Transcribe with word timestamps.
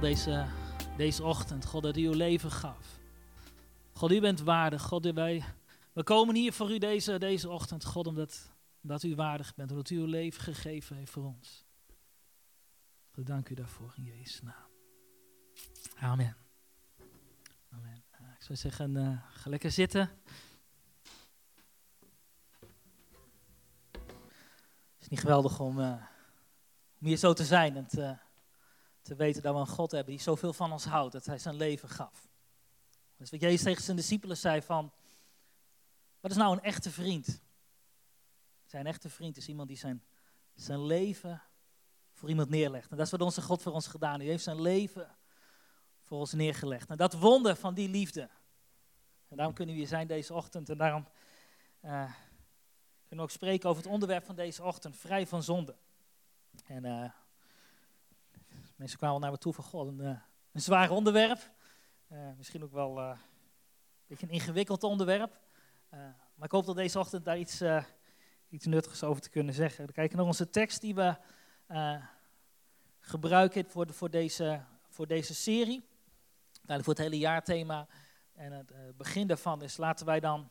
deze, 0.00 0.46
deze 0.96 1.24
ochtend, 1.24 1.66
God, 1.66 1.82
dat 1.82 1.96
u 1.96 2.06
uw 2.06 2.12
leven 2.12 2.50
gaf. 2.50 3.00
God, 3.92 4.12
u 4.12 4.20
bent 4.20 4.40
waardig. 4.40 4.82
God, 4.82 5.04
wij, 5.04 5.44
we 5.92 6.02
komen 6.02 6.34
hier 6.34 6.52
voor 6.52 6.70
u 6.70 6.78
deze, 6.78 7.18
deze 7.18 7.48
ochtend, 7.48 7.84
God, 7.84 8.06
omdat, 8.06 8.50
omdat 8.82 9.02
u 9.02 9.14
waardig 9.14 9.54
bent, 9.54 9.70
omdat 9.70 9.90
u 9.90 9.98
uw 9.98 10.06
leven 10.06 10.42
gegeven 10.42 10.96
heeft 10.96 11.10
voor 11.10 11.24
ons. 11.24 11.64
God, 13.12 13.26
dank 13.26 13.48
u 13.48 13.54
daarvoor 13.54 13.92
in 13.96 14.04
Jezus' 14.04 14.42
naam. 14.42 14.68
Amen. 15.96 16.36
Amen. 17.70 18.04
Ik 18.38 18.42
zou 18.42 18.58
zeggen, 18.58 18.96
uh, 18.96 19.22
ga 19.32 19.50
lekker 19.50 19.70
zitten. 19.70 20.10
Het 23.90 25.00
is 25.00 25.08
niet 25.08 25.20
geweldig 25.20 25.60
om, 25.60 25.78
uh, 25.78 26.02
om 27.00 27.06
hier 27.06 27.16
zo 27.16 27.32
te 27.32 27.44
zijn 27.44 27.86
te, 27.86 28.16
te 29.02 29.14
weten 29.14 29.42
dat 29.42 29.54
we 29.54 29.60
een 29.60 29.66
God 29.66 29.90
hebben 29.90 30.14
die 30.14 30.22
zoveel 30.22 30.52
van 30.52 30.72
ons 30.72 30.84
houdt, 30.84 31.12
dat 31.12 31.26
hij 31.26 31.38
zijn 31.38 31.54
leven 31.54 31.88
gaf. 31.88 32.28
Dus 33.16 33.30
wat 33.30 33.40
Jezus 33.40 33.62
tegen 33.62 33.82
zijn 33.82 33.96
discipelen 33.96 34.36
zei 34.36 34.62
van, 34.62 34.92
wat 36.20 36.30
is 36.30 36.36
nou 36.36 36.52
een 36.52 36.62
echte 36.62 36.90
vriend? 36.90 37.42
Zijn 38.64 38.86
echte 38.86 39.10
vriend 39.10 39.36
is 39.36 39.48
iemand 39.48 39.68
die 39.68 39.76
zijn, 39.76 40.04
zijn 40.54 40.84
leven 40.84 41.42
voor 42.12 42.28
iemand 42.28 42.48
neerlegt. 42.48 42.90
En 42.90 42.96
dat 42.96 43.06
is 43.06 43.12
wat 43.12 43.20
onze 43.20 43.42
God 43.42 43.62
voor 43.62 43.72
ons 43.72 43.86
gedaan 43.86 44.18
heeft. 44.18 44.30
Heeft 44.30 44.44
zijn 44.44 44.60
leven 44.60 45.16
voor 46.02 46.18
ons 46.18 46.32
neergelegd. 46.32 46.90
En 46.90 46.96
dat 46.96 47.12
wonder 47.12 47.56
van 47.56 47.74
die 47.74 47.88
liefde. 47.88 48.30
En 49.28 49.36
daarom 49.36 49.54
kunnen 49.54 49.74
we 49.74 49.80
hier 49.80 49.90
zijn 49.90 50.06
deze 50.06 50.34
ochtend. 50.34 50.68
En 50.68 50.78
daarom 50.78 51.08
uh, 51.82 51.90
kunnen 51.90 52.12
we 53.08 53.20
ook 53.22 53.30
spreken 53.30 53.68
over 53.68 53.82
het 53.82 53.92
onderwerp 53.92 54.24
van 54.24 54.34
deze 54.34 54.62
ochtend. 54.62 54.96
Vrij 54.96 55.26
van 55.26 55.42
zonde. 55.42 55.76
En 56.66 56.84
uh, 56.84 57.10
mensen 58.80 58.98
kwamen 58.98 59.20
naar 59.20 59.30
me 59.30 59.38
toe 59.38 59.52
van, 59.52 59.64
god, 59.64 59.86
een, 59.86 60.00
uh, 60.00 60.18
een 60.52 60.60
zwaar 60.60 60.90
onderwerp. 60.90 61.52
misschien 62.36 62.62
ook 62.62 62.72
wel 62.72 62.98
een 62.98 63.16
beetje 64.06 64.26
een 64.26 64.32
ingewikkeld 64.32 64.82
onderwerp. 64.82 65.40
maar 66.34 66.44
ik 66.44 66.50
hoop 66.50 66.66
dat 66.66 66.76
deze 66.76 66.98
ochtend 66.98 67.24
daar 67.24 67.38
iets, 67.38 67.62
iets 68.48 68.66
nuttigs 68.66 69.02
over 69.02 69.22
te 69.22 69.30
kunnen 69.30 69.54
zeggen. 69.54 69.84
Dan 69.84 69.94
kijken 69.94 70.16
naar 70.16 70.26
onze 70.26 70.50
tekst 70.50 70.80
die 70.80 70.94
we 70.94 71.16
gebruiken 73.00 73.64
voor, 73.68 73.92
voor, 73.92 74.10
deze, 74.10 74.64
voor 74.88 75.06
deze 75.06 75.34
serie. 75.34 75.88
Nou, 76.62 76.82
voor 76.82 76.92
het 76.92 77.02
hele 77.02 77.18
jaarthema. 77.18 77.86
En 78.34 78.52
het 78.52 78.96
begin 78.96 79.26
daarvan 79.26 79.62
is 79.62 79.76
laten 79.76 80.06
wij 80.06 80.20
dan 80.20 80.50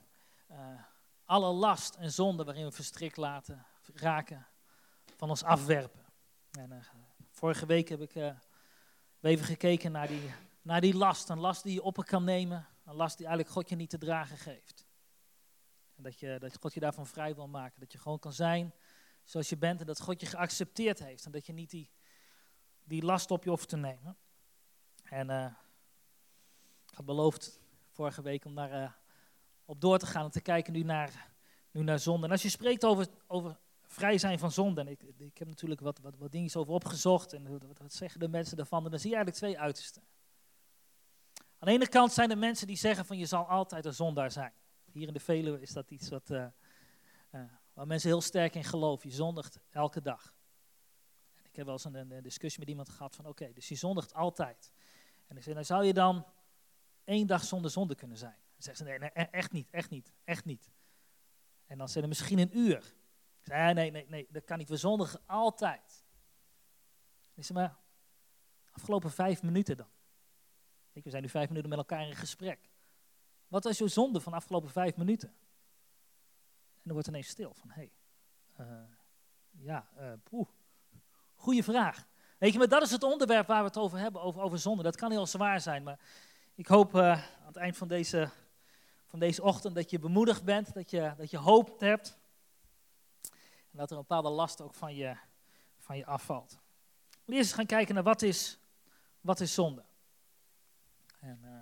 alle 1.26 1.52
last 1.52 1.96
en 1.96 2.12
zonde 2.12 2.44
waarin 2.44 2.66
we 2.66 2.72
verstrikt 2.72 3.18
laten 3.18 3.66
raken 3.94 4.48
van 5.16 5.30
ons 5.30 5.44
afwerpen. 5.44 6.06
En, 6.52 6.72
uh, 6.72 7.09
vorige 7.40 7.66
week 7.66 7.90
heb 7.90 8.02
ik 8.02 8.16
even 9.22 9.45
gekeken 9.45 9.92
naar 9.92 10.08
die, 10.08 10.34
naar 10.62 10.82
die 10.82 10.95
last. 10.95 11.30
Een 11.30 11.40
last 11.40 11.64
die 11.64 11.73
je 11.73 11.82
op 11.82 12.06
kan 12.06 12.23
nemen. 12.23 12.68
Een 12.86 12.95
last 12.95 13.18
die 13.18 13.26
eigenlijk 13.26 13.56
God 13.56 13.70
je 13.70 13.76
niet 13.76 13.90
te 13.90 13.98
dragen 13.98 14.38
geeft. 14.38 14.86
En 15.95 16.04
dat, 16.04 16.20
je, 16.20 16.38
dat 16.40 16.58
God 16.60 16.73
je 16.73 16.80
daarvan 16.80 17.08
vrij 17.08 17.36
wil 17.36 17.48
maken. 17.48 17.80
Dat 17.80 17.92
je 17.92 17.98
gewoon 17.98 18.20
kan 18.20 18.34
zijn 18.34 18.73
zoals 19.23 19.50
je 19.50 19.58
bent. 19.58 19.80
En 19.80 19.86
dat 19.86 20.02
God 20.02 20.22
je 20.22 20.28
geaccepteerd 20.28 21.00
heeft. 21.00 21.26
En 21.26 21.32
dat 21.32 21.45
je 21.45 21.54
niet 21.54 21.70
die, 21.70 21.90
die 22.84 23.04
last 23.04 23.32
op 23.32 23.44
je 23.44 23.50
hoeft 23.50 23.70
te 23.70 23.78
nemen. 23.78 24.17
En 25.04 25.30
ik 26.90 26.95
had 26.95 27.06
beloofd 27.06 27.60
vorige 27.90 28.22
week 28.22 28.45
om 28.45 28.56
daar 28.56 28.82
uh, 28.82 28.92
op 29.66 29.82
door 29.82 29.98
te 29.98 30.06
gaan 30.06 30.23
en 30.26 30.32
te 30.32 30.42
kijken 30.42 30.73
nu 30.73 30.84
naar, 30.84 31.32
nu 31.72 31.84
naar 31.84 32.00
zonde. 32.00 32.26
En 32.26 32.32
als 32.32 32.42
je 32.42 32.50
spreekt 32.50 32.86
over, 32.86 33.08
over 33.27 33.60
vrij 33.92 34.17
zijn 34.17 34.39
van 34.39 34.52
zonde, 34.52 34.82
en 34.82 34.88
ik, 34.88 35.04
ik 35.17 35.38
heb 35.38 35.48
natuurlijk 35.48 35.82
wat, 35.82 36.00
wat, 36.00 36.17
wat 36.17 36.32
dingen 36.32 36.55
over 36.55 36.73
opgezocht 36.73 37.33
en 37.33 37.77
wat, 37.77 37.94
zeggen 37.94 38.20
de 38.20 38.27
mensen 38.27 38.58
daarvan, 38.58 38.83
dan 38.83 39.00
zie 39.00 39.10
je 39.10 39.16
eigenlijk 39.16 39.45
twee 39.45 39.60
uitersten. 39.60 40.04
Aan 41.33 41.67
de 41.67 41.72
ene 41.73 41.88
kant 41.88 42.14
zijn 42.14 42.32
er 42.32 42.38
mensen 42.38 42.67
die 42.67 42.77
zeggen 42.77 43.05
van 43.05 43.17
je 43.17 43.26
zal 43.26 43.48
altijd 43.48 43.86
een 43.86 43.94
zondaar 43.94 44.32
zijn. 44.32 44.54
Hier 44.92 45.08
in 45.08 45.14
de 45.14 45.20
Veluwe 45.20 45.61
is 45.61 45.72
dat 45.72 45.92
iets 45.92 46.10
wat, 46.10 46.30
uh, 46.30 46.45
uh, 47.32 47.42
waar 47.73 47.88
mensen 47.88 48.10
heel 48.10 48.22
sterk 48.22 48.55
in 48.55 48.64
geloven. 48.64 49.10
Je 49.10 49.16
zondigt 49.16 49.60
elke 49.70 50.02
dag. 50.02 50.33
En 51.33 51.45
ik 51.45 51.56
heb 51.56 51.66
wel 51.66 51.73
eens 51.73 51.83
een, 51.83 52.11
een 52.11 52.23
discussie 52.23 52.60
met 52.60 52.70
iemand 52.70 52.89
gehad 52.89 53.16
van 53.16 53.26
oké, 53.26 53.54
dus 53.54 53.67
je 53.67 53.76
zondigt 53.76 54.14
altijd. 54.14 54.71
En 55.27 55.38
ik 55.38 55.44
zei, 55.44 55.54
nou 55.56 55.66
zou 55.66 55.86
je 55.86 55.94
dan 55.94 56.26
één 57.04 57.27
dag 57.27 57.44
zonder 57.44 57.71
zonde 57.71 57.95
kunnen 57.95 58.17
zijn. 58.17 58.38
Dan 58.54 58.61
zeggen 58.61 58.86
ze, 58.86 58.92
nee, 58.92 59.00
nee, 59.00 59.10
e-, 59.14 59.30
echt 59.32 59.52
niet, 59.52 59.70
echt 59.70 59.89
niet, 59.89 60.14
echt 60.23 60.45
niet. 60.45 60.71
En 61.66 61.77
dan 61.77 61.89
zijn 61.89 62.04
er 62.04 62.10
misschien 62.10 62.39
een 62.39 62.58
uur. 62.58 62.98
Zei, 63.49 63.73
nee, 63.73 63.92
nee, 63.92 64.05
nee, 64.08 64.27
dat 64.30 64.43
kan 64.43 64.58
niet. 64.58 64.70
We 64.70 64.77
zondigen 64.77 65.20
altijd. 65.26 66.04
Zeg, 67.36 67.55
maar 67.55 67.77
afgelopen 68.71 69.11
vijf 69.11 69.43
minuten 69.43 69.77
dan. 69.77 69.87
We 71.04 71.10
zijn 71.10 71.21
nu 71.21 71.30
vijf 71.30 71.48
minuten 71.48 71.70
met 71.70 71.77
elkaar 71.77 72.08
in 72.08 72.15
gesprek. 72.15 72.70
Wat 73.48 73.64
was 73.64 73.77
jouw 73.77 73.88
zonde 73.88 74.21
van 74.21 74.32
de 74.32 74.38
afgelopen 74.38 74.70
vijf 74.70 74.95
minuten? 74.95 75.30
En 75.30 76.82
dan 76.83 76.93
wordt 76.93 77.08
ineens 77.08 77.27
stil 77.27 77.54
van, 77.54 77.70
hé, 77.70 77.89
hey, 78.55 78.65
uh, 78.65 78.83
ja, 79.52 79.89
uh, 79.99 80.11
poeh, 80.23 80.48
goede 81.36 81.64
vraag. 81.64 82.08
Weet 82.38 82.52
je, 82.52 82.58
maar 82.58 82.67
dat 82.67 82.82
is 82.82 82.92
het 82.92 83.04
onderwerp 83.04 83.48
waar 83.48 83.59
we 83.59 83.67
het 83.67 83.77
over 83.77 83.99
hebben, 83.99 84.21
over, 84.21 84.42
over 84.42 84.59
zonde. 84.59 84.83
Dat 84.83 84.95
kan 84.95 85.11
heel 85.11 85.27
zwaar 85.27 85.61
zijn, 85.61 85.83
maar 85.83 85.99
ik 86.55 86.67
hoop 86.67 86.95
aan 86.95 87.21
het 87.45 87.55
eind 87.55 87.77
van 87.77 87.88
deze, 87.88 88.30
van 89.05 89.20
deze 89.20 89.43
ochtend 89.43 89.76
dat 89.76 89.89
je 89.89 89.99
bemoedigd 89.99 90.43
bent, 90.43 90.73
dat 90.73 90.89
je, 90.89 91.14
dat 91.17 91.30
je 91.32 91.38
hoop 91.38 91.80
hebt. 91.80 92.19
En 93.72 93.78
dat 93.78 93.92
er 93.92 93.96
een 93.98 94.06
bepaalde 94.08 94.30
last 94.30 94.62
ook 94.62 94.74
van 94.74 94.96
je, 94.96 95.18
van 95.78 95.98
je 95.98 96.06
afvalt. 96.06 96.60
We 97.26 97.34
eerst 97.34 97.54
gaan 97.54 97.66
kijken 97.66 97.94
naar 97.96 98.04
wat 98.04 98.22
is, 98.22 98.60
wat 99.22 99.40
is 99.40 99.54
zonde. 99.54 99.86
En, 101.20 101.40
uh, 101.44 101.60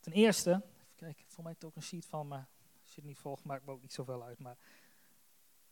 ten 0.00 0.12
eerste, 0.12 0.50
even 0.50 0.94
kijken, 0.96 1.24
voor 1.26 1.44
mij 1.44 1.54
toch 1.54 1.76
een 1.76 1.82
sheet 1.82 2.06
van, 2.06 2.28
maar 2.28 2.48
als 2.80 2.88
je 2.94 3.00
het 3.00 3.04
niet 3.04 3.18
volgt, 3.18 3.44
maakt 3.44 3.64
me 3.64 3.72
ook 3.72 3.82
niet 3.82 3.92
zoveel 3.92 4.24
uit. 4.24 4.38
Maar 4.38 4.56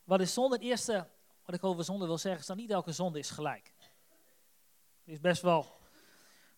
wat 0.05 0.21
is 0.21 0.33
zonde? 0.33 0.55
Het 0.55 0.65
eerste 0.65 1.09
wat 1.45 1.55
ik 1.55 1.65
over 1.65 1.85
zonde 1.85 2.07
wil 2.07 2.19
zeggen, 2.19 2.41
is 2.41 2.47
dat 2.47 2.57
niet 2.57 2.71
elke 2.71 2.93
zonde 2.93 3.19
is 3.19 3.31
gelijk. 3.31 3.73
Er 5.05 5.13
is 5.13 5.21
best 5.21 5.43
wel 5.43 5.77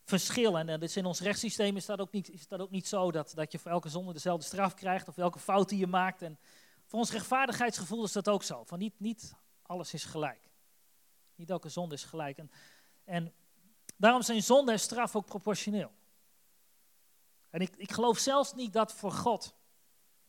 verschil. 0.05 0.59
En 0.59 0.81
dus 0.81 0.97
in 0.97 1.05
ons 1.05 1.21
rechtssysteem 1.21 1.77
is 1.77 1.87
dat 1.87 2.01
ook 2.01 2.13
niet, 2.13 2.31
is 2.31 2.49
dat 2.49 2.61
ook 2.61 2.71
niet 2.71 2.89
zo 2.89 3.11
dat, 3.11 3.33
dat 3.35 3.53
je 3.53 3.59
voor 3.59 3.71
elke 3.71 3.89
zonde 3.89 4.13
dezelfde 4.13 4.47
straf 4.47 4.75
krijgt 4.75 5.09
of 5.09 5.19
elke 5.19 5.39
fout 5.39 5.69
die 5.69 5.79
je 5.79 5.87
maakt. 5.87 6.23
En 6.23 6.39
voor 6.89 6.99
ons 6.99 7.11
rechtvaardigheidsgevoel 7.11 8.05
is 8.05 8.13
dat 8.13 8.29
ook 8.29 8.43
zo. 8.43 8.65
Van 8.65 8.79
niet, 8.79 9.01
niet 9.01 9.35
alles 9.63 9.95
is 9.95 10.05
gelijk. 10.05 10.51
Niet 11.35 11.51
elke 11.51 11.69
zonde 11.69 11.95
is 11.95 12.05
gelijk. 12.05 12.39
En, 12.39 12.51
en 13.05 13.35
daarom 13.97 14.23
zijn 14.23 14.43
zonde 14.43 14.73
en 14.73 14.81
straf 14.81 15.17
ook 15.17 15.27
proportioneel. 15.27 15.93
En 17.51 17.61
ik, 17.61 17.77
ik 17.77 17.93
geloof 17.93 18.19
zelfs 18.19 18.55
niet 18.55 18.73
dat 18.73 18.93
voor 18.93 19.13
God 19.13 19.55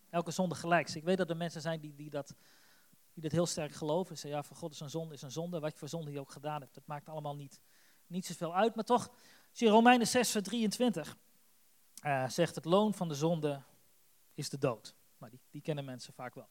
elke 0.10 0.32
zonde 0.32 0.56
gelijk 0.56 0.88
is. 0.88 0.96
Ik 0.96 1.04
weet 1.04 1.18
dat 1.18 1.30
er 1.30 1.38
mensen 1.38 1.62
zijn 1.62 1.80
die, 1.80 1.96
die, 1.96 2.10
dat, 2.10 2.36
die 3.14 3.24
dat 3.24 3.32
heel 3.32 3.46
sterk 3.46 3.72
geloven. 3.72 4.16
Ze 4.16 4.22
zeggen, 4.22 4.40
ja, 4.40 4.48
voor 4.48 4.58
God 4.58 4.74
is 4.74 4.80
een 4.80 4.90
zonde 4.90 5.14
is 5.14 5.22
een 5.22 5.32
zonde. 5.32 5.60
Wat 5.60 5.72
je 5.72 5.78
voor 5.78 5.90
zonde 5.90 6.12
je 6.12 6.20
ook 6.20 6.32
gedaan 6.32 6.62
hebt, 6.62 6.74
dat 6.74 6.86
maakt 6.86 7.10
allemaal 7.10 7.36
niet, 7.36 7.62
niet 8.08 8.26
zoveel 8.26 8.56
uit. 8.56 8.76
Maar 8.76 8.86
toch 8.86 9.12
Zie 9.52 9.68
je 9.68 9.74
Romeinen 9.74 10.08
6, 10.08 10.32
vers 10.32 10.44
23 10.44 11.18
uh, 12.06 12.30
zegt 12.30 12.56
het 12.56 12.66
loon 12.66 12.94
van 12.94 13.08
de 13.08 13.16
zonde 13.16 13.62
is 14.34 14.50
de 14.50 14.58
dood. 14.58 14.96
Maar 15.20 15.30
die, 15.50 15.62
kennen 15.62 15.86
mensen 15.86 16.14
vaak 16.14 16.34
wel. 16.34 16.50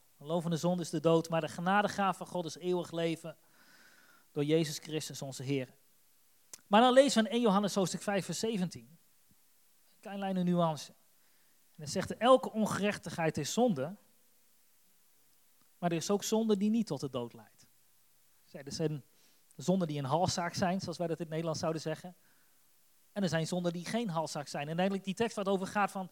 De 0.49 0.57
zonde 0.57 0.81
is 0.81 0.89
de 0.89 0.99
dood, 0.99 1.29
maar 1.29 1.41
de 1.41 1.47
genadegaaf 1.47 2.17
van 2.17 2.27
God 2.27 2.45
is 2.45 2.55
eeuwig 2.55 2.91
leven 2.91 3.37
door 4.31 4.43
Jezus 4.43 4.77
Christus 4.77 5.21
onze 5.21 5.43
Heer. 5.43 5.73
Maar 6.67 6.81
dan 6.81 6.93
lezen 6.93 7.23
we 7.23 7.29
in 7.29 7.35
1 7.35 7.43
Johannes 7.43 7.75
hoofdstuk 7.75 8.01
5 8.01 8.25
vers 8.25 8.39
17. 8.39 8.81
Een 8.81 8.97
klein 9.99 10.17
kleine 10.17 10.43
nuance. 10.43 10.91
En 10.91 11.75
dan 11.75 11.87
zegt 11.87 12.09
er, 12.09 12.17
elke 12.17 12.51
ongerechtigheid 12.51 13.37
is 13.37 13.53
zonde, 13.53 13.97
maar 15.77 15.91
er 15.91 15.97
is 15.97 16.09
ook 16.09 16.23
zonde 16.23 16.57
die 16.57 16.69
niet 16.69 16.87
tot 16.87 16.99
de 16.99 17.09
dood 17.09 17.33
leidt. 17.33 17.67
Er 18.51 18.71
zijn 18.71 19.03
zonden 19.55 19.87
die 19.87 19.97
een 19.97 20.05
halszaak 20.05 20.53
zijn, 20.53 20.79
zoals 20.79 20.97
wij 20.97 21.07
dat 21.07 21.15
in 21.15 21.21
het 21.21 21.31
Nederlands 21.31 21.59
zouden 21.59 21.81
zeggen. 21.81 22.15
En 23.11 23.23
er 23.23 23.29
zijn 23.29 23.47
zonden 23.47 23.73
die 23.73 23.85
geen 23.85 24.09
halszak 24.09 24.47
zijn. 24.47 24.67
En 24.67 24.75
eigenlijk 24.75 25.03
die 25.03 25.13
tekst 25.13 25.35
wat 25.35 25.47
over 25.47 25.67
gaat 25.67 25.91
van 25.91 26.09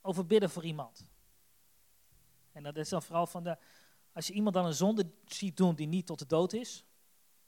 over 0.00 0.26
bidden 0.26 0.50
voor 0.50 0.64
iemand. 0.64 1.06
En 2.52 2.62
dat 2.62 2.76
is 2.76 2.88
dan 2.88 3.02
vooral 3.02 3.26
van 3.26 3.42
de, 3.42 3.58
als 4.12 4.26
je 4.26 4.32
iemand 4.32 4.54
dan 4.54 4.66
een 4.66 4.74
zonde 4.74 5.10
ziet 5.24 5.56
doen 5.56 5.74
die 5.74 5.86
niet 5.86 6.06
tot 6.06 6.18
de 6.18 6.26
dood 6.26 6.52
is, 6.52 6.84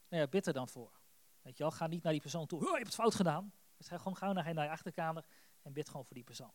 nou 0.08 0.22
ja, 0.22 0.28
bid 0.28 0.46
er 0.46 0.52
dan 0.52 0.68
voor. 0.68 0.92
Weet 1.42 1.56
je 1.56 1.62
wel, 1.62 1.72
ga 1.72 1.86
niet 1.86 2.02
naar 2.02 2.12
die 2.12 2.20
persoon 2.20 2.46
toe, 2.46 2.58
oh, 2.58 2.66
je 2.66 2.72
hebt 2.72 2.86
het 2.86 2.94
fout 2.94 3.14
gedaan. 3.14 3.52
Dus 3.76 3.88
ga 3.88 3.98
gewoon 3.98 4.16
gauw 4.16 4.32
naar, 4.32 4.54
naar 4.54 4.64
je 4.64 4.70
achterkamer 4.70 5.24
en 5.62 5.72
bid 5.72 5.88
gewoon 5.88 6.04
voor 6.04 6.14
die 6.14 6.24
persoon. 6.24 6.52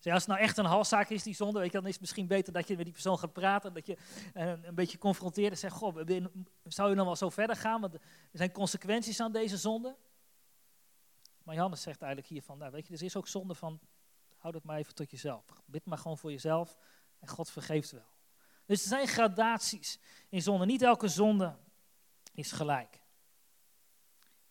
Dus 0.00 0.12
als 0.12 0.22
het 0.22 0.30
nou 0.30 0.40
echt 0.40 0.56
een 0.58 0.64
halszaak 0.64 1.08
is, 1.08 1.22
die 1.22 1.34
zonde, 1.34 1.58
weet 1.58 1.72
je, 1.72 1.78
dan 1.78 1.86
is 1.86 1.92
het 1.92 2.00
misschien 2.00 2.26
beter 2.26 2.52
dat 2.52 2.68
je 2.68 2.74
met 2.76 2.84
die 2.84 2.92
persoon 2.92 3.18
gaat 3.18 3.32
praten, 3.32 3.74
dat 3.74 3.86
je 3.86 3.96
een, 4.32 4.68
een 4.68 4.74
beetje 4.74 4.98
confronteert 4.98 5.50
en 5.50 5.58
zegt, 5.58 5.74
goh, 5.74 5.96
zou 6.64 6.90
je 6.90 6.96
dan 6.96 7.04
wel 7.06 7.16
zo 7.16 7.28
verder 7.28 7.56
gaan, 7.56 7.80
want 7.80 7.94
er 7.94 8.00
zijn 8.32 8.52
consequenties 8.52 9.20
aan 9.20 9.32
deze 9.32 9.56
zonde. 9.56 9.96
Maar 11.42 11.54
Johannes 11.54 11.82
zegt 11.82 12.02
eigenlijk 12.02 12.32
hier 12.32 12.42
van, 12.42 12.58
nou 12.58 12.72
weet 12.72 12.86
je, 12.86 12.94
er 12.94 13.02
is 13.02 13.16
ook 13.16 13.28
zonde 13.28 13.54
van, 13.54 13.80
houd 14.36 14.54
het 14.54 14.64
maar 14.64 14.78
even 14.78 14.94
tot 14.94 15.10
jezelf. 15.10 15.44
Bid 15.64 15.84
maar 15.84 15.98
gewoon 15.98 16.18
voor 16.18 16.30
jezelf 16.30 16.76
en 17.18 17.28
God 17.28 17.50
vergeeft 17.50 17.90
wel. 17.90 18.16
Dus 18.64 18.82
er 18.82 18.88
zijn 18.88 19.08
gradaties 19.08 19.98
in 20.28 20.42
zonde. 20.42 20.66
Niet 20.66 20.82
elke 20.82 21.08
zonde 21.08 21.56
is 22.32 22.52
gelijk. 22.52 23.00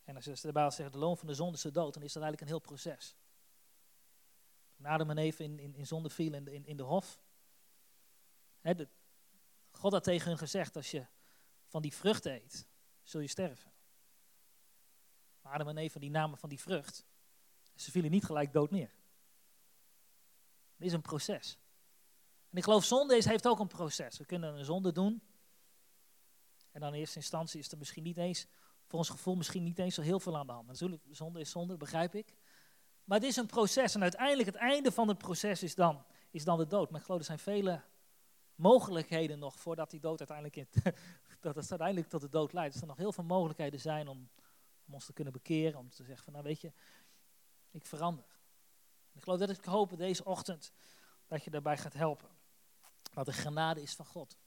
En 0.04 0.16
als 0.16 0.26
de 0.26 0.52
Bijbel 0.52 0.72
zegt, 0.72 0.92
de 0.92 0.98
loon 0.98 1.18
van 1.18 1.28
de 1.28 1.34
zonde 1.34 1.54
is 1.54 1.62
de 1.62 1.72
dood, 1.72 1.94
dan 1.94 2.04
is 2.04 2.14
dat 2.14 2.24
eigenlijk 2.24 2.42
een 2.42 2.58
heel 2.58 2.68
proces. 2.68 3.16
Adam 4.84 5.10
en 5.10 5.18
Eve 5.18 5.44
in, 5.44 5.60
in, 5.60 5.76
in 5.76 5.88
zonde 5.88 6.10
vielen 6.10 6.48
in 6.48 6.64
de, 6.64 6.70
in, 6.70 6.78
de 6.78 6.84
hof. 6.84 7.20
God 9.72 9.92
had 9.92 10.04
tegen 10.04 10.28
hun 10.28 10.38
gezegd, 10.38 10.76
als 10.76 10.92
je 10.92 11.06
van 11.66 11.82
die 11.82 11.94
vrucht 11.94 12.26
eet, 12.26 12.68
zul 13.04 13.22
je 13.22 13.28
sterven. 13.28 13.72
Adam 15.42 15.68
en 15.68 15.78
Eva 15.78 16.00
die 16.00 16.10
namen 16.10 16.38
van 16.38 16.50
die 16.50 16.60
vrucht. 16.60 17.06
Ze 17.76 17.92
vielen 17.92 18.12
niet 18.12 18.26
gelijk 18.26 18.54
dood 18.54 18.72
neer. 18.72 18.92
Het 20.76 20.86
is 20.86 20.94
een 20.94 21.02
proces. 21.02 21.58
En 22.50 22.58
ik 22.58 22.64
geloof, 22.64 22.84
zonde 22.84 23.18
is, 23.18 23.26
heeft 23.26 23.48
ook 23.48 23.60
een 23.60 23.68
proces. 23.68 24.18
We 24.18 24.26
kunnen 24.26 24.58
een 24.58 24.66
zonde 24.66 24.92
doen. 24.92 25.22
En 26.72 26.80
dan 26.82 26.94
in 26.94 27.00
eerste 27.00 27.18
instantie 27.18 27.60
is 27.60 27.72
er 27.72 27.78
misschien 27.78 28.04
niet 28.04 28.18
eens, 28.18 28.48
voor 28.86 29.00
ons 29.00 29.10
gevoel, 29.10 29.36
misschien 29.36 29.64
niet 29.64 29.80
eens 29.80 29.96
zo 29.96 30.02
heel 30.02 30.20
veel 30.20 30.38
aan 30.38 30.48
de 30.48 30.54
hand. 30.54 30.78
Zonde 31.12 31.40
is 31.40 31.50
zonde, 31.50 31.78
begrijp 31.78 32.16
ik. 32.16 32.36
Maar 33.04 33.20
het 33.20 33.28
is 33.28 33.36
een 33.36 33.46
proces. 33.46 33.96
En 33.96 34.02
uiteindelijk, 34.02 34.46
het 34.46 34.56
einde 34.56 34.92
van 34.92 35.08
het 35.08 35.18
proces 35.18 35.64
is 35.64 35.76
dan, 35.76 36.06
is 36.32 36.44
dan 36.44 36.58
de 36.58 36.68
dood. 36.68 36.90
Maar 36.90 37.00
ik 37.00 37.06
geloof, 37.06 37.20
er 37.20 37.26
zijn 37.26 37.40
vele 37.40 37.82
mogelijkheden 38.56 39.40
nog 39.40 39.60
voordat 39.60 39.90
die 39.90 40.00
dood 40.00 40.20
uiteindelijk, 40.20 40.56
in, 40.56 40.68
dat 41.42 41.56
het 41.56 41.70
uiteindelijk 41.70 42.10
tot 42.10 42.22
de 42.22 42.30
dood 42.30 42.54
leidt. 42.54 42.74
Dat 42.74 42.82
er 42.82 42.88
nog 42.88 42.98
heel 42.98 43.12
veel 43.12 43.24
mogelijkheden 43.24 43.80
zijn 43.80 44.08
om, 44.08 44.30
om 44.88 44.94
ons 44.94 45.06
te 45.06 45.14
kunnen 45.14 45.34
bekeren. 45.34 45.80
Om 45.80 45.90
te 45.90 46.04
zeggen 46.04 46.24
van, 46.24 46.34
nou 46.34 46.46
weet 46.46 46.62
je, 46.62 46.72
ik 47.72 47.86
verander. 47.86 48.26
Ik 49.14 49.24
geloof 49.24 49.40
dat 49.40 49.50
ik 49.50 49.66
hoop 49.66 49.98
deze 49.98 50.26
ochtend 50.26 50.72
dat 51.28 51.44
je 51.44 51.50
daarbij 51.50 51.78
gaat 51.78 51.94
helpen. 51.94 52.30
Dat 53.14 53.26
de 53.26 53.34
genade 53.34 53.82
is 53.82 53.94
van 53.94 54.06
God. 54.06 54.38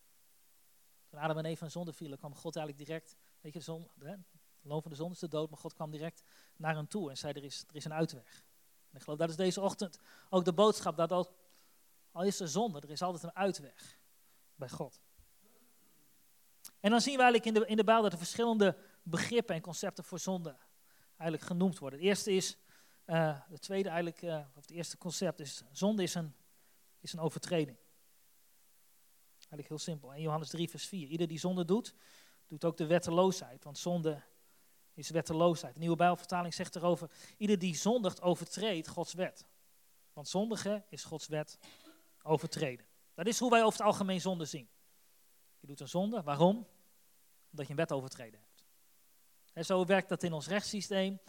Toen 1.08 1.20
Adam 1.20 1.38
en 1.38 1.44
Eva 1.44 1.64
in 1.64 1.70
zonde 1.70 1.92
vielen, 1.92 2.18
kwam 2.18 2.34
God 2.34 2.56
eigenlijk 2.56 2.86
direct, 2.86 3.16
weet 3.40 3.52
je, 3.52 3.60
zon, 3.60 3.90
de 3.94 4.18
loon 4.62 4.82
van 4.82 4.90
de 4.90 4.96
zon 4.96 5.10
is 5.10 5.18
de 5.18 5.28
dood, 5.28 5.50
maar 5.50 5.58
God 5.58 5.74
kwam 5.74 5.90
direct 5.90 6.22
naar 6.56 6.74
hen 6.74 6.88
toe 6.88 7.10
en 7.10 7.16
zei 7.16 7.32
er 7.32 7.44
is, 7.44 7.64
er 7.68 7.76
is 7.76 7.84
een 7.84 7.92
uitweg. 7.92 8.44
En 8.90 8.96
ik 8.96 9.02
geloof 9.02 9.18
dat 9.18 9.28
is 9.28 9.36
deze 9.36 9.60
ochtend 9.60 9.98
ook 10.28 10.44
de 10.44 10.52
boodschap, 10.52 10.96
dat 10.96 11.12
al, 11.12 12.24
is 12.24 12.40
er 12.40 12.48
zonde, 12.48 12.80
er 12.80 12.90
is 12.90 13.02
altijd 13.02 13.22
een 13.22 13.36
uitweg 13.36 13.98
bij 14.54 14.68
God. 14.68 15.00
En 16.80 16.90
dan 16.90 17.00
zien 17.00 17.16
we 17.16 17.22
eigenlijk 17.22 17.56
in 17.56 17.62
de, 17.62 17.68
in 17.68 17.76
de 17.76 17.84
Bijbel 17.84 18.02
dat 18.02 18.12
er 18.12 18.18
verschillende 18.18 18.76
begrippen 19.02 19.54
en 19.54 19.60
concepten 19.60 20.04
voor 20.04 20.18
zonde 20.18 20.56
eigenlijk 21.16 21.42
genoemd 21.42 21.78
worden. 21.78 21.98
Het 21.98 22.08
eerste 22.08 22.32
is, 22.32 22.56
uh, 23.06 23.40
het 23.48 23.62
tweede 23.62 23.88
eigenlijk, 23.88 24.22
uh, 24.22 24.46
of 24.54 24.62
het 24.62 24.70
eerste 24.70 24.98
concept 24.98 25.40
is, 25.40 25.62
zonde 25.72 26.02
is 26.02 26.14
een, 26.14 26.34
is 27.00 27.12
een 27.12 27.20
overtreding. 27.20 27.78
Eigenlijk 29.36 29.68
heel 29.68 29.78
simpel. 29.78 30.12
In 30.12 30.22
Johannes 30.22 30.48
3 30.48 30.70
vers 30.70 30.86
4, 30.86 31.08
ieder 31.08 31.26
die 31.26 31.38
zonde 31.38 31.64
doet, 31.64 31.94
doet 32.46 32.64
ook 32.64 32.76
de 32.76 32.86
wetteloosheid, 32.86 33.64
want 33.64 33.78
zonde 33.78 34.22
is 34.94 35.10
wetteloosheid. 35.10 35.74
De 35.74 35.80
nieuwe 35.80 35.96
Bijbelvertaling 35.96 36.54
zegt 36.54 36.76
erover, 36.76 37.10
ieder 37.36 37.58
die 37.58 37.76
zondigt 37.76 38.22
overtreedt 38.22 38.88
Gods 38.88 39.14
wet. 39.14 39.46
Want 40.12 40.28
zondigen 40.28 40.84
is 40.88 41.04
Gods 41.04 41.26
wet 41.26 41.58
overtreden. 42.22 42.86
Dat 43.14 43.26
is 43.26 43.38
hoe 43.38 43.50
wij 43.50 43.62
over 43.62 43.78
het 43.78 43.86
algemeen 43.86 44.20
zonde 44.20 44.44
zien. 44.44 44.68
Je 45.60 45.66
doet 45.66 45.80
een 45.80 45.88
zonde, 45.88 46.22
waarom? 46.22 46.68
Omdat 47.50 47.66
je 47.66 47.70
een 47.70 47.76
wet 47.76 47.92
overtreden 47.92 48.40
hebt. 48.40 48.66
En 49.52 49.64
zo 49.64 49.84
werkt 49.84 50.08
dat 50.08 50.22
in 50.22 50.32
ons 50.32 50.46
rechtssysteem. 50.46 51.20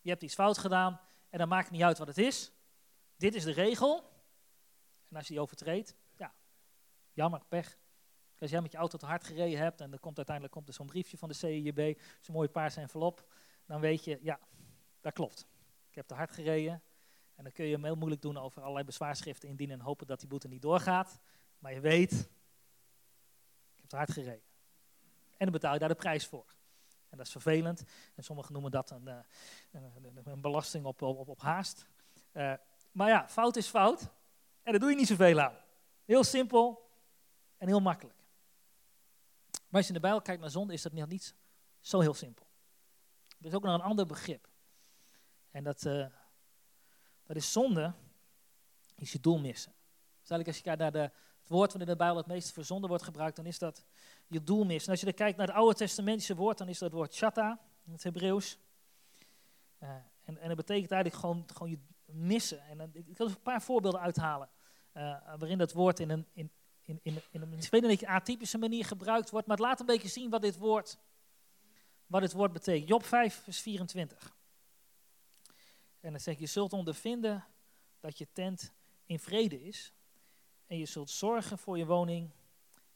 Je 0.00 0.10
hebt 0.10 0.22
iets 0.22 0.34
fout 0.34 0.58
gedaan 0.58 1.00
en 1.28 1.38
dan 1.38 1.48
maakt 1.48 1.64
het 1.64 1.72
niet 1.72 1.82
uit 1.82 1.98
wat 1.98 2.06
het 2.06 2.18
is. 2.18 2.52
Dit 3.16 3.34
is 3.34 3.44
de 3.44 3.52
regel. 3.52 4.11
En 5.12 5.18
als 5.18 5.26
je 5.26 5.32
die 5.32 5.42
overtreedt, 5.42 5.96
ja, 6.16 6.34
jammer, 7.12 7.44
pech. 7.48 7.78
Als 8.38 8.50
jij 8.50 8.60
met 8.60 8.72
je 8.72 8.78
auto 8.78 8.98
te 8.98 9.06
hard 9.06 9.24
gereden 9.24 9.58
hebt 9.58 9.80
en 9.80 9.92
er 9.92 10.00
komt 10.00 10.16
uiteindelijk 10.16 10.54
komt 10.54 10.68
er 10.68 10.74
zo'n 10.74 10.86
briefje 10.86 11.18
van 11.18 11.28
de 11.28 11.34
CIB, 11.34 12.00
zo'n 12.20 12.34
mooie 12.34 12.48
paarse 12.48 12.80
envelop, 12.80 13.32
dan 13.66 13.80
weet 13.80 14.04
je, 14.04 14.18
ja, 14.22 14.40
dat 15.00 15.12
klopt. 15.12 15.46
Ik 15.88 15.94
heb 15.94 16.06
te 16.06 16.14
hard 16.14 16.32
gereden. 16.32 16.82
En 17.34 17.44
dan 17.44 17.52
kun 17.52 17.64
je 17.64 17.72
hem 17.72 17.84
heel 17.84 17.94
moeilijk 17.94 18.22
doen 18.22 18.36
over 18.36 18.60
allerlei 18.60 18.84
bezwaarschriften 18.84 19.48
indienen 19.48 19.78
en 19.78 19.84
hopen 19.84 20.06
dat 20.06 20.20
die 20.20 20.28
boete 20.28 20.48
niet 20.48 20.62
doorgaat. 20.62 21.20
Maar 21.58 21.72
je 21.72 21.80
weet, 21.80 22.12
ik 22.12 23.80
heb 23.80 23.88
te 23.88 23.96
hard 23.96 24.12
gereden. 24.12 24.44
En 25.36 25.38
dan 25.38 25.50
betaal 25.50 25.72
je 25.72 25.78
daar 25.78 25.88
de 25.88 25.94
prijs 25.94 26.26
voor. 26.26 26.54
En 27.08 27.16
dat 27.16 27.26
is 27.26 27.32
vervelend. 27.32 27.84
En 28.14 28.24
sommigen 28.24 28.52
noemen 28.52 28.70
dat 28.70 28.90
een, 28.90 29.08
uh, 29.08 29.16
een, 29.70 30.20
een 30.24 30.40
belasting 30.40 30.84
op, 30.84 31.02
op, 31.02 31.28
op 31.28 31.40
haast. 31.40 31.86
Uh, 32.32 32.54
maar 32.92 33.08
ja, 33.08 33.28
fout 33.28 33.56
is 33.56 33.68
fout. 33.68 34.10
En 34.62 34.70
daar 34.72 34.80
doe 34.80 34.90
je 34.90 34.96
niet 34.96 35.06
zoveel 35.06 35.40
aan. 35.40 35.56
Heel 36.04 36.24
simpel 36.24 36.90
en 37.56 37.66
heel 37.66 37.80
makkelijk. 37.80 38.16
Maar 39.50 39.80
als 39.80 39.86
je 39.86 39.88
in 39.88 39.94
de 39.94 40.00
Bijbel 40.00 40.22
kijkt 40.22 40.40
naar 40.40 40.50
zonde, 40.50 40.72
is 40.72 40.82
dat 40.82 40.92
niet 40.92 41.34
zo 41.80 42.00
heel 42.00 42.14
simpel. 42.14 42.46
Er 43.38 43.46
is 43.46 43.54
ook 43.54 43.62
nog 43.62 43.74
een 43.74 43.80
ander 43.80 44.06
begrip. 44.06 44.48
En 45.50 45.64
dat, 45.64 45.84
uh, 45.84 46.06
dat 47.24 47.36
is 47.36 47.52
zonde, 47.52 47.92
is 48.94 49.12
je 49.12 49.20
doel 49.20 49.38
missen. 49.38 49.72
Dus 50.20 50.30
eigenlijk 50.30 50.46
als 50.46 50.56
je 50.56 50.62
kijkt 50.62 50.80
naar 50.80 50.92
de, 50.92 50.98
het 51.38 51.48
woord 51.48 51.72
wat 51.72 51.80
in 51.80 51.86
de 51.86 51.96
Bijbel 51.96 52.16
het 52.16 52.26
meest 52.26 52.52
voor 52.52 52.64
zonde 52.64 52.88
wordt 52.88 53.02
gebruikt, 53.02 53.36
dan 53.36 53.46
is 53.46 53.58
dat 53.58 53.84
je 54.26 54.42
doel 54.42 54.64
missen. 54.64 54.84
En 54.84 54.90
als 54.90 55.00
je 55.00 55.06
dan 55.06 55.14
kijkt 55.14 55.38
naar 55.38 55.46
het 55.46 55.56
Oude 55.56 55.74
Testamentische 55.74 56.34
woord, 56.34 56.58
dan 56.58 56.68
is 56.68 56.78
dat 56.78 56.88
het 56.88 56.98
woord 56.98 57.14
shatta 57.14 57.60
in 57.84 57.92
het 57.92 58.02
Hebreeuws. 58.02 58.58
Uh, 59.80 59.88
en, 60.24 60.38
en 60.38 60.48
dat 60.48 60.56
betekent 60.56 60.90
eigenlijk 60.90 61.20
gewoon, 61.20 61.44
gewoon 61.52 61.70
je 61.70 61.78
missen. 62.14 62.62
En 62.62 62.78
dan, 62.78 62.90
ik 62.92 63.16
wil 63.16 63.26
een 63.26 63.42
paar 63.42 63.62
voorbeelden 63.62 64.00
uithalen. 64.00 64.50
Uh, 64.94 65.02
waarin 65.38 65.58
dat 65.58 65.72
woord 65.72 66.00
in 66.00 66.10
een, 66.10 66.26
in, 66.32 66.50
in, 66.82 67.00
in, 67.02 67.22
in 67.30 67.42
een, 67.42 67.60
weet 67.70 67.82
niet, 67.82 68.04
atypische 68.04 68.58
manier 68.58 68.84
gebruikt 68.84 69.30
wordt. 69.30 69.46
Maar 69.46 69.56
het 69.56 69.66
laat 69.66 69.80
een 69.80 69.86
beetje 69.86 70.08
zien 70.08 70.30
wat 70.30 70.42
dit 70.42 70.58
woord, 70.58 70.98
wat 72.06 72.20
dit 72.20 72.32
woord 72.32 72.52
betekent. 72.52 72.88
Job 72.88 73.04
5, 73.04 73.34
vers 73.34 73.60
24. 73.60 74.36
En 76.00 76.10
dan 76.10 76.20
zegt 76.20 76.38
je 76.38 76.46
zult 76.46 76.72
ondervinden 76.72 77.44
dat 78.00 78.18
je 78.18 78.32
tent 78.32 78.72
in 79.06 79.18
vrede 79.18 79.62
is. 79.62 79.92
En 80.66 80.78
je 80.78 80.86
zult 80.86 81.10
zorgen 81.10 81.58
voor 81.58 81.78
je 81.78 81.86
woning 81.86 82.30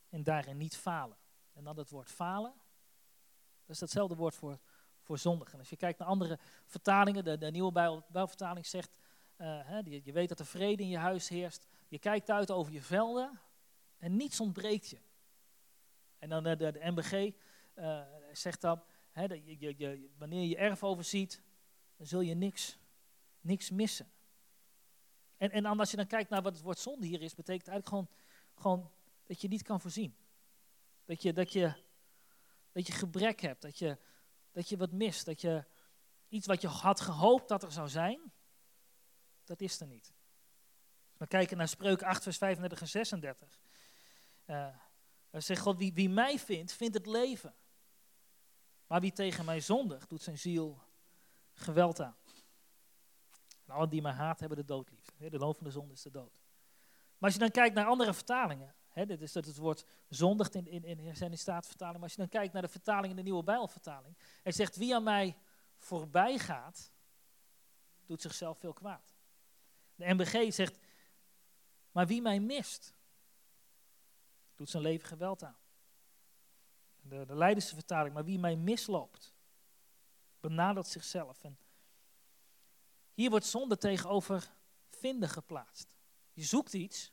en 0.08 0.22
daarin 0.22 0.56
niet 0.56 0.76
falen. 0.76 1.16
En 1.52 1.64
dan 1.64 1.78
het 1.78 1.90
woord 1.90 2.10
falen, 2.10 2.52
dat 3.66 3.74
is 3.74 3.80
hetzelfde 3.80 4.14
woord 4.16 4.34
voor, 4.34 4.58
voor 5.00 5.18
zondig. 5.18 5.52
En 5.52 5.58
als 5.58 5.70
je 5.70 5.76
kijkt 5.76 5.98
naar 5.98 6.08
andere 6.08 6.38
vertalingen, 6.64 7.24
de, 7.24 7.38
de 7.38 7.50
nieuwe 7.50 7.72
Bijbelvertaling 7.72 8.66
zegt, 8.66 8.98
hè, 9.44 9.78
je, 9.78 10.12
weet 10.12 10.28
dat 10.28 10.38
er 10.38 10.46
vrede 10.46 10.82
in 10.82 10.88
je 10.88 10.98
huis 10.98 11.28
heerst. 11.28 11.66
Je 11.88 11.98
kijkt 11.98 12.30
uit 12.30 12.50
over 12.50 12.72
je 12.72 12.82
velden 12.82 13.40
en 13.98 14.16
niets 14.16 14.40
ontbreekt 14.40 14.88
je. 14.88 14.98
En 16.18 16.28
dan 16.28 16.42
de, 16.42 16.56
de, 16.56 16.72
de 16.72 16.80
MBG 16.82 17.12
uh, 17.74 18.00
zegt 18.32 18.60
dan, 18.60 18.82
je, 19.12 19.74
je, 19.76 20.10
wanneer 20.18 20.44
je 20.44 20.56
erf 20.56 20.84
overziet, 20.84 21.42
dan 21.96 22.06
zul 22.06 22.20
je 22.20 22.34
niks, 22.34 22.78
niks 23.40 23.70
missen. 23.70 24.10
En, 25.36 25.50
en 25.50 25.66
als 25.66 25.90
je 25.90 25.96
dan 25.96 26.06
kijkt 26.06 26.30
naar 26.30 26.42
wat 26.42 26.54
het 26.54 26.62
woord 26.62 26.78
zonde 26.78 27.06
hier 27.06 27.22
is, 27.22 27.34
betekent 27.34 27.68
eigenlijk 27.68 27.88
gewoon, 27.88 28.08
gewoon 28.54 28.90
dat 29.24 29.40
je 29.40 29.48
niet 29.48 29.62
kan 29.62 29.80
voorzien. 29.80 30.16
Dat 31.04 31.22
je, 31.22 31.32
dat 31.32 31.52
je, 31.52 31.74
dat 32.72 32.86
je 32.86 32.92
gebrek 32.92 33.40
hebt, 33.40 33.62
dat 33.62 33.78
je, 33.78 33.98
dat 34.52 34.68
je 34.68 34.76
wat 34.76 34.92
mist, 34.92 35.24
dat 35.24 35.40
je 35.40 35.64
iets 36.28 36.46
wat 36.46 36.60
je 36.60 36.68
had 36.68 37.00
gehoopt 37.00 37.48
dat 37.48 37.62
er 37.62 37.72
zou 37.72 37.88
zijn, 37.88 38.32
dat 39.46 39.60
is 39.60 39.80
er 39.80 39.86
niet. 39.86 40.12
We 41.16 41.26
kijken 41.26 41.56
naar 41.56 41.68
Spreuken 41.68 42.06
8, 42.06 42.22
vers 42.22 42.38
35 42.38 42.80
en 42.80 42.88
36. 42.88 43.60
Uh, 44.46 44.68
dan 45.30 45.42
zegt 45.42 45.60
God, 45.60 45.76
wie, 45.76 45.92
wie 45.92 46.08
mij 46.08 46.38
vindt, 46.38 46.72
vindt 46.72 46.94
het 46.94 47.06
leven. 47.06 47.54
Maar 48.86 49.00
wie 49.00 49.12
tegen 49.12 49.44
mij 49.44 49.60
zondigt, 49.60 50.08
doet 50.08 50.22
zijn 50.22 50.38
ziel 50.38 50.82
geweld 51.52 52.00
aan. 52.00 52.16
En 53.64 53.74
allen 53.74 53.88
die 53.88 54.02
mij 54.02 54.12
haat, 54.12 54.40
hebben 54.40 54.58
de 54.58 54.64
dood 54.64 54.90
lief. 54.90 55.30
De 55.30 55.38
loon 55.38 55.54
van 55.54 55.64
de 55.64 55.70
zonde 55.70 55.94
is 55.94 56.02
de 56.02 56.10
dood. 56.10 56.40
Maar 57.18 57.30
als 57.30 57.32
je 57.32 57.38
dan 57.38 57.50
kijkt 57.50 57.74
naar 57.74 57.86
andere 57.86 58.14
vertalingen, 58.14 58.74
hè, 58.88 59.06
dit 59.06 59.20
is 59.20 59.32
dat 59.32 59.44
het 59.44 59.56
woord 59.56 59.84
zondigt 60.08 60.54
in, 60.54 60.66
in, 60.66 60.98
in 60.98 61.16
zijn 61.16 61.38
staatvertaling, 61.38 61.94
maar 61.94 62.04
als 62.04 62.14
je 62.14 62.20
dan 62.20 62.28
kijkt 62.28 62.52
naar 62.52 62.62
de 62.62 62.68
vertaling 62.68 63.10
in 63.10 63.16
de 63.16 63.22
nieuwe 63.22 63.42
Bijbelvertaling, 63.42 64.16
hij 64.42 64.52
zegt, 64.52 64.76
wie 64.76 64.94
aan 64.94 65.02
mij 65.02 65.36
voorbij 65.76 66.38
gaat, 66.38 66.92
doet 68.06 68.22
zichzelf 68.22 68.58
veel 68.58 68.72
kwaad. 68.72 69.15
De 69.96 70.14
MBG 70.14 70.52
zegt, 70.52 70.78
maar 71.92 72.06
wie 72.06 72.22
mij 72.22 72.40
mist, 72.40 72.94
doet 74.54 74.70
zijn 74.70 74.82
leven 74.82 75.08
geweld 75.08 75.42
aan. 75.42 75.56
De, 76.96 77.24
de 77.26 77.60
vertaling, 77.60 78.14
maar 78.14 78.24
wie 78.24 78.38
mij 78.38 78.56
misloopt, 78.56 79.34
benadert 80.40 80.86
zichzelf. 80.86 81.44
En 81.44 81.58
hier 83.12 83.30
wordt 83.30 83.46
zonde 83.46 83.76
tegenover 83.76 84.54
vinden 84.88 85.28
geplaatst. 85.28 85.94
Je 86.32 86.44
zoekt 86.44 86.72
iets, 86.72 87.12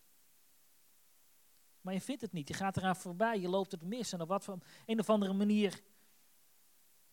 maar 1.82 1.94
je 1.94 2.02
vindt 2.02 2.22
het 2.22 2.32
niet. 2.32 2.48
Je 2.48 2.54
gaat 2.54 2.78
eraan 2.78 2.96
voorbij, 2.96 3.40
je 3.40 3.48
loopt 3.48 3.72
het 3.72 3.84
mis. 3.84 4.14
En 4.14 4.22
op 4.22 4.28
wat 4.28 4.44
voor 4.44 4.58
een 4.86 5.00
of 5.00 5.10
andere 5.10 5.34
manier 5.34 5.72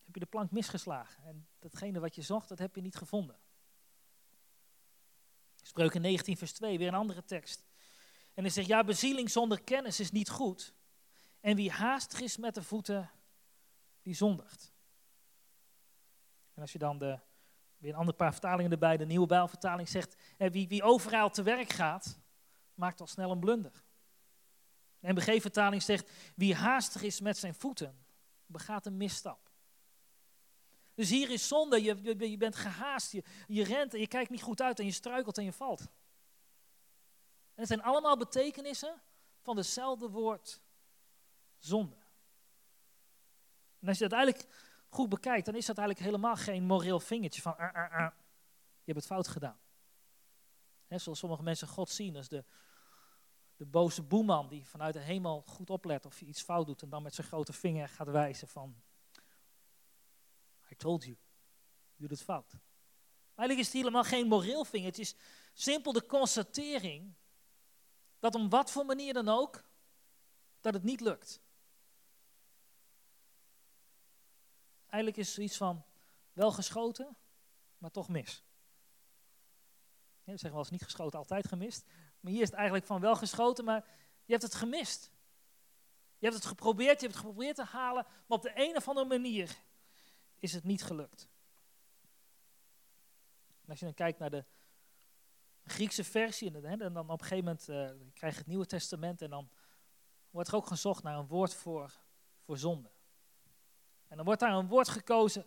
heb 0.05 0.15
je 0.15 0.21
de 0.21 0.27
plank 0.27 0.51
misgeslagen. 0.51 1.25
En 1.25 1.49
datgene 1.59 2.01
wat 2.01 2.15
je 2.15 2.23
zocht, 2.23 2.49
dat 2.49 2.59
heb 2.59 2.75
je 2.75 2.81
niet 2.81 2.97
gevonden. 2.97 3.39
Spreuken 5.71 6.01
19 6.01 6.37
vers 6.37 6.53
2, 6.53 6.79
weer 6.79 6.89
een 6.89 6.95
andere 6.95 7.25
tekst. 7.25 7.65
En 8.35 8.43
hij 8.43 8.53
zegt, 8.53 8.67
ja, 8.67 8.85
bezieling 8.85 9.31
zonder 9.31 9.63
kennis 9.63 10.01
is 10.01 10.11
niet 10.11 10.29
goed. 10.29 10.75
En 11.41 11.57
wie 11.57 11.71
haastig 11.71 12.21
is 12.21 12.37
met 12.37 12.55
de 12.55 12.63
voeten, 12.63 13.11
die 14.03 14.15
zondigt. 14.15 14.73
En 16.55 16.63
als 16.63 16.73
je 16.73 16.79
dan 16.79 16.99
de, 16.99 17.19
weer 17.77 17.93
een 17.93 17.99
ander 17.99 18.15
paar 18.15 18.33
vertalingen 18.33 18.71
erbij, 18.71 18.97
de 18.97 19.07
nieuwe 19.07 19.27
Bijbelvertaling 19.27 19.89
zegt, 19.89 20.17
wie, 20.37 20.69
wie 20.69 20.83
overal 20.83 21.31
te 21.31 21.43
werk 21.43 21.73
gaat, 21.73 22.19
maakt 22.75 23.01
al 23.01 23.07
snel 23.07 23.31
een 23.31 23.41
blunder. 23.41 23.85
De 24.99 25.13
NBG-vertaling 25.13 25.83
zegt, 25.83 26.11
wie 26.35 26.55
haastig 26.55 27.03
is 27.03 27.21
met 27.21 27.39
zijn 27.39 27.55
voeten, 27.55 28.05
begaat 28.47 28.87
een 28.87 28.97
misstap. 28.97 29.50
Dus 31.01 31.11
hier 31.11 31.31
is 31.31 31.49
zonde, 31.49 31.83
je, 31.83 32.17
je, 32.31 32.37
bent 32.37 32.57
gehaast, 32.57 33.13
je, 33.47 33.65
rent 33.65 33.95
en 33.95 34.01
je 34.01 34.07
kijkt 34.07 34.31
niet 34.31 34.43
goed 34.43 34.63
uit 34.63 34.79
en 34.79 34.85
je 34.85 34.93
struikelt 34.93 35.39
en 35.39 35.45
je 35.45 35.53
valt. 35.53 35.81
En 35.81 35.87
het 37.55 37.67
zijn 37.67 37.83
allemaal 37.83 38.17
betekenissen 38.17 39.01
van 39.43 39.57
hetzelfde 39.57 40.09
woord 40.09 40.61
zonde. 41.59 41.97
En 43.79 43.89
als 43.89 43.99
je 43.99 44.09
dat 44.09 44.19
eigenlijk 44.19 44.55
goed 44.89 45.09
bekijkt, 45.09 45.47
dan 45.47 45.55
is 45.55 45.67
dat 45.67 45.79
eigenlijk 45.79 46.07
helemaal 46.09 46.37
geen 46.37 46.65
moreel 46.65 47.01
vingertje 47.01 47.43
van, 47.43 47.57
ah, 47.57 47.75
ah, 47.75 47.93
ah, 47.93 48.13
je 48.79 48.93
hebt 48.93 48.99
het 48.99 49.07
fout 49.07 49.29
gedaan. 49.29 49.59
He, 50.87 50.99
zoals 50.99 51.19
sommige 51.19 51.43
mensen 51.43 51.69
God 51.69 51.91
zien 51.91 52.17
als 52.17 52.29
de, 52.29 52.45
de 53.57 53.67
boze 53.67 54.03
boeman 54.03 54.49
die 54.49 54.67
vanuit 54.67 54.95
de 54.95 55.01
hemel 55.01 55.43
goed 55.47 55.71
oplet 55.71 56.07
of 56.07 56.21
je 56.21 56.27
iets 56.27 56.43
fout 56.43 56.67
doet 56.67 56.83
en 56.83 56.89
dan 56.89 57.03
met 57.03 57.15
zijn 57.15 57.27
grote 57.27 57.53
vinger 57.53 57.89
gaat 57.89 58.09
wijzen 58.09 58.49
van, 58.49 58.83
told 60.81 61.05
you, 61.05 61.17
je 61.95 62.01
doet 62.01 62.11
het 62.11 62.23
fout. 62.23 62.53
Eigenlijk 63.35 63.59
is 63.59 63.67
het 63.67 63.83
helemaal 63.83 64.05
geen 64.05 64.27
moreel 64.27 64.65
vingertje, 64.65 65.03
het 65.03 65.13
is 65.13 65.21
simpel 65.53 65.93
de 65.93 66.07
constatering 66.07 67.15
dat 68.19 68.35
om 68.35 68.49
wat 68.49 68.71
voor 68.71 68.85
manier 68.85 69.13
dan 69.13 69.29
ook, 69.29 69.65
dat 70.61 70.75
het 70.75 70.83
niet 70.83 71.01
lukt. 71.01 71.41
Eigenlijk 74.87 75.17
is 75.17 75.37
er 75.37 75.43
iets 75.43 75.57
van 75.57 75.85
wel 76.33 76.53
geschoten, 76.53 77.17
maar 77.79 77.91
toch 77.91 78.09
mis. 78.09 78.45
Ja, 80.23 80.33
zeggen 80.33 80.51
wel 80.51 80.59
eens 80.59 80.71
niet 80.71 80.83
geschoten, 80.83 81.19
altijd 81.19 81.49
gemist. 81.49 81.85
Maar 82.21 82.33
hier 82.33 82.43
is 82.43 82.49
het 82.49 82.57
eigenlijk 82.57 82.87
van 82.87 83.01
wel 83.01 83.17
geschoten, 83.17 83.65
maar 83.65 83.85
je 84.25 84.33
hebt 84.33 84.43
het 84.43 84.55
gemist. 84.55 85.11
Je 86.19 86.27
hebt 86.27 86.35
het 86.35 86.45
geprobeerd, 86.45 87.01
je 87.01 87.07
hebt 87.07 87.19
het 87.19 87.27
geprobeerd 87.27 87.57
te 87.57 87.65
halen, 87.65 88.05
maar 88.05 88.39
op 88.39 88.43
de 88.43 88.53
een 88.55 88.77
of 88.77 88.89
andere 88.89 89.07
manier 89.07 89.57
is 90.41 90.53
het 90.53 90.65
niet 90.65 90.83
gelukt. 90.83 91.29
Als 93.69 93.79
je 93.79 93.85
dan 93.85 93.95
kijkt 93.95 94.19
naar 94.19 94.31
de 94.31 94.45
Griekse 95.65 96.05
versie, 96.05 96.61
en 96.63 96.79
dan 96.79 96.99
op 96.99 97.21
een 97.21 97.27
gegeven 97.27 97.45
moment 97.45 97.69
uh, 97.69 98.09
krijg 98.15 98.33
je 98.33 98.39
het 98.39 98.49
Nieuwe 98.49 98.67
Testament 98.67 99.23
en 99.23 99.31
dan 99.31 99.51
wordt 100.31 100.49
er 100.49 100.55
ook 100.55 100.67
gezocht 100.67 101.03
naar 101.03 101.19
een 101.19 101.27
woord 101.27 101.55
voor, 101.55 102.01
voor 102.41 102.59
zonde. 102.59 102.91
En 104.09 104.17
dan 104.17 104.25
wordt 104.25 104.41
daar 104.41 104.53
een 104.53 104.69
woord 104.69 104.89
gekozen, 104.89 105.47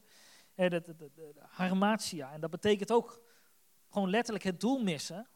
eh, 0.55 0.69
de, 0.69 0.81
de 0.81 1.33
harmatia. 1.47 2.31
En 2.31 2.41
dat 2.41 2.49
betekent 2.49 2.91
ook 2.91 3.21
gewoon 3.89 4.09
letterlijk 4.09 4.43
het 4.43 4.59
doel 4.59 4.83
missen. 4.83 5.27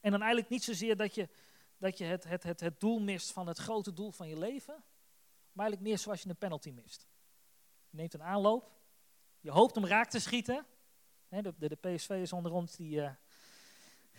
En 0.00 0.10
dan 0.10 0.20
eigenlijk 0.20 0.50
niet 0.50 0.64
zozeer 0.64 0.96
dat 0.96 1.14
je, 1.14 1.28
dat 1.76 1.98
je 1.98 2.04
het, 2.04 2.24
het, 2.24 2.42
het, 2.42 2.60
het 2.60 2.80
doel 2.80 3.00
mist 3.00 3.32
van 3.32 3.46
het 3.46 3.58
grote 3.58 3.92
doel 3.92 4.10
van 4.10 4.28
je 4.28 4.38
leven, 4.38 4.74
maar 5.52 5.64
eigenlijk 5.66 5.80
meer 5.80 5.98
zoals 5.98 6.22
je 6.22 6.28
een 6.28 6.36
penalty 6.36 6.70
mist. 6.70 7.06
Je 7.88 7.96
neemt 7.96 8.14
een 8.14 8.22
aanloop, 8.22 8.75
je 9.46 9.52
hoopt 9.52 9.74
hem 9.74 9.86
raak 9.86 10.10
te 10.10 10.18
schieten. 10.18 10.66
de, 11.28 11.54
de, 11.58 11.68
de 11.68 11.76
PSV 11.76 12.10
is 12.10 12.32
onder 12.32 12.52
ons, 12.52 12.76
die, 12.76 12.96
uh, 12.96 13.10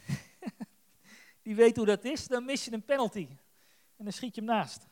die 1.43 1.55
weet 1.55 1.75
hoe 1.75 1.86
dat 1.86 2.03
is. 2.03 2.27
Dan 2.27 2.46
mis 2.46 2.65
je 2.65 2.74
een 2.74 2.86
penalty 2.86 3.27
en 3.98 4.03
dan 4.03 4.13
schiet 4.13 4.36
je 4.36 4.41
hem 4.41 4.50
naast. 4.50 4.88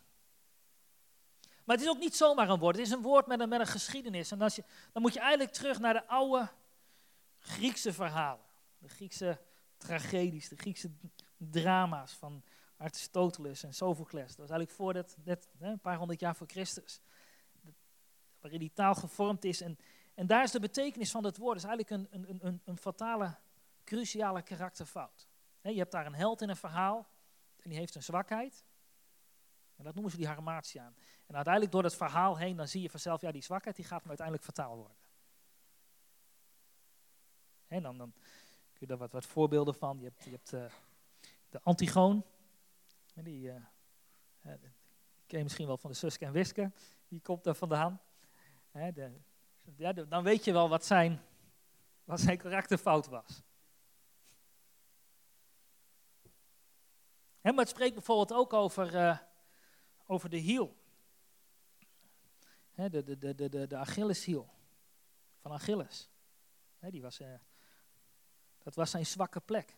Maar 1.64 1.76
het 1.76 1.86
is 1.86 1.92
ook 1.92 2.00
niet 2.00 2.16
zomaar 2.16 2.50
een 2.50 2.60
woord. 2.60 2.76
Het 2.76 2.86
is 2.86 2.92
een 2.92 3.02
woord 3.02 3.28
met 3.28 3.40
een, 3.40 3.50
met 3.50 3.60
een 3.60 3.68
geschiedenis. 3.68 4.32
En 4.32 4.42
als 4.42 4.56
je, 4.56 4.64
dan 4.92 5.02
moet 5.02 5.14
je 5.14 5.20
eigenlijk 5.20 5.52
terug 5.52 5.80
naar 5.80 5.94
de 5.94 6.08
oude 6.08 6.50
Griekse 7.40 7.94
verhalen. 7.94 8.46
De 8.78 8.90
Griekse 8.90 9.40
tragedies, 9.78 10.50
de 10.50 10.56
Griekse 10.56 10.92
drama's 11.38 12.14
van 12.14 12.44
Aristoteles 12.78 13.64
en 13.64 13.74
Sophocles. 13.74 14.28
Dat 14.28 14.38
was 14.38 14.50
eigenlijk 14.50 14.72
voor 14.72 14.94
dat, 14.94 15.16
dat 15.24 15.50
een 15.60 15.80
paar 15.80 15.98
honderd 15.98 16.20
jaar 16.20 16.36
voor 16.36 16.48
Christus. 16.48 17.02
Waarin 18.40 18.60
die 18.60 18.74
taal 18.74 18.96
gevormd 18.96 19.46
is. 19.46 19.62
En, 19.62 19.78
en 20.16 20.28
daar 20.28 20.44
is 20.44 20.52
de 20.52 20.60
betekenis 20.60 21.12
van 21.12 21.24
het 21.24 21.38
woord 21.38 21.58
is 21.58 21.64
eigenlijk 21.64 22.12
een, 22.12 22.30
een, 22.30 22.46
een, 22.46 22.62
een 22.66 22.78
fatale, 22.78 23.36
cruciale 23.84 24.42
karakterfout. 24.42 25.28
je 25.62 25.78
hebt 25.78 25.92
daar 25.92 26.06
een 26.06 26.16
held 26.16 26.42
in 26.42 26.50
een 26.50 26.56
verhaal 26.56 27.08
en 27.62 27.70
die 27.70 27.80
heeft 27.80 27.96
een 27.96 28.04
zwakheid. 28.04 28.64
En 29.76 29.84
dat 29.84 29.94
noemen 29.94 30.12
ze 30.12 30.18
die 30.18 30.28
harmatie 30.28 30.82
aan. 30.82 30.96
En 31.26 31.36
uiteindelijk 31.36 31.74
door 31.74 31.82
dat 31.82 31.96
verhaal 31.96 32.38
heen, 32.38 32.56
dan 32.56 32.68
zie 32.68 32.82
je 32.82 32.90
vanzelf, 32.90 33.22
ja, 33.22 33.32
die 33.32 33.44
zwakheid 33.44 33.76
die 33.76 33.86
gaat 33.86 34.08
uiteindelijk 34.08 34.46
fataal 34.46 34.76
worden. 34.76 34.98
En 37.68 37.84
dan, 37.84 37.98
dan 37.98 38.12
kun 38.74 38.78
je 38.80 38.86
daar 38.86 38.98
wat, 38.98 39.12
wat 39.12 39.26
voorbeelden 39.26 39.76
van. 39.76 39.98
Je 40.00 40.04
hebt, 40.04 40.24
je 40.24 40.30
hebt 40.30 40.54
uh, 40.54 40.66
de 41.50 41.62
Antigoon. 41.62 42.26
Die, 43.14 43.48
uh, 43.48 43.56
die 44.42 44.72
ken 45.28 45.38
je 45.38 45.44
misschien 45.44 45.68
wel 45.68 45.78
van 45.78 45.90
de 45.90 45.96
Suske 45.96 46.26
en 46.26 46.32
Wiske. 46.32 46.72
Die 47.08 47.22
komt 47.22 47.44
daar 47.44 47.56
vandaan. 47.56 48.02
De, 48.72 49.12
dan 50.08 50.24
weet 50.24 50.44
je 50.44 50.52
wel 50.52 50.70
wat 50.70 50.86
zijn, 50.86 51.22
wat 52.04 52.20
zijn 52.20 52.38
karakterfout 52.38 53.08
was. 53.08 53.44
Hè, 57.42 57.52
maar 57.52 57.66
het 57.66 57.74
spreekt 57.74 57.94
bijvoorbeeld 57.94 58.34
ook 58.34 58.54
over, 58.54 58.96
uh, 58.96 59.18
over 60.06 60.30
de 60.30 60.38
hiel 60.38 60.76
de, 62.76 63.04
de, 63.04 63.18
de, 63.18 63.36
de, 63.36 63.68
de, 63.68 63.78
Achilleshiel 63.78 64.50
van 65.42 65.52
Achilles. 65.52 66.10
die 66.80 67.02
was, 67.02 67.20
uh, 67.20 67.28
dat 68.64 68.76
was 68.76 68.92
zijn 68.92 69.06
zwakke 69.06 69.40
plek. 69.40 69.78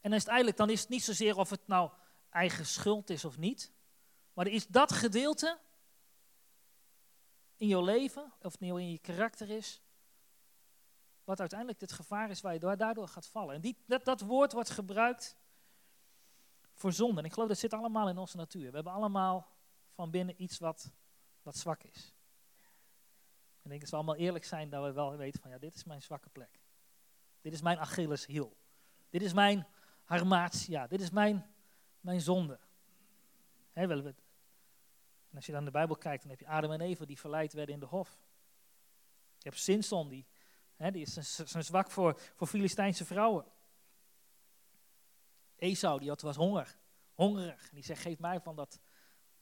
En 0.00 0.12
eigenlijk, 0.12 0.56
dan 0.56 0.70
is 0.70 0.80
het 0.80 0.88
niet 0.88 1.02
zozeer 1.02 1.36
of 1.36 1.50
het 1.50 1.66
nou 1.66 1.90
eigen 2.30 2.66
schuld 2.66 3.10
is 3.10 3.24
of 3.24 3.38
niet. 3.38 3.72
Maar 4.32 4.46
er 4.46 4.52
is 4.52 4.66
dat 4.66 4.92
gedeelte 4.92 5.58
in 7.62 7.68
jouw 7.68 7.84
leven, 7.84 8.32
of 8.40 8.60
nou 8.60 8.80
in 8.80 8.90
je 8.90 8.98
karakter 8.98 9.50
is, 9.50 9.82
wat 11.24 11.40
uiteindelijk 11.40 11.80
het 11.80 11.92
gevaar 11.92 12.30
is 12.30 12.40
waar 12.40 12.52
je 12.52 12.76
daardoor 12.76 13.08
gaat 13.08 13.26
vallen. 13.26 13.54
En 13.54 13.60
die, 13.60 13.76
dat, 13.86 14.04
dat 14.04 14.20
woord 14.20 14.52
wordt 14.52 14.70
gebruikt 14.70 15.36
voor 16.72 16.92
zonde. 16.92 17.20
En 17.20 17.26
ik 17.26 17.32
geloof 17.32 17.48
dat 17.48 17.58
zit 17.58 17.72
allemaal 17.72 18.08
in 18.08 18.18
onze 18.18 18.36
natuur. 18.36 18.68
We 18.68 18.74
hebben 18.74 18.92
allemaal 18.92 19.52
van 19.94 20.10
binnen 20.10 20.42
iets 20.42 20.58
wat 20.58 20.92
wat 21.42 21.56
zwak 21.56 21.82
is. 21.82 22.14
En 23.62 23.62
ik 23.62 23.68
denk 23.68 23.80
dat 23.80 23.90
we 23.90 23.96
allemaal 23.96 24.16
eerlijk 24.16 24.44
zijn 24.44 24.70
dat 24.70 24.84
we 24.84 24.92
wel 24.92 25.16
weten 25.16 25.40
van 25.40 25.50
ja, 25.50 25.58
dit 25.58 25.74
is 25.74 25.84
mijn 25.84 26.02
zwakke 26.02 26.28
plek. 26.28 26.60
Dit 27.40 27.52
is 27.52 27.62
mijn 27.62 27.78
Achilleshiel. 27.78 28.56
Dit 29.10 29.22
is 29.22 29.32
mijn 29.32 29.66
harmatia. 30.04 30.86
Dit 30.86 31.00
is 31.00 31.10
mijn, 31.10 31.54
mijn 32.00 32.20
zonde. 32.20 32.58
He, 33.72 33.86
wel, 33.86 34.12
en 35.32 35.38
als 35.38 35.46
je 35.46 35.52
dan 35.52 35.64
de 35.64 35.70
Bijbel 35.70 35.96
kijkt, 35.96 36.22
dan 36.22 36.30
heb 36.30 36.40
je 36.40 36.46
Adam 36.46 36.72
en 36.72 36.80
Eva 36.80 37.04
die 37.04 37.18
verleid 37.18 37.52
werden 37.52 37.74
in 37.74 37.80
de 37.80 37.86
hof. 37.86 38.18
Je 39.38 39.48
hebt 39.48 39.60
Sinson, 39.60 40.08
die, 40.08 40.26
he, 40.76 40.90
die 40.90 41.02
is 41.02 41.12
zijn 41.50 41.64
zwak 41.64 41.90
voor, 41.90 42.20
voor 42.34 42.46
Filistijnse 42.46 43.04
vrouwen. 43.04 43.44
Esau, 45.56 45.98
die 45.98 46.08
had, 46.08 46.20
was 46.20 46.36
honger, 46.36 46.78
hongerig. 47.14 47.68
En 47.68 47.74
die 47.74 47.84
zegt, 47.84 48.02
geef 48.02 48.18
mij 48.18 48.40
van 48.40 48.56
dat, 48.56 48.80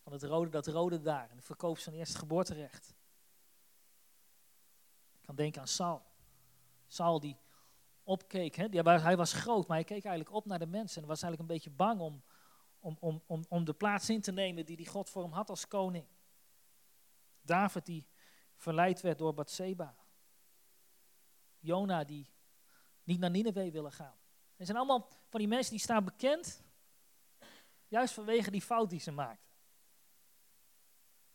van 0.02 0.12
het 0.12 0.22
rode, 0.22 0.50
dat 0.50 0.66
rode 0.66 1.00
daar. 1.00 1.30
En 1.30 1.36
de 1.36 1.42
verkoop 1.42 1.78
van 1.78 1.92
eerste 1.92 2.18
geboorterecht. 2.18 2.94
Ik 5.12 5.26
kan 5.26 5.34
denken 5.34 5.60
aan 5.60 5.68
Saul. 5.68 6.02
Saul 6.86 7.20
die 7.20 7.36
opkeek. 8.02 8.54
Hè? 8.54 8.68
Die, 8.68 8.82
hij 8.82 9.16
was 9.16 9.32
groot, 9.32 9.66
maar 9.66 9.76
hij 9.76 9.86
keek 9.86 10.04
eigenlijk 10.04 10.36
op 10.36 10.46
naar 10.46 10.58
de 10.58 10.66
mensen. 10.66 11.02
En 11.02 11.08
was 11.08 11.22
eigenlijk 11.22 11.50
een 11.50 11.56
beetje 11.56 11.76
bang 11.76 12.00
om, 12.00 12.22
om, 12.80 12.96
om, 13.00 13.22
om, 13.26 13.44
om 13.48 13.64
de 13.64 13.74
plaats 13.74 14.10
in 14.10 14.20
te 14.20 14.32
nemen 14.32 14.66
die, 14.66 14.76
die 14.76 14.88
God 14.88 15.10
voor 15.10 15.22
hem 15.22 15.32
had 15.32 15.50
als 15.50 15.68
koning. 15.68 16.06
David 17.42 17.86
die 17.86 18.06
verleid 18.56 19.00
werd 19.00 19.18
door 19.18 19.34
Bathseba. 19.34 19.96
Jona 21.58 22.04
die 22.04 22.30
niet 23.02 23.18
naar 23.18 23.30
Nineveh 23.30 23.72
willen 23.72 23.92
gaan. 23.92 24.18
Er 24.56 24.66
zijn 24.66 24.78
allemaal 24.78 25.08
van 25.28 25.40
die 25.40 25.48
mensen 25.48 25.70
die 25.70 25.80
staan 25.80 26.04
bekend, 26.04 26.62
juist 27.88 28.14
vanwege 28.14 28.50
die 28.50 28.62
fout 28.62 28.90
die 28.90 29.00
ze 29.00 29.10
maakten. 29.10 29.50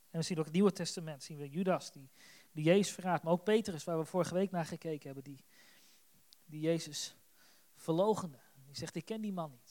En 0.10 0.22
we 0.22 0.28
zien 0.28 0.38
ook 0.38 0.46
het 0.46 0.54
Nieuwe 0.54 0.72
Testament, 0.72 1.24
zien 1.24 1.38
we 1.38 1.50
Judas 1.50 1.92
die, 1.92 2.10
die 2.52 2.64
Jezus 2.64 2.94
verraadt. 2.94 3.24
Maar 3.24 3.34
ook 3.34 3.44
Petrus, 3.44 3.84
waar 3.84 3.98
we 3.98 4.06
vorige 4.06 4.34
week 4.34 4.52
naar 4.52 4.66
gekeken 4.66 5.06
hebben, 5.06 5.24
die, 5.24 5.46
die 6.46 6.60
Jezus 6.60 7.16
verlogende. 7.76 8.40
Die 8.66 8.76
zegt, 8.76 8.96
ik 8.96 9.06
ken 9.06 9.22
die 9.22 9.34
man 9.34 9.52
niet. 9.52 9.65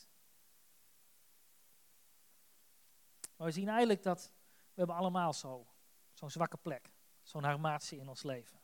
Maar 3.37 3.47
we 3.47 3.53
zien 3.53 3.69
eigenlijk 3.69 4.03
dat 4.03 4.33
we 4.75 4.81
hebben 4.81 4.97
allemaal 4.97 5.33
zo, 5.33 5.67
zo'n 6.13 6.31
zwakke 6.31 6.57
plek. 6.57 6.93
Zo'n 7.23 7.45
harmatie 7.45 7.99
in 7.99 8.09
ons 8.09 8.23
leven. 8.23 8.61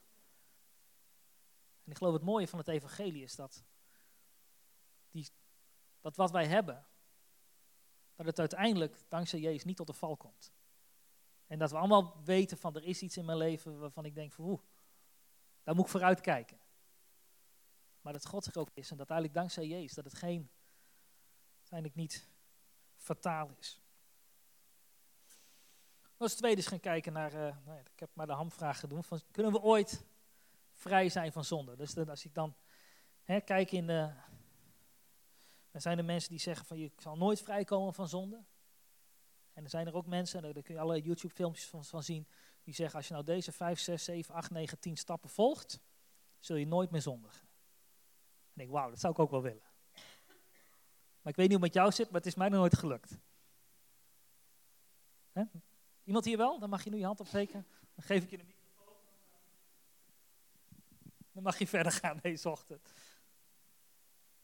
En 1.84 1.90
ik 1.90 1.96
geloof 1.96 2.12
het 2.12 2.22
mooie 2.22 2.48
van 2.48 2.58
het 2.58 2.68
evangelie 2.68 3.22
is 3.22 3.34
dat, 3.34 3.64
die, 5.10 5.28
dat 6.00 6.16
wat 6.16 6.30
wij 6.30 6.46
hebben, 6.46 6.86
dat 8.14 8.26
het 8.26 8.38
uiteindelijk 8.38 9.04
dankzij 9.08 9.40
Jezus 9.40 9.64
niet 9.64 9.76
tot 9.76 9.86
de 9.86 9.92
val 9.92 10.16
komt. 10.16 10.52
En 11.46 11.58
dat 11.58 11.70
we 11.70 11.76
allemaal 11.76 12.20
weten 12.24 12.58
van 12.58 12.76
er 12.76 12.84
is 12.84 13.02
iets 13.02 13.16
in 13.16 13.24
mijn 13.24 13.38
leven 13.38 13.78
waarvan 13.78 14.04
ik 14.04 14.14
denk 14.14 14.32
van 14.32 14.44
oeh, 14.44 14.60
Daar 15.62 15.74
moet 15.74 15.84
ik 15.84 15.90
vooruit 15.90 16.20
kijken. 16.20 16.60
Maar 18.00 18.12
dat 18.12 18.26
God 18.26 18.46
er 18.46 18.58
ook 18.58 18.70
is 18.74 18.90
en 18.90 18.96
dat 18.96 19.10
eigenlijk 19.10 19.40
dankzij 19.40 19.66
Jezus, 19.66 19.94
dat 19.94 20.04
het 20.04 20.14
geen, 20.14 20.50
uiteindelijk 21.58 22.00
niet 22.00 22.28
fataal 22.96 23.54
is. 23.58 23.80
Als 26.20 26.34
tweede 26.34 26.60
is 26.60 26.66
gaan 26.66 26.80
kijken 26.80 27.12
naar, 27.12 27.32
uh, 27.32 27.40
nou 27.40 27.76
ja, 27.76 27.78
ik 27.78 28.00
heb 28.00 28.10
maar 28.12 28.26
de 28.26 28.32
hamvraag 28.32 28.80
gedaan, 28.80 29.04
van, 29.04 29.20
kunnen 29.30 29.52
we 29.52 29.60
ooit 29.60 30.04
vrij 30.72 31.08
zijn 31.08 31.32
van 31.32 31.44
zonde? 31.44 31.76
Dus 31.76 31.96
als 31.96 32.24
ik 32.24 32.34
dan 32.34 32.54
hè, 33.22 33.40
kijk 33.40 33.72
in 33.72 33.86
de, 33.86 34.10
dan 35.70 35.80
zijn 35.80 35.98
er 35.98 36.04
mensen 36.04 36.30
die 36.30 36.38
zeggen 36.38 36.66
van 36.66 36.78
je 36.78 36.92
zal 36.96 37.16
nooit 37.16 37.42
vrijkomen 37.42 37.94
van 37.94 38.08
zonde. 38.08 38.44
En 39.52 39.64
er 39.64 39.70
zijn 39.70 39.86
er 39.86 39.94
ook 39.94 40.06
mensen, 40.06 40.42
daar 40.42 40.52
kun 40.52 40.74
je 40.74 40.80
alle 40.80 41.00
YouTube 41.00 41.34
filmpjes 41.34 41.66
van, 41.66 41.84
van 41.84 42.02
zien, 42.02 42.28
die 42.62 42.74
zeggen 42.74 42.96
als 42.96 43.06
je 43.06 43.12
nou 43.12 43.24
deze 43.24 43.52
5, 43.52 43.78
6, 43.78 44.04
7, 44.04 44.34
8, 44.34 44.50
9, 44.50 44.78
10 44.78 44.96
stappen 44.96 45.30
volgt, 45.30 45.80
zul 46.38 46.56
je 46.56 46.66
nooit 46.66 46.90
meer 46.90 47.02
zondigen. 47.02 47.40
En 47.40 48.50
ik 48.50 48.56
denk, 48.56 48.70
wauw, 48.70 48.90
dat 48.90 49.00
zou 49.00 49.12
ik 49.12 49.18
ook 49.18 49.30
wel 49.30 49.42
willen. 49.42 49.68
Maar 51.22 51.32
ik 51.32 51.36
weet 51.36 51.48
niet 51.48 51.56
hoe 51.56 51.64
het 51.64 51.74
met 51.74 51.74
jou 51.74 51.92
zit, 51.92 52.10
maar 52.10 52.20
het 52.20 52.28
is 52.28 52.34
mij 52.34 52.48
nog 52.48 52.58
nooit 52.58 52.78
gelukt. 52.78 53.18
Iemand 56.10 56.28
hier 56.28 56.36
wel? 56.36 56.58
Dan 56.58 56.70
mag 56.70 56.84
je 56.84 56.90
nu 56.90 56.98
je 56.98 57.04
hand 57.04 57.20
opsteken. 57.20 57.66
Dan 57.94 58.04
geef 58.04 58.22
ik 58.22 58.30
je 58.30 58.36
de 58.36 58.44
microfoon. 58.44 58.94
Dan 61.32 61.42
mag 61.42 61.58
je 61.58 61.66
verder 61.66 61.92
gaan 61.92 62.18
deze 62.22 62.50
ochtend. 62.50 62.92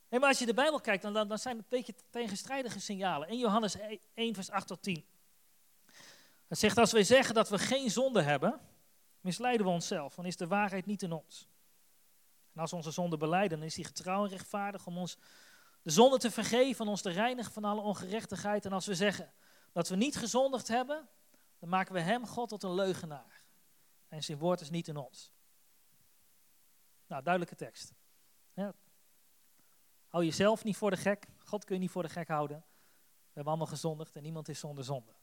Nee, 0.09 0.21
maar 0.21 0.29
als 0.29 0.39
je 0.39 0.47
de 0.47 0.55
Bijbel 0.55 0.81
kijkt, 0.81 1.03
dan, 1.03 1.29
dan 1.29 1.39
zijn 1.39 1.57
het 1.57 1.65
een 1.65 1.77
beetje 1.79 1.95
tegenstrijdige 2.11 2.81
signalen. 2.81 3.29
In 3.29 3.39
Johannes 3.39 3.77
1, 4.15 4.35
vers 4.35 4.51
8 4.51 4.67
tot 4.67 4.83
10. 4.83 5.05
Het 6.47 6.59
zegt, 6.59 6.79
als 6.79 6.93
wij 6.93 7.05
zeggen 7.05 7.35
dat 7.35 7.49
we 7.49 7.59
geen 7.59 7.91
zonde 7.91 8.23
hebben, 8.23 8.61
misleiden 9.21 9.67
we 9.67 9.73
onszelf. 9.73 10.15
Dan 10.15 10.27
is 10.27 10.37
de 10.37 10.47
waarheid 10.47 10.87
niet 10.87 11.03
in 11.03 11.13
ons. 11.13 11.49
En 12.53 12.61
als 12.61 12.73
onze 12.73 12.91
zonde 12.91 13.17
beleiden, 13.17 13.59
dan 13.59 13.67
is 13.67 13.77
hij 13.77 13.85
getrouw 13.85 14.25
en 14.25 14.31
rechtvaardig 14.31 14.87
om 14.87 14.99
ons 14.99 15.17
de 15.83 15.91
zonde 15.91 16.19
te 16.19 16.31
vergeven, 16.31 16.89
ons 16.89 17.03
te 17.03 17.11
reinigen 17.11 17.53
van 17.53 17.65
alle 17.65 17.81
ongerechtigheid. 17.81 18.65
En 18.65 18.73
als 18.73 18.87
we 18.87 18.95
zeggen 18.95 19.33
dat 19.73 19.89
we 19.89 19.97
niet 19.97 20.17
gezondigd 20.17 20.69
hebben, 20.69 21.09
dan 21.59 21.69
maken 21.69 21.95
we 21.95 22.01
hem, 22.01 22.27
God, 22.27 22.49
tot 22.49 22.63
een 22.63 22.75
leugenaar. 22.75 23.45
En 24.09 24.25
zijn 24.25 24.39
woord 24.39 24.61
is 24.61 24.71
niet 24.71 24.89
in 24.89 24.97
ons. 24.97 25.33
Nou, 27.07 27.23
duidelijke 27.23 27.57
tekst. 27.57 27.95
Hou 30.09 30.25
jezelf 30.25 30.65
niet 30.65 30.77
voor 30.77 30.91
de 30.91 30.97
gek. 30.97 31.27
God 31.39 31.65
kun 31.65 31.75
je 31.75 31.81
niet 31.81 31.91
voor 31.91 32.03
de 32.03 32.09
gek 32.09 32.29
houden. 32.29 32.59
We 32.59 33.33
hebben 33.33 33.53
allemaal 33.53 33.67
gezondigd 33.67 34.17
en 34.17 34.23
niemand 34.23 34.49
is 34.49 34.59
zonder 34.59 34.85
zonde. 34.85 35.15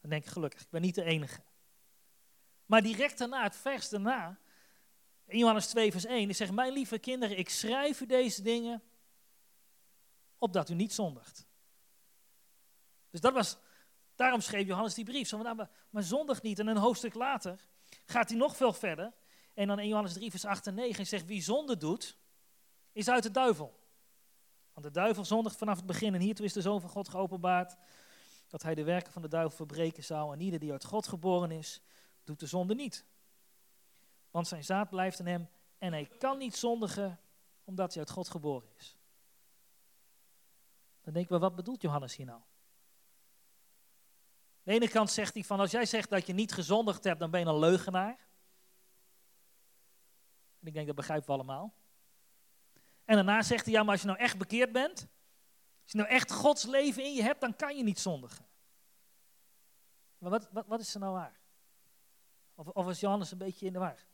Dan 0.00 0.10
denk 0.10 0.24
ik 0.24 0.30
gelukkig, 0.30 0.60
ik 0.60 0.70
ben 0.70 0.80
niet 0.80 0.94
de 0.94 1.02
enige. 1.02 1.42
Maar 2.66 2.82
direct 2.82 3.18
daarna, 3.18 3.42
het 3.42 3.56
vers 3.56 3.88
daarna, 3.88 4.38
in 5.24 5.38
Johannes 5.38 5.66
2 5.66 5.90
vers 5.90 6.04
1, 6.04 6.34
zegt, 6.34 6.52
mijn 6.52 6.72
lieve 6.72 6.98
kinderen, 6.98 7.38
ik 7.38 7.48
schrijf 7.48 8.00
u 8.00 8.06
deze 8.06 8.42
dingen, 8.42 8.82
opdat 10.38 10.68
u 10.68 10.74
niet 10.74 10.92
zondigt. 10.92 11.46
Dus 13.10 13.20
dat 13.20 13.32
was, 13.32 13.56
daarom 14.18 14.40
schreef 14.40 14.66
Johannes 14.66 14.94
die 14.94 15.04
brief. 15.04 15.28
Zo, 15.28 15.42
nou, 15.42 15.56
maar, 15.56 15.70
maar 15.90 16.02
zondig 16.02 16.42
niet. 16.42 16.58
En 16.58 16.66
een 16.66 16.76
hoofdstuk 16.76 17.14
later 17.14 17.66
gaat 18.06 18.28
hij 18.28 18.38
nog 18.38 18.56
veel 18.56 18.72
verder. 18.72 19.12
En 19.54 19.66
dan 19.66 19.78
in 19.78 19.88
Johannes 19.88 20.12
3 20.12 20.30
vers 20.30 20.44
8 20.44 20.66
en 20.66 20.74
9 20.74 21.06
zegt, 21.06 21.26
wie 21.26 21.42
zonde 21.42 21.76
doet, 21.76 22.16
is 22.92 23.10
uit 23.10 23.22
de 23.22 23.30
duivel. 23.30 23.78
Want 24.72 24.86
de 24.86 24.92
duivel 24.92 25.24
zondigt 25.24 25.56
vanaf 25.56 25.76
het 25.76 25.86
begin 25.86 26.14
en 26.14 26.20
hiertoe 26.20 26.44
is 26.44 26.52
de 26.52 26.60
Zoon 26.60 26.80
van 26.80 26.90
God 26.90 27.08
geopenbaard 27.08 27.76
dat 28.46 28.62
hij 28.62 28.74
de 28.74 28.84
werken 28.84 29.12
van 29.12 29.22
de 29.22 29.28
duivel 29.28 29.56
verbreken 29.56 30.04
zou 30.04 30.32
en 30.32 30.40
ieder 30.40 30.58
die 30.58 30.72
uit 30.72 30.84
God 30.84 31.08
geboren 31.08 31.50
is, 31.50 31.82
doet 32.24 32.40
de 32.40 32.46
zonde 32.46 32.74
niet. 32.74 33.04
Want 34.30 34.48
zijn 34.48 34.64
zaad 34.64 34.88
blijft 34.90 35.18
in 35.18 35.26
hem 35.26 35.48
en 35.78 35.92
hij 35.92 36.06
kan 36.06 36.38
niet 36.38 36.56
zondigen 36.56 37.20
omdat 37.64 37.92
hij 37.92 38.02
uit 38.02 38.10
God 38.10 38.28
geboren 38.28 38.68
is. 38.76 38.96
Dan 41.00 41.12
denken 41.12 41.32
we, 41.32 41.38
wat 41.38 41.54
bedoelt 41.54 41.82
Johannes 41.82 42.16
hier 42.16 42.26
nou? 42.26 42.40
De 44.68 44.74
ene 44.74 44.88
kant 44.88 45.10
zegt 45.10 45.34
hij 45.34 45.44
van, 45.44 45.60
als 45.60 45.70
jij 45.70 45.86
zegt 45.86 46.10
dat 46.10 46.26
je 46.26 46.32
niet 46.32 46.52
gezondigd 46.52 47.04
hebt, 47.04 47.20
dan 47.20 47.30
ben 47.30 47.40
je 47.40 47.46
een 47.46 47.58
leugenaar. 47.58 48.18
En 50.60 50.66
ik 50.66 50.72
denk, 50.72 50.86
dat 50.86 50.96
begrijpen 50.96 51.26
we 51.26 51.32
allemaal. 51.32 51.74
En 53.04 53.14
daarna 53.14 53.42
zegt 53.42 53.64
hij, 53.64 53.74
ja, 53.74 53.82
maar 53.82 53.92
als 53.92 54.00
je 54.00 54.06
nou 54.06 54.18
echt 54.18 54.38
bekeerd 54.38 54.72
bent, 54.72 55.00
als 55.82 55.92
je 55.92 55.98
nou 55.98 56.08
echt 56.08 56.32
Gods 56.32 56.64
leven 56.64 57.04
in 57.04 57.14
je 57.14 57.22
hebt, 57.22 57.40
dan 57.40 57.56
kan 57.56 57.76
je 57.76 57.82
niet 57.82 57.98
zondigen. 57.98 58.46
Maar 60.18 60.30
wat, 60.30 60.48
wat, 60.52 60.66
wat 60.66 60.80
is 60.80 60.94
er 60.94 61.00
nou 61.00 61.12
waar? 61.12 61.40
Of, 62.54 62.66
of 62.66 62.88
is 62.88 63.00
Johannes 63.00 63.30
een 63.30 63.38
beetje 63.38 63.66
in 63.66 63.72
de 63.72 63.78
war? 63.78 64.06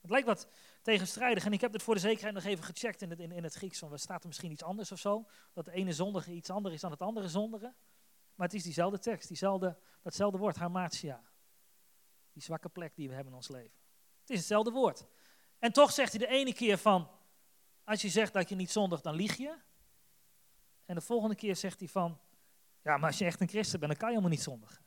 Het 0.00 0.10
lijkt 0.10 0.26
wat 0.26 0.46
tegenstrijdig. 0.82 1.44
En 1.44 1.52
ik 1.52 1.60
heb 1.60 1.72
het 1.72 1.82
voor 1.82 1.94
de 1.94 2.00
zekerheid 2.00 2.34
nog 2.34 2.44
even 2.44 2.64
gecheckt 2.64 3.02
in 3.02 3.10
het, 3.10 3.20
in, 3.20 3.32
in 3.32 3.42
het 3.42 3.54
Grieks. 3.54 3.78
Van, 3.78 3.98
staat 3.98 4.22
er 4.22 4.28
misschien 4.28 4.50
iets 4.50 4.62
anders 4.62 4.92
of 4.92 4.98
zo? 4.98 5.26
Dat 5.52 5.64
de 5.64 5.72
ene 5.72 5.92
zondige 5.92 6.32
iets 6.32 6.50
anders 6.50 6.74
is 6.74 6.80
dan 6.80 6.90
het 6.90 7.00
andere 7.00 7.28
zondige. 7.28 7.74
Maar 8.42 8.50
het 8.50 8.60
is 8.60 8.66
diezelfde 8.66 8.98
tekst, 8.98 9.28
diezelfde, 9.28 9.78
datzelfde 10.00 10.38
woord, 10.38 10.56
harmatia. 10.56 11.22
Die 12.32 12.42
zwakke 12.42 12.68
plek 12.68 12.94
die 12.96 13.08
we 13.08 13.14
hebben 13.14 13.32
in 13.32 13.38
ons 13.38 13.48
leven. 13.48 13.78
Het 14.20 14.30
is 14.30 14.38
hetzelfde 14.38 14.70
woord. 14.70 15.06
En 15.58 15.72
toch 15.72 15.92
zegt 15.92 16.10
hij 16.10 16.18
de 16.20 16.26
ene 16.26 16.54
keer 16.54 16.78
van, 16.78 17.10
als 17.84 18.02
je 18.02 18.08
zegt 18.08 18.32
dat 18.32 18.48
je 18.48 18.54
niet 18.54 18.70
zondigt, 18.70 19.02
dan 19.02 19.14
lieg 19.14 19.36
je. 19.36 19.58
En 20.84 20.94
de 20.94 21.00
volgende 21.00 21.34
keer 21.34 21.56
zegt 21.56 21.78
hij 21.78 21.88
van, 21.88 22.20
ja, 22.82 22.96
maar 22.96 23.06
als 23.06 23.18
je 23.18 23.24
echt 23.24 23.40
een 23.40 23.48
christen 23.48 23.80
bent, 23.80 23.90
dan 23.90 24.00
kan 24.00 24.08
je 24.08 24.14
helemaal 24.14 24.36
niet 24.36 24.46
zondigen. 24.46 24.84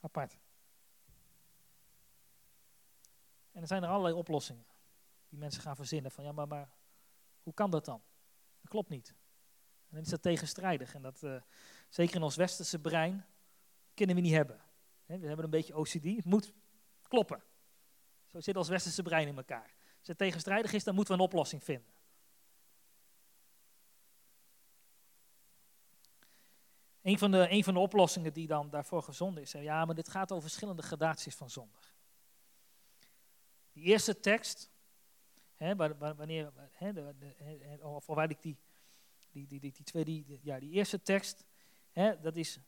Apart. 0.00 0.38
En 3.50 3.60
er 3.60 3.66
zijn 3.66 3.82
er 3.82 3.88
allerlei 3.88 4.14
oplossingen 4.14 4.66
die 5.28 5.38
mensen 5.38 5.62
gaan 5.62 5.76
verzinnen 5.76 6.10
van, 6.10 6.24
ja, 6.24 6.32
maar, 6.32 6.48
maar 6.48 6.70
hoe 7.42 7.54
kan 7.54 7.70
dat 7.70 7.84
dan? 7.84 8.02
Dat 8.60 8.70
klopt 8.70 8.88
niet. 8.88 9.14
En 9.92 9.98
dan 9.98 10.06
is 10.06 10.10
dat 10.10 10.22
tegenstrijdig. 10.22 10.94
En 10.94 11.02
dat, 11.02 11.22
uh, 11.22 11.40
zeker 11.88 12.16
in 12.16 12.22
ons 12.22 12.36
westerse 12.36 12.78
brein, 12.78 13.26
kunnen 13.94 14.16
we 14.16 14.22
niet 14.22 14.32
hebben. 14.32 14.60
we 15.06 15.26
hebben 15.26 15.44
een 15.44 15.50
beetje 15.50 15.76
OCD, 15.76 16.04
het 16.04 16.24
moet 16.24 16.52
kloppen. 17.08 17.42
Zo 18.26 18.40
zit 18.40 18.56
ons 18.56 18.68
westerse 18.68 19.02
brein 19.02 19.28
in 19.28 19.36
elkaar. 19.36 19.74
Als 19.98 20.08
het 20.08 20.18
tegenstrijdig 20.18 20.72
is, 20.72 20.84
dan 20.84 20.94
moeten 20.94 21.14
we 21.14 21.20
een 21.20 21.26
oplossing 21.26 21.64
vinden. 21.64 21.92
Een 27.02 27.18
van, 27.18 27.30
de, 27.30 27.46
een 27.50 27.64
van 27.64 27.74
de 27.74 27.80
oplossingen 27.80 28.32
die 28.32 28.46
dan 28.46 28.70
daarvoor 28.70 29.02
gezonden 29.02 29.42
is, 29.42 29.52
ja, 29.52 29.84
maar 29.84 29.94
dit 29.94 30.08
gaat 30.08 30.30
over 30.30 30.42
verschillende 30.42 30.82
gradaties 30.82 31.34
van 31.34 31.50
zonde. 31.50 31.78
Die 33.72 33.84
eerste 33.84 34.20
tekst, 34.20 34.70
hè, 35.56 35.76
wanneer, 36.16 36.52
hè, 36.70 36.92
de, 36.92 37.14
of 37.80 38.06
waar 38.06 38.30
ik 38.30 38.42
die, 38.42 38.58
die, 39.32 39.46
die, 39.46 39.60
die, 39.60 39.72
die, 39.72 39.84
twee, 39.84 40.04
die, 40.04 40.40
ja, 40.42 40.58
die 40.58 40.70
eerste 40.70 41.02
tekst, 41.02 41.44
hè, 41.90 42.20
dat 42.20 42.36
is, 42.36 42.58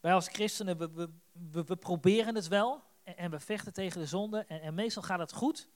wij 0.00 0.14
als 0.14 0.28
christenen, 0.28 0.78
we, 0.78 1.10
we, 1.32 1.64
we, 1.64 1.76
proberen 1.76 2.34
het 2.34 2.48
wel 2.48 2.82
en, 3.02 3.16
en, 3.16 3.30
we 3.30 3.40
vechten 3.40 3.72
tegen 3.72 4.00
de 4.00 4.06
zonde 4.06 4.44
en, 4.44 4.60
en 4.60 4.74
meestal 4.74 5.02
gaat 5.02 5.18
het 5.18 5.32
goed, 5.32 5.68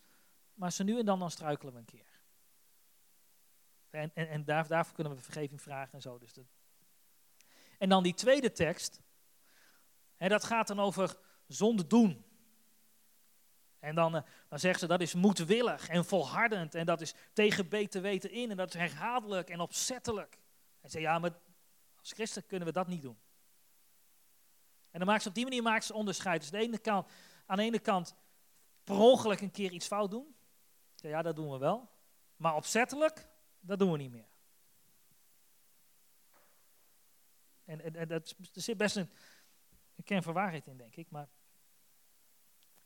maar 0.55 0.73
zo 0.73 0.85
nu 0.85 0.99
en 0.99 1.05
dan 1.05 1.19
dan 1.19 1.31
struikelen 1.31 1.73
we 1.73 1.79
een 1.79 1.85
keer. 1.85 2.21
En, 3.91 4.11
en, 4.15 4.29
en 4.29 4.45
daar, 4.45 4.69
daarvoor 4.69 4.95
kunnen 4.95 5.15
we 5.15 5.23
vergeving 5.23 5.63
vragen 5.63 5.93
en 5.93 6.01
zo. 6.01 6.19
Dus 6.19 6.33
dat, 6.33 6.45
en 7.79 7.89
dan 7.89 8.03
die 8.03 8.15
tweede 8.15 8.53
tekst, 8.53 9.01
hè, 10.17 10.29
dat 10.29 10.45
gaat 10.45 10.67
dan 10.67 10.81
over 10.81 11.19
zonde 11.47 11.87
doen. 11.87 12.25
En 13.83 13.95
dan, 13.95 14.17
uh, 14.17 14.23
dan 14.49 14.59
zeggen 14.59 14.81
ze 14.81 14.87
dat 14.87 15.01
is 15.01 15.15
moedwillig 15.15 15.89
en 15.89 16.05
volhardend 16.05 16.75
en 16.75 16.87
dat 16.87 17.01
is 17.01 17.15
tegen 17.33 17.69
beter 17.69 18.03
weten 18.03 18.31
in 18.31 18.51
en 18.51 18.57
dat 18.57 18.75
is 18.75 18.81
herhaaldelijk 18.81 19.51
en 19.51 19.61
opzettelijk. 19.61 20.39
En 20.81 20.91
ze 20.91 21.01
ja, 21.01 21.19
maar 21.19 21.31
als 21.99 22.13
christen 22.13 22.47
kunnen 22.47 22.67
we 22.67 22.73
dat 22.73 22.87
niet 22.87 23.03
doen. 23.03 23.19
En 24.91 24.99
dan 24.99 25.09
maakt 25.09 25.23
ze 25.23 25.29
op 25.29 25.35
die 25.35 25.45
manier 25.45 25.63
maakt 25.63 25.85
ze 25.85 25.95
onderscheid. 25.95 26.41
Dus 26.41 26.51
de 26.51 26.59
ene 26.59 26.79
kant, 26.79 27.11
aan 27.47 27.57
de 27.57 27.63
ene 27.63 27.79
kant 27.79 28.15
per 28.85 28.97
ongeluk 28.97 29.41
een 29.41 29.51
keer 29.51 29.71
iets 29.71 29.87
fout 29.87 30.11
doen. 30.11 30.35
Ja, 30.97 31.23
dat 31.23 31.37
doen 31.37 31.51
we 31.51 31.59
wel. 31.59 31.91
Maar 32.37 32.55
opzettelijk, 32.55 33.27
dat 33.61 33.79
doen 33.79 33.93
we 33.93 33.99
niet 33.99 34.13
meer. 34.13 34.29
En, 37.65 38.09
dat, 38.09 38.35
er 38.55 38.61
zit 38.61 38.77
best 38.77 38.97
een, 38.97 39.11
een 39.97 40.05
kern 40.05 40.33
waarheid 40.33 40.67
in, 40.67 40.77
denk 40.77 40.97
ik. 40.97 41.11
Maar 41.11 41.29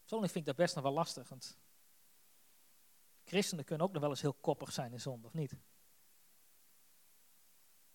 persoonlijk 0.06 0.32
vind 0.32 0.46
ik 0.46 0.56
dat 0.56 0.64
best 0.64 0.74
nog 0.74 0.84
wel 0.84 0.92
lastig. 0.92 1.32
Christenen 3.24 3.64
kunnen 3.64 3.86
ook 3.86 3.92
nog 3.92 4.02
wel 4.02 4.10
eens 4.10 4.20
heel 4.20 4.34
koppig 4.34 4.72
zijn 4.72 4.92
in 4.92 5.00
zonde, 5.00 5.26
of 5.26 5.34
niet? 5.34 5.56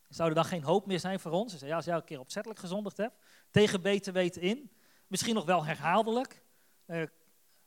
Zou 0.08 0.30
er 0.30 0.36
dan 0.36 0.46
geen 0.46 0.64
hoop 0.64 0.86
meer 0.86 1.00
zijn 1.00 1.20
voor 1.20 1.32
ons? 1.32 1.60
Ja, 1.60 1.76
als 1.76 1.86
jij 1.86 1.96
een 1.96 2.04
keer 2.04 2.20
opzettelijk 2.20 2.60
gezondigd 2.60 2.98
hebt, 2.98 3.24
tegen 3.50 3.82
beter 3.82 4.14
weten 4.14 4.42
in, 4.42 4.72
misschien 5.08 5.34
nog 5.36 5.46
wel 5.46 5.66
herhaaldelijk, 5.66 6.46
uh, 6.86 7.08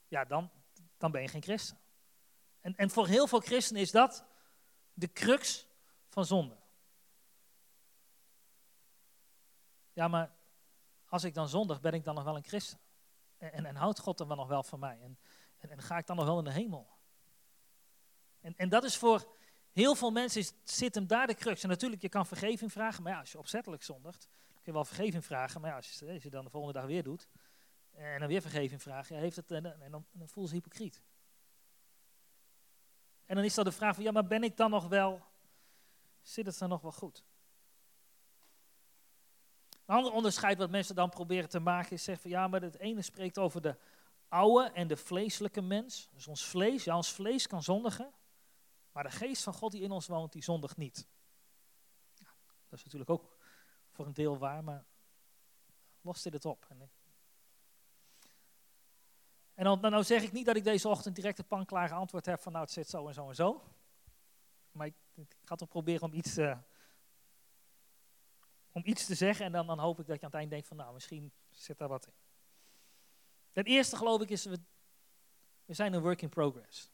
ja, 0.09 0.25
dan, 0.25 0.51
dan 0.97 1.11
ben 1.11 1.23
je 1.23 1.29
geen 1.29 1.43
christen. 1.43 1.79
En, 2.61 2.77
en 2.77 2.91
voor 2.91 3.07
heel 3.07 3.27
veel 3.27 3.41
christenen 3.41 3.83
is 3.83 3.91
dat 3.91 4.25
de 4.93 5.13
crux 5.13 5.67
van 6.09 6.25
zonde. 6.25 6.57
Ja, 9.93 10.09
maar 10.09 10.37
als 11.09 11.25
ik 11.25 11.35
dan 11.35 11.49
zondig 11.49 11.81
ben 11.81 11.93
ik 11.93 12.05
dan 12.05 12.15
nog 12.15 12.25
wel 12.25 12.37
een 12.37 12.45
christen? 12.45 12.79
En, 13.53 13.67
en, 13.67 13.77
houdt 13.77 13.99
God 13.99 14.19
dan 14.19 14.29
wel 14.29 14.37
nog 14.37 14.49
wel 14.49 14.63
van 14.63 14.79
mij? 14.79 15.01
En, 15.01 15.19
en, 15.59 15.71
en, 15.71 15.83
ga 15.83 15.99
ik 15.99 16.07
dan 16.07 16.17
nog 16.17 16.25
wel 16.25 16.39
in 16.39 16.45
de 16.45 16.53
hemel? 16.53 16.89
En, 18.41 18.57
en 18.57 18.69
dat 18.69 18.85
is 18.85 18.97
voor 18.97 19.37
heel 19.73 19.95
veel 19.95 20.11
mensen, 20.11 20.45
zit 20.65 20.95
hem 20.95 21.07
daar 21.07 21.27
de 21.27 21.35
crux. 21.35 21.63
En 21.63 21.69
natuurlijk, 21.69 22.03
je 22.03 22.09
kan 22.09 22.27
vergeving 22.27 22.73
vragen, 22.73 23.03
maar 23.03 23.13
ja, 23.13 23.19
als 23.19 23.33
je 23.33 23.39
opzettelijk 23.39 23.83
zondigt, 23.83 24.29
kun 24.53 24.63
je 24.63 24.73
wel 24.73 24.85
vergeving 24.85 25.25
vragen. 25.25 25.61
Maar 25.61 25.71
ja, 25.71 25.77
als 25.77 25.91
je, 25.91 26.13
als 26.13 26.23
je 26.23 26.31
dan 26.31 26.45
de 26.45 26.51
volgende 26.51 26.79
dag 26.79 26.87
weer 26.87 27.03
doet, 27.03 27.29
en 27.93 28.19
dan 28.19 28.29
weer 28.29 28.41
vergeving 28.41 28.83
vragen, 28.83 29.17
heeft 29.17 29.37
het, 29.37 29.51
en, 29.51 29.91
dan, 29.91 30.07
dan 30.13 30.29
voel 30.29 30.47
je 30.47 30.53
hypocriet. 30.53 31.03
En 33.25 33.37
dan 33.37 33.45
is 33.45 33.55
dat 33.55 33.65
de 33.65 33.73
vraag 33.73 33.95
van, 33.95 34.05
ja, 34.05 34.11
maar 34.11 34.27
ben 34.27 34.43
ik 34.43 34.57
dan 34.57 34.71
nog 34.71 34.89
wel, 34.89 35.23
zit 36.23 36.47
het 36.47 36.59
dan 36.59 36.69
nog 36.69 36.81
wel 36.81 36.93
goed? 36.93 37.25
Een 39.87 39.95
ander 39.97 40.13
onderscheid 40.13 40.59
wat 40.59 40.71
mensen 40.71 40.95
dan 40.95 41.11
proberen 41.11 41.49
te 41.49 41.59
maken 41.59 41.93
is 41.93 42.05
zeggen 42.05 42.23
van, 42.23 42.41
ja, 42.41 42.49
maar 42.49 42.63
het 42.63 42.79
ene 42.79 43.03
spreekt 43.03 43.39
over 43.39 43.61
de 43.63 43.77
oude 44.29 44.71
en 44.71 44.89
de 44.89 44.97
vleeselijke 44.97 45.63
mens. 45.63 46.09
Dus 46.13 46.27
ons 46.27 46.45
vlees, 46.45 46.85
ja, 46.85 46.97
ons 46.97 47.13
vlees 47.13 47.47
kan 47.47 47.63
zondigen, 47.63 48.13
maar 48.93 49.03
de 49.03 49.11
geest 49.11 49.43
van 49.43 49.55
God 49.55 49.73
die 49.73 49.83
in 49.83 49.91
ons 49.91 50.07
woont, 50.07 50.33
die 50.33 50.43
zondigt 50.43 50.77
niet. 50.77 51.07
Ja, 52.15 52.35
dat 52.69 52.79
is 52.79 52.85
natuurlijk 52.85 53.11
ook 53.11 53.37
voor 53.91 54.07
een 54.07 54.15
deel 54.15 54.39
waar, 54.39 54.65
maar 54.65 54.85
lost 56.01 56.23
dit 56.23 56.33
het 56.33 56.45
op. 56.45 56.67
En 56.69 56.91
en 59.55 59.65
dan, 59.65 59.81
nou 59.81 60.05
zeg 60.05 60.23
ik 60.23 60.33
niet 60.33 60.47
dat 60.47 60.57
ik 60.57 60.65
deze 60.65 60.89
ochtend 60.89 61.15
direct 61.15 61.39
een 61.39 61.47
panklare 61.47 61.95
antwoord 61.95 62.27
heb 62.27 62.41
van 62.41 62.53
nou 62.53 62.65
het 62.65 62.73
zit 62.73 62.89
zo 62.89 63.09
en 63.09 63.15
zo 63.15 63.29
en 63.29 63.35
zo. 63.35 63.63
Maar 64.71 64.87
ik, 64.87 64.95
ik 65.15 65.37
ga 65.45 65.55
toch 65.55 65.69
proberen 65.69 66.03
om 66.03 66.15
iets, 66.15 66.39
uh, 66.39 66.59
om 68.75 68.83
iets 68.85 69.07
te 69.07 69.15
zeggen 69.15 69.47
en 69.47 69.53
dan, 69.53 69.67
dan 69.67 69.79
hoop 69.79 70.01
ik 70.01 70.07
dat 70.07 70.21
je 70.21 70.23
aan 70.23 70.31
het 70.31 70.39
eind 70.39 70.51
denkt 70.51 70.67
van 70.67 70.77
nou 70.77 70.95
misschien 70.95 71.33
zit 71.51 71.79
daar 71.79 71.89
wat 71.89 72.07
in. 72.07 72.13
Het 73.53 73.67
eerste 73.67 73.97
geloof 73.97 74.21
ik 74.21 74.31
is, 74.31 74.45
we, 74.45 74.61
we 75.65 75.75
zijn 75.75 75.93
een 75.93 76.01
work 76.01 76.23
in 76.23 76.29
progress. 76.29 76.91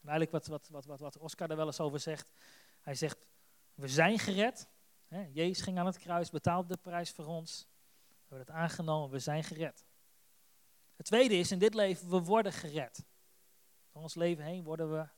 En 0.00 0.08
eigenlijk 0.08 0.30
wat, 0.30 0.46
wat, 0.46 0.68
wat, 0.68 0.84
wat, 0.84 1.00
wat 1.00 1.18
Oscar 1.18 1.50
er 1.50 1.56
wel 1.56 1.66
eens 1.66 1.80
over 1.80 2.00
zegt. 2.00 2.32
Hij 2.80 2.94
zegt, 2.94 3.26
we 3.74 3.88
zijn 3.88 4.18
gered. 4.18 4.68
Hè, 5.06 5.28
Jezus 5.32 5.60
ging 5.60 5.78
aan 5.78 5.86
het 5.86 5.98
kruis, 5.98 6.30
betaalde 6.30 6.68
de 6.68 6.80
prijs 6.80 7.10
voor 7.10 7.26
ons. 7.26 7.66
We 8.06 8.34
hebben 8.34 8.54
het 8.54 8.62
aangenomen, 8.62 9.10
we 9.10 9.18
zijn 9.18 9.44
gered. 9.44 9.84
Het 10.96 11.06
tweede 11.06 11.34
is, 11.34 11.52
in 11.52 11.58
dit 11.58 11.74
leven, 11.74 12.10
we 12.10 12.20
worden 12.20 12.52
gered. 12.52 13.04
Door 13.92 14.02
ons 14.02 14.14
leven 14.14 14.44
heen 14.44 14.64
worden 14.64 14.92
we 14.92 15.08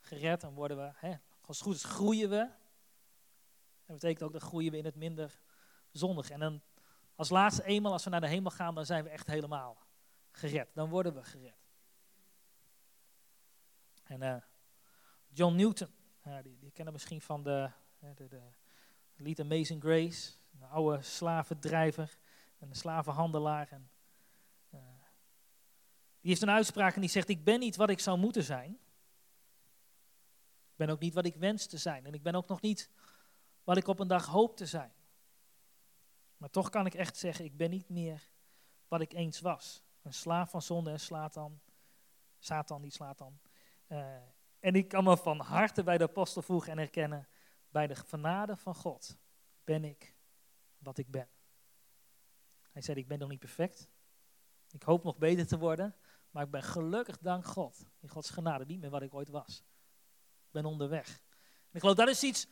gered 0.00 0.42
en 0.42 0.52
worden 0.52 0.76
we, 0.76 1.18
als 1.40 1.58
het 1.58 1.66
goed 1.66 1.74
is, 1.74 1.84
groeien 1.84 2.30
we. 2.30 2.50
Dat 3.86 3.96
betekent 3.96 4.22
ook 4.22 4.32
dat 4.32 4.42
groeien 4.42 4.70
we 4.70 4.78
in 4.78 4.84
het 4.84 4.94
minder 4.94 5.40
zondig. 5.90 6.30
En 6.30 6.40
dan 6.40 6.62
als 7.14 7.28
laatste 7.28 7.64
eenmaal, 7.64 7.92
als 7.92 8.04
we 8.04 8.10
naar 8.10 8.20
de 8.20 8.28
hemel 8.28 8.50
gaan, 8.50 8.74
dan 8.74 8.86
zijn 8.86 9.04
we 9.04 9.10
echt 9.10 9.26
helemaal 9.26 9.86
gered. 10.30 10.68
Dan 10.74 10.88
worden 10.88 11.14
we 11.14 11.22
gered. 11.22 11.64
En 14.04 14.22
uh, 14.22 14.36
John 15.28 15.54
Newton, 15.54 15.88
die, 16.42 16.70
kennen 16.70 16.92
misschien 16.92 17.20
van 17.20 17.42
de, 17.42 17.70
de, 17.98 18.28
de 18.28 18.42
lied 19.16 19.40
Amazing 19.40 19.82
Grace. 19.82 20.32
Een 20.52 20.68
oude 20.68 21.02
slavendrijver 21.02 22.18
en 22.58 22.68
een 22.68 22.76
slavenhandelaar. 22.76 23.68
En 23.70 23.90
die 26.26 26.34
heeft 26.34 26.42
een 26.42 26.56
uitspraak 26.56 26.94
en 26.94 27.00
die 27.00 27.10
zegt, 27.10 27.28
ik 27.28 27.44
ben 27.44 27.58
niet 27.58 27.76
wat 27.76 27.90
ik 27.90 28.00
zou 28.00 28.18
moeten 28.18 28.42
zijn. 28.42 28.70
Ik 30.70 30.76
ben 30.76 30.88
ook 30.88 31.00
niet 31.00 31.14
wat 31.14 31.26
ik 31.26 31.36
wens 31.36 31.66
te 31.66 31.78
zijn. 31.78 32.06
En 32.06 32.14
ik 32.14 32.22
ben 32.22 32.34
ook 32.34 32.48
nog 32.48 32.60
niet 32.60 32.90
wat 33.66 33.76
ik 33.76 33.86
op 33.86 33.98
een 33.98 34.08
dag 34.08 34.26
hoop 34.26 34.56
te 34.56 34.66
zijn. 34.66 34.92
Maar 36.36 36.50
toch 36.50 36.70
kan 36.70 36.86
ik 36.86 36.94
echt 36.94 37.16
zeggen, 37.16 37.44
ik 37.44 37.56
ben 37.56 37.70
niet 37.70 37.88
meer 37.88 38.30
wat 38.88 39.00
ik 39.00 39.12
eens 39.12 39.40
was. 39.40 39.84
Een 40.02 40.12
slaaf 40.12 40.50
van 40.50 40.62
zonde 40.62 40.90
en 40.90 41.00
Satan. 41.00 41.60
Satan, 42.38 42.80
niet 42.80 42.94
Satan. 42.94 43.40
Uh, 43.88 44.16
en 44.60 44.74
ik 44.74 44.88
kan 44.88 45.04
me 45.04 45.16
van 45.16 45.40
harte 45.40 45.82
bij 45.82 45.98
de 45.98 46.04
apostel 46.04 46.42
voegen 46.42 46.72
en 46.72 46.78
herkennen, 46.78 47.28
bij 47.68 47.86
de 47.86 47.94
genade 47.94 48.56
van 48.56 48.74
God 48.74 49.16
ben 49.64 49.84
ik 49.84 50.16
wat 50.78 50.98
ik 50.98 51.10
ben. 51.10 51.28
Hij 52.70 52.82
zei, 52.82 52.98
ik 52.98 53.08
ben 53.08 53.18
nog 53.18 53.28
niet 53.28 53.40
perfect. 53.40 53.88
Ik 54.70 54.82
hoop 54.82 55.04
nog 55.04 55.18
beter 55.18 55.46
te 55.46 55.58
worden. 55.58 55.96
Maar 56.30 56.44
ik 56.44 56.50
ben 56.50 56.62
gelukkig, 56.62 57.18
dank 57.18 57.44
God, 57.44 57.86
in 58.00 58.08
Gods 58.08 58.30
genade, 58.30 58.64
niet 58.64 58.80
meer 58.80 58.90
wat 58.90 59.02
ik 59.02 59.14
ooit 59.14 59.28
was. 59.28 59.64
Ik 60.46 60.52
ben 60.52 60.64
onderweg. 60.64 61.08
En 61.68 61.72
ik 61.72 61.80
geloof 61.80 61.96
dat 61.96 62.08
is 62.08 62.22
iets, 62.22 62.48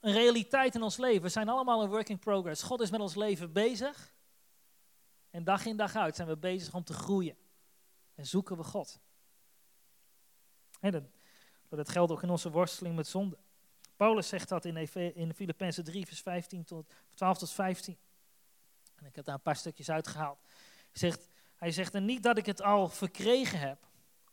een 0.00 0.12
realiteit 0.12 0.74
in 0.74 0.82
ons 0.82 0.96
leven. 0.96 1.22
We 1.22 1.28
zijn 1.28 1.48
allemaal 1.48 1.82
een 1.82 1.88
work 1.88 2.08
in 2.08 2.18
progress. 2.18 2.62
God 2.62 2.80
is 2.80 2.90
met 2.90 3.00
ons 3.00 3.14
leven 3.14 3.52
bezig. 3.52 4.12
En 5.30 5.44
dag 5.44 5.66
in 5.66 5.76
dag 5.76 5.96
uit 5.96 6.16
zijn 6.16 6.28
we 6.28 6.36
bezig 6.36 6.74
om 6.74 6.84
te 6.84 6.92
groeien. 6.92 7.36
En 8.14 8.26
zoeken 8.26 8.56
we 8.56 8.62
God. 8.62 9.00
En 10.80 11.10
dat, 11.68 11.88
geldt 11.88 12.12
ook 12.12 12.22
in 12.22 12.30
onze 12.30 12.50
worsteling 12.50 12.96
met 12.96 13.06
zonde. 13.06 13.38
Paulus 13.96 14.28
zegt 14.28 14.48
dat 14.48 14.64
in, 14.64 14.76
in 15.14 15.34
Filippenzen 15.34 15.84
3, 15.84 16.06
vers 16.06 16.20
15 16.20 16.64
tot, 16.64 16.92
12 17.14 17.38
tot 17.38 17.50
15. 17.50 17.98
En 18.94 19.06
ik 19.06 19.16
heb 19.16 19.24
daar 19.24 19.34
een 19.34 19.42
paar 19.42 19.56
stukjes 19.56 19.90
uitgehaald. 19.90 20.38
Hij 20.42 21.10
zegt, 21.10 21.28
hij 21.56 21.70
zegt 21.70 21.94
er 21.94 22.00
niet 22.00 22.22
dat 22.22 22.38
ik 22.38 22.46
het 22.46 22.62
al 22.62 22.88
verkregen 22.88 23.58
heb 23.58 23.86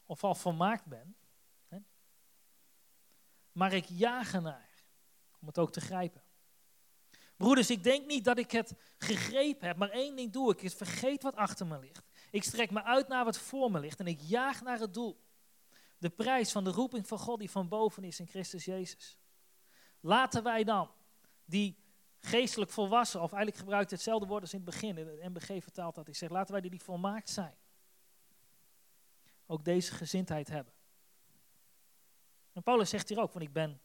of 0.05 0.23
al 0.23 0.35
volmaakt 0.35 0.85
ben. 0.85 1.15
Hè? 1.67 1.77
Maar 3.51 3.73
ik 3.73 3.85
jaag 3.85 4.33
ernaar 4.33 4.74
om 5.45 5.51
het 5.51 5.59
ook 5.59 5.71
te 5.71 5.81
grijpen. 5.81 6.21
Broeders, 7.37 7.69
ik 7.69 7.83
denk 7.83 8.05
niet 8.05 8.23
dat 8.23 8.37
ik 8.37 8.51
het 8.51 8.73
gegrepen 8.97 9.67
heb, 9.67 9.77
maar 9.77 9.89
één 9.89 10.15
ding 10.15 10.31
doe 10.31 10.51
ik, 10.51 10.61
is 10.61 10.73
vergeet 10.73 11.23
wat 11.23 11.35
achter 11.35 11.67
me 11.67 11.79
ligt. 11.79 12.05
Ik 12.31 12.43
strek 12.43 12.71
me 12.71 12.83
uit 12.83 13.07
naar 13.07 13.25
wat 13.25 13.37
voor 13.37 13.71
me 13.71 13.79
ligt 13.79 13.99
en 13.99 14.07
ik 14.07 14.21
jaag 14.21 14.61
naar 14.61 14.79
het 14.79 14.93
doel. 14.93 15.23
De 15.97 16.09
prijs 16.09 16.51
van 16.51 16.63
de 16.63 16.69
roeping 16.69 17.07
van 17.07 17.19
God 17.19 17.39
die 17.39 17.51
van 17.51 17.67
boven 17.67 18.03
is 18.03 18.19
in 18.19 18.27
Christus 18.27 18.65
Jezus. 18.65 19.19
Laten 19.99 20.43
wij 20.43 20.63
dan, 20.63 20.91
die 21.45 21.83
geestelijk 22.19 22.71
volwassen, 22.71 23.21
of 23.21 23.31
eigenlijk 23.31 23.63
gebruikt 23.63 23.91
hetzelfde 23.91 24.27
woord 24.27 24.41
als 24.41 24.53
in 24.53 24.61
het 24.61 24.69
begin, 24.69 24.97
in 24.97 25.07
het 25.07 25.29
MBG 25.33 25.63
vertaalt 25.63 25.95
dat. 25.95 26.07
Ik 26.07 26.15
zeg, 26.15 26.29
laten 26.29 26.51
wij 26.51 26.61
die 26.61 26.81
volmaakt 26.81 27.29
zijn. 27.29 27.55
Ook 29.45 29.65
deze 29.65 29.91
gezindheid 29.91 30.47
hebben. 30.47 30.73
En 32.53 32.63
Paulus 32.63 32.89
zegt 32.89 33.09
hier 33.09 33.21
ook, 33.21 33.31
van 33.31 33.41
ik 33.41 33.53
ben, 33.53 33.81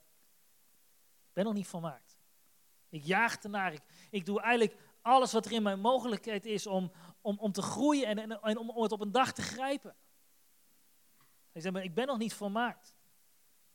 ben 1.33 1.45
nog 1.45 1.55
niet 1.55 1.67
volmaakt. 1.67 2.19
Ik 2.89 3.05
jaag 3.05 3.37
ernaar, 3.43 3.81
ik, 4.11 4.27
doe 4.27 4.41
eigenlijk 4.41 4.81
alles 5.03 5.33
wat 5.33 5.47
er 5.47 5.53
in 5.53 5.63
mijn 5.63 5.81
mogelijkheid 5.81 6.47
is 6.47 6.67
om, 6.67 6.93
om, 7.21 7.39
om 7.39 7.53
te 7.53 7.63
groeien 7.63 8.07
en, 8.07 8.43
en, 8.43 8.59
om, 8.59 8.71
om 8.71 8.83
het 8.83 8.93
op 8.93 9.01
een 9.01 9.13
dag 9.13 9.33
te 9.33 9.43
grijpen. 9.43 9.97
Hij 11.53 11.61
zegt, 11.61 11.77
ik 11.77 11.95
ben 11.95 12.07
nog 12.07 12.19
niet 12.19 12.35
volmaakt. 12.35 12.97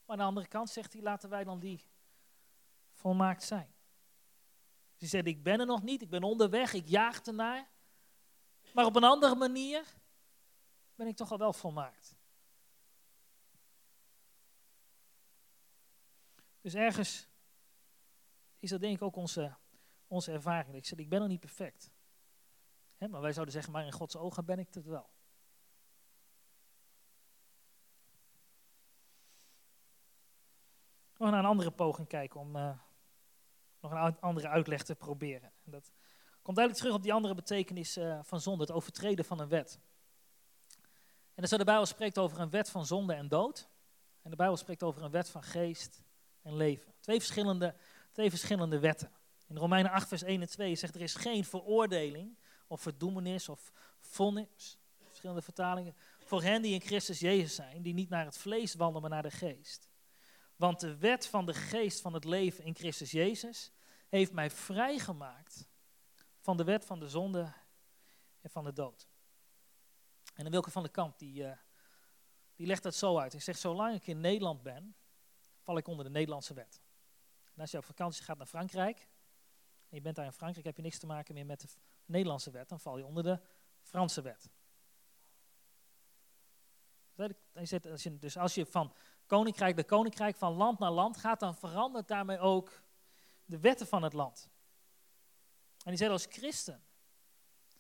Maar 0.06 0.16
aan 0.16 0.22
de 0.22 0.28
andere 0.28 0.48
kant 0.48 0.70
zegt 0.70 0.94
hij, 0.94 1.02
laten 1.02 1.30
wij 1.30 1.44
dan 1.44 1.60
die 1.60 1.86
volmaakt 2.92 3.44
zijn. 3.44 3.74
Ze 4.96 5.06
zei, 5.06 5.24
ik 5.24 5.44
ben 5.44 5.60
er 5.60 5.66
nog 5.66 5.84
niet, 5.84 6.02
ik 6.02 6.10
ben 6.10 6.24
onderweg, 6.24 6.74
ik 6.74 6.88
jaag 6.88 7.22
ernaar. 7.22 7.70
Maar 8.74 8.86
op 8.86 8.96
een 8.96 9.04
andere 9.04 9.36
manier 9.36 9.84
ben 10.96 11.08
ik 11.08 11.16
toch 11.16 11.32
al 11.32 11.38
wel 11.38 11.54
volmaakt. 11.54 12.16
Dus 16.62 16.74
ergens 16.74 17.28
is 18.66 18.72
dat 18.72 18.82
denk 18.82 18.96
ik 18.96 19.02
ook 19.02 19.16
onze, 19.16 19.56
onze 20.08 20.32
ervaring. 20.32 20.76
Ik 20.76 20.86
zeg, 20.86 21.00
ik 21.00 21.10
ben 21.10 21.20
nog 21.20 21.28
niet 21.28 21.40
perfect. 21.40 21.92
maar 22.98 23.22
wij 23.22 23.32
zouden 23.32 23.54
zeggen, 23.54 23.72
maar 23.72 23.86
in 23.86 23.92
Gods 23.92 24.16
ogen 24.16 24.46
ben 24.46 24.60
ik 24.60 24.74
het 24.74 24.86
wel. 24.86 25.10
We 31.14 31.24
gaan 31.24 31.32
naar 31.32 31.44
een 31.44 31.50
andere 31.50 31.72
poging 31.72 32.08
kijken 32.08 32.40
om 32.40 32.56
uh, 32.56 32.80
nog 33.80 33.92
een 33.92 34.20
andere 34.20 34.48
uitleg 34.48 34.84
te 34.84 34.96
proberen. 34.96 35.52
En 35.64 35.72
dat 35.72 35.92
komt 36.42 36.56
duidelijk 36.56 36.86
terug 36.86 36.98
op 36.98 37.04
die 37.04 37.14
andere 37.14 37.36
betekenis 37.36 37.98
uh, 37.98 38.20
van 38.24 38.42
zonde, 38.42 38.64
het 38.64 38.72
overtreden 38.72 39.26
van 39.26 39.40
een 39.40 39.48
wet. 39.48 39.80
En 41.36 41.42
dan 41.42 41.48
zo 41.48 41.58
de 41.58 41.64
Bijbel 41.64 41.86
spreekt 41.86 42.18
over 42.18 42.40
een 42.40 42.50
wet 42.50 42.70
van 42.70 42.86
zonde 42.86 43.14
en 43.14 43.28
dood. 43.28 43.70
En 44.22 44.30
de 44.30 44.36
Bijbel 44.36 44.58
spreekt 44.58 44.84
over 44.84 45.04
een 45.04 45.12
wet 45.12 45.30
van 45.30 45.44
geest 45.44 46.04
en 46.42 46.56
leven. 46.56 46.94
Twee 47.00 47.18
verschillende, 47.18 47.76
twee 48.16 48.30
verschillende 48.30 48.80
wetten. 48.80 49.12
In 49.48 49.58
Romeinen 49.58 49.92
8, 49.92 50.08
vers 50.08 50.24
1 50.24 50.42
en 50.42 50.48
2 50.48 50.76
zegt 50.76 50.96
er 50.96 51.02
is 51.02 51.16
geen 51.16 51.46
veroordeling 51.46 52.38
of 52.68 52.82
verdoemenis 52.82 53.50
of 53.50 53.72
vonnis, 54.00 54.78
verschillende 55.08 55.42
vertalingen, 55.42 55.96
voor 56.26 56.42
hen 56.42 56.62
die 56.62 56.74
in 56.74 56.82
Christus 56.82 57.20
Jezus 57.20 57.56
zijn, 57.56 57.82
die 57.82 57.94
niet 57.94 58.10
naar 58.10 58.26
het 58.26 58.38
vlees 58.38 58.76
wandelen, 58.76 59.02
maar 59.02 59.10
naar 59.10 59.30
de 59.30 59.38
geest. 59.38 59.90
Want 60.56 60.80
de 60.80 60.98
wet 60.98 61.28
van 61.28 61.46
de 61.46 61.54
geest 61.54 62.02
van 62.02 62.14
het 62.14 62.24
leven 62.24 62.64
in 62.64 62.76
Christus 62.76 63.12
Jezus 63.12 63.72
heeft 64.10 64.32
mij 64.32 64.50
vrijgemaakt 64.50 65.68
van 66.40 66.58
de 66.58 66.64
wet 66.64 66.86
van 66.86 67.00
de 67.00 67.10
zonde 67.10 67.54
en 68.42 68.50
van 68.50 68.64
de 68.64 68.74
dood. 68.74 69.08
En 70.34 70.44
dan 70.44 70.52
Wilke 70.52 70.72
van 70.72 70.84
de 70.84 70.90
Kamp, 70.90 71.20
die, 71.20 71.44
uh, 71.44 71.52
die 72.56 72.68
legt 72.68 72.84
dat 72.84 72.96
zo 72.96 73.18
uit. 73.18 73.32
Hij 73.32 73.42
zegt, 73.42 73.60
zolang 73.60 73.96
ik 73.96 74.08
in 74.08 74.20
Nederland 74.20 74.64
ben, 74.64 74.96
val 75.60 75.78
ik 75.78 75.88
onder 75.88 76.06
de 76.06 76.12
Nederlandse 76.12 76.54
wet. 76.54 76.84
En 77.56 77.62
als 77.62 77.72
je 77.72 77.78
op 77.78 77.86
vakantie 77.86 78.24
gaat 78.24 78.38
naar 78.38 78.48
Frankrijk, 78.48 79.00
en 79.90 79.96
je 79.96 80.02
bent 80.02 80.16
daar 80.16 80.26
in 80.26 80.32
Frankrijk, 80.32 80.66
heb 80.66 80.76
je 80.76 80.82
niks 80.82 81.00
te 81.00 81.06
maken 81.06 81.34
meer 81.34 81.46
met 81.46 81.60
de 81.60 81.68
Nederlandse 82.06 82.52
wet, 82.52 82.70
dan 82.70 82.80
val 82.80 82.98
je 82.98 83.06
onder 83.06 83.24
de 83.24 83.40
Franse 83.82 84.22
wet. 84.22 84.50
Dus 88.20 88.38
als 88.38 88.56
je 88.56 88.66
van 88.66 88.94
koninkrijk 89.26 89.76
naar 89.76 89.86
koninkrijk, 89.86 90.36
van 90.36 90.54
land 90.54 90.80
naar 90.80 90.92
land 90.92 91.18
gaat, 91.18 91.40
dan 91.40 91.56
verandert 91.56 92.08
daarmee 92.08 92.40
ook 92.40 92.82
de 93.46 93.60
wetten 93.60 93.88
van 93.88 94.04
het 94.04 94.14
land. 94.14 94.50
En 95.84 95.92
die 95.92 95.98
zegt 95.98 96.12
als 96.12 96.26
christen 96.26 96.84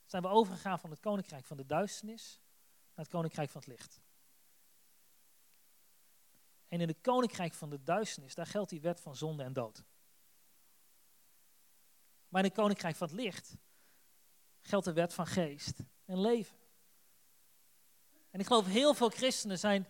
zijn 0.05 0.21
we 0.21 0.27
overgegaan 0.27 0.79
van 0.79 0.89
het 0.89 0.99
koninkrijk 0.99 1.45
van 1.45 1.57
de 1.57 1.65
duisternis 1.65 2.39
naar 2.95 3.05
het 3.05 3.13
koninkrijk 3.13 3.49
van 3.49 3.61
het 3.61 3.69
licht. 3.69 4.01
En 6.75 6.81
in 6.81 6.87
het 6.87 7.01
koninkrijk 7.01 7.53
van 7.53 7.69
de 7.69 7.83
duisternis, 7.83 8.35
daar 8.35 8.45
geldt 8.45 8.69
die 8.69 8.81
wet 8.81 9.01
van 9.01 9.15
zonde 9.15 9.43
en 9.43 9.53
dood. 9.53 9.83
Maar 12.27 12.43
in 12.43 12.47
het 12.47 12.57
koninkrijk 12.57 12.95
van 12.95 13.07
het 13.07 13.15
licht 13.15 13.57
geldt 14.61 14.85
de 14.85 14.93
wet 14.93 15.13
van 15.13 15.27
geest 15.27 15.79
en 16.05 16.21
leven. 16.21 16.57
En 18.29 18.39
ik 18.39 18.45
geloof 18.45 18.65
heel 18.65 18.93
veel 18.93 19.09
christenen 19.09 19.59
zijn, 19.59 19.87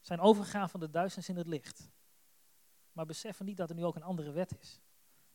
zijn 0.00 0.20
overgegaan 0.20 0.70
van 0.70 0.80
de 0.80 0.90
duisternis 0.90 1.28
in 1.28 1.36
het 1.36 1.46
licht. 1.46 1.90
Maar 2.92 3.06
beseffen 3.06 3.46
niet 3.46 3.56
dat 3.56 3.70
er 3.70 3.76
nu 3.76 3.84
ook 3.84 3.96
een 3.96 4.02
andere 4.02 4.30
wet 4.30 4.58
is. 4.58 4.80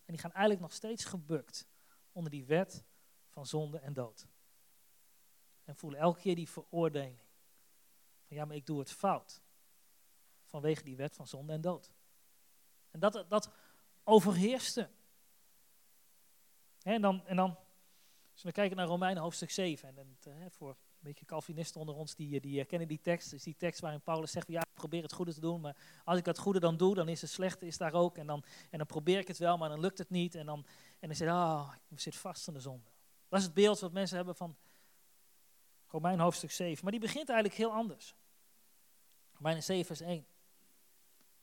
En 0.05 0.13
die 0.13 0.17
gaan 0.17 0.31
eigenlijk 0.31 0.61
nog 0.61 0.73
steeds 0.73 1.05
gebukt 1.05 1.67
onder 2.11 2.31
die 2.31 2.45
wet 2.45 2.83
van 3.29 3.45
zonde 3.45 3.79
en 3.79 3.93
dood. 3.93 4.27
En 5.63 5.75
voelen 5.75 5.99
elke 5.99 6.19
keer 6.19 6.35
die 6.35 6.49
veroordeling. 6.49 7.17
Van 8.23 8.37
ja, 8.37 8.45
maar 8.45 8.55
ik 8.55 8.65
doe 8.65 8.79
het 8.79 8.91
fout. 8.91 9.45
Vanwege 10.47 10.83
die 10.83 10.95
wet 10.95 11.15
van 11.15 11.27
zonde 11.27 11.53
en 11.53 11.61
dood. 11.61 11.91
En 12.91 12.99
dat, 12.99 13.25
dat 13.27 13.51
overheerste. 14.03 14.89
En 16.81 17.01
dan, 17.01 17.25
en 17.25 17.35
dan, 17.35 17.57
als 18.33 18.43
we 18.43 18.51
kijken 18.51 18.77
naar 18.77 18.87
Romeinen 18.87 19.23
hoofdstuk 19.23 19.51
7, 19.51 19.97
en, 19.97 20.51
voor 20.51 20.69
een 20.69 20.75
beetje 20.99 21.25
Calvinisten 21.25 21.79
onder 21.79 21.95
ons, 21.95 22.15
die, 22.15 22.39
die 22.39 22.57
herkennen 22.57 22.87
die 22.87 23.01
tekst. 23.01 23.33
is 23.33 23.43
die 23.43 23.55
tekst 23.55 23.81
waarin 23.81 24.01
Paulus 24.01 24.31
zegt, 24.31 24.47
ja, 24.47 24.59
ik 24.59 24.73
probeer 24.73 25.01
het 25.01 25.13
goede 25.13 25.33
te 25.33 25.39
doen, 25.39 25.61
maar 25.61 25.77
als 26.03 26.17
ik 26.17 26.25
het 26.25 26.37
goede 26.37 26.59
dan 26.59 26.77
doe, 26.77 26.95
dan 26.95 27.07
is 27.07 27.21
het 27.21 27.29
slechte 27.29 27.65
is 27.65 27.77
daar 27.77 27.93
ook. 27.93 28.17
En 28.17 28.27
dan, 28.27 28.43
en 28.69 28.77
dan 28.77 28.87
probeer 28.87 29.19
ik 29.19 29.27
het 29.27 29.37
wel, 29.37 29.57
maar 29.57 29.69
dan 29.69 29.79
lukt 29.79 29.97
het 29.97 30.09
niet. 30.09 30.35
En 30.35 30.45
dan, 30.45 30.65
en 30.99 31.07
dan 31.07 31.17
zegt 31.17 31.31
oh, 31.31 31.73
ik 31.87 31.99
zit 31.99 32.15
vast 32.15 32.47
in 32.47 32.53
de 32.53 32.59
zonde. 32.59 32.89
Dat 33.27 33.39
is 33.39 33.45
het 33.45 33.53
beeld 33.53 33.79
wat 33.79 33.91
mensen 33.91 34.17
hebben 34.17 34.35
van 34.35 34.57
Romein 35.87 36.19
hoofdstuk 36.19 36.51
7. 36.51 36.83
Maar 36.83 36.91
die 36.91 37.01
begint 37.01 37.29
eigenlijk 37.29 37.57
heel 37.57 37.71
anders. 37.71 38.15
Romeinen 39.33 39.63
7 39.63 39.85
vers 39.85 40.01
1. 40.01 40.25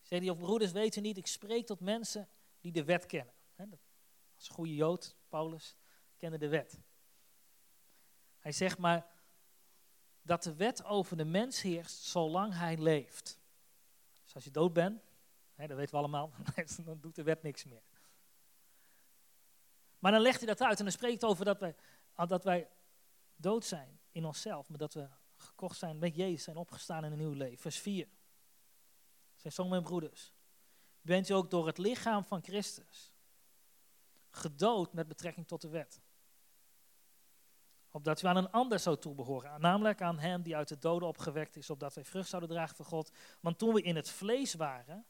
Zegt 0.04 0.22
hij, 0.22 0.30
of 0.30 0.38
broeders 0.38 0.72
weten 0.72 1.02
niet, 1.02 1.16
ik 1.16 1.26
spreek 1.26 1.66
tot 1.66 1.80
mensen 1.80 2.28
die 2.60 2.72
de 2.72 2.84
wet 2.84 3.06
kennen. 3.06 3.34
Als 4.36 4.48
goede 4.48 4.74
Jood, 4.74 5.16
Paulus, 5.28 5.76
kende 6.16 6.38
de 6.38 6.48
wet. 6.48 6.80
Hij 8.38 8.52
zegt 8.52 8.78
maar 8.78 9.06
dat 10.22 10.42
de 10.42 10.54
wet 10.54 10.84
over 10.84 11.16
de 11.16 11.24
mens 11.24 11.62
heerst 11.62 12.02
zolang 12.02 12.54
hij 12.54 12.76
leeft. 12.76 13.38
Dus 14.22 14.34
als 14.34 14.44
je 14.44 14.50
dood 14.50 14.72
bent, 14.72 15.02
dat 15.56 15.68
weten 15.68 15.90
we 15.90 15.96
allemaal, 15.96 16.32
dan 16.84 17.00
doet 17.00 17.14
de 17.14 17.22
wet 17.22 17.42
niks 17.42 17.64
meer. 17.64 17.82
Maar 19.98 20.12
dan 20.12 20.20
legt 20.20 20.38
hij 20.38 20.46
dat 20.46 20.60
uit 20.60 20.78
en 20.78 20.84
dan 20.84 20.92
spreekt 20.92 21.24
over 21.24 21.44
dat 21.44 21.60
wij, 21.60 21.74
dat 22.26 22.44
wij 22.44 22.68
dood 23.36 23.64
zijn 23.64 24.00
in 24.10 24.24
onszelf, 24.24 24.68
maar 24.68 24.78
dat 24.78 24.94
we 24.94 25.08
gekocht 25.36 25.78
zijn 25.78 25.98
met 25.98 26.14
Jezus, 26.14 26.42
zijn 26.42 26.56
opgestaan 26.56 27.04
in 27.04 27.12
een 27.12 27.18
nieuw 27.18 27.32
leven. 27.32 27.58
Vers 27.58 27.78
4. 27.78 28.08
Zijn 29.44 29.66
zo 29.66 29.68
mijn 29.68 29.83
broeders. 29.83 30.33
Bent 31.00 31.28
u 31.28 31.33
ook 31.33 31.50
door 31.50 31.66
het 31.66 31.78
lichaam 31.78 32.24
van 32.24 32.42
Christus 32.42 33.12
gedood 34.30 34.92
met 34.92 35.09
betrekking 35.09 35.46
tot 35.46 35.61
de 35.61 35.68
wet. 35.68 36.00
Opdat 37.90 38.22
u 38.22 38.26
aan 38.26 38.37
een 38.37 38.50
ander 38.50 38.78
zou 38.78 38.98
toebehoren, 38.98 39.61
namelijk 39.61 40.02
aan 40.02 40.18
hem 40.18 40.42
die 40.42 40.57
uit 40.57 40.68
de 40.68 40.78
doden 40.78 41.09
opgewekt 41.09 41.57
is, 41.57 41.70
opdat 41.70 41.94
wij 41.94 42.04
vrucht 42.04 42.28
zouden 42.28 42.50
dragen 42.50 42.76
voor 42.76 42.85
God. 42.85 43.12
Want 43.40 43.59
toen 43.59 43.74
we 43.74 43.83
in 43.83 43.96
het 43.96 44.11
vlees 44.11 44.54
waren, 44.54 45.07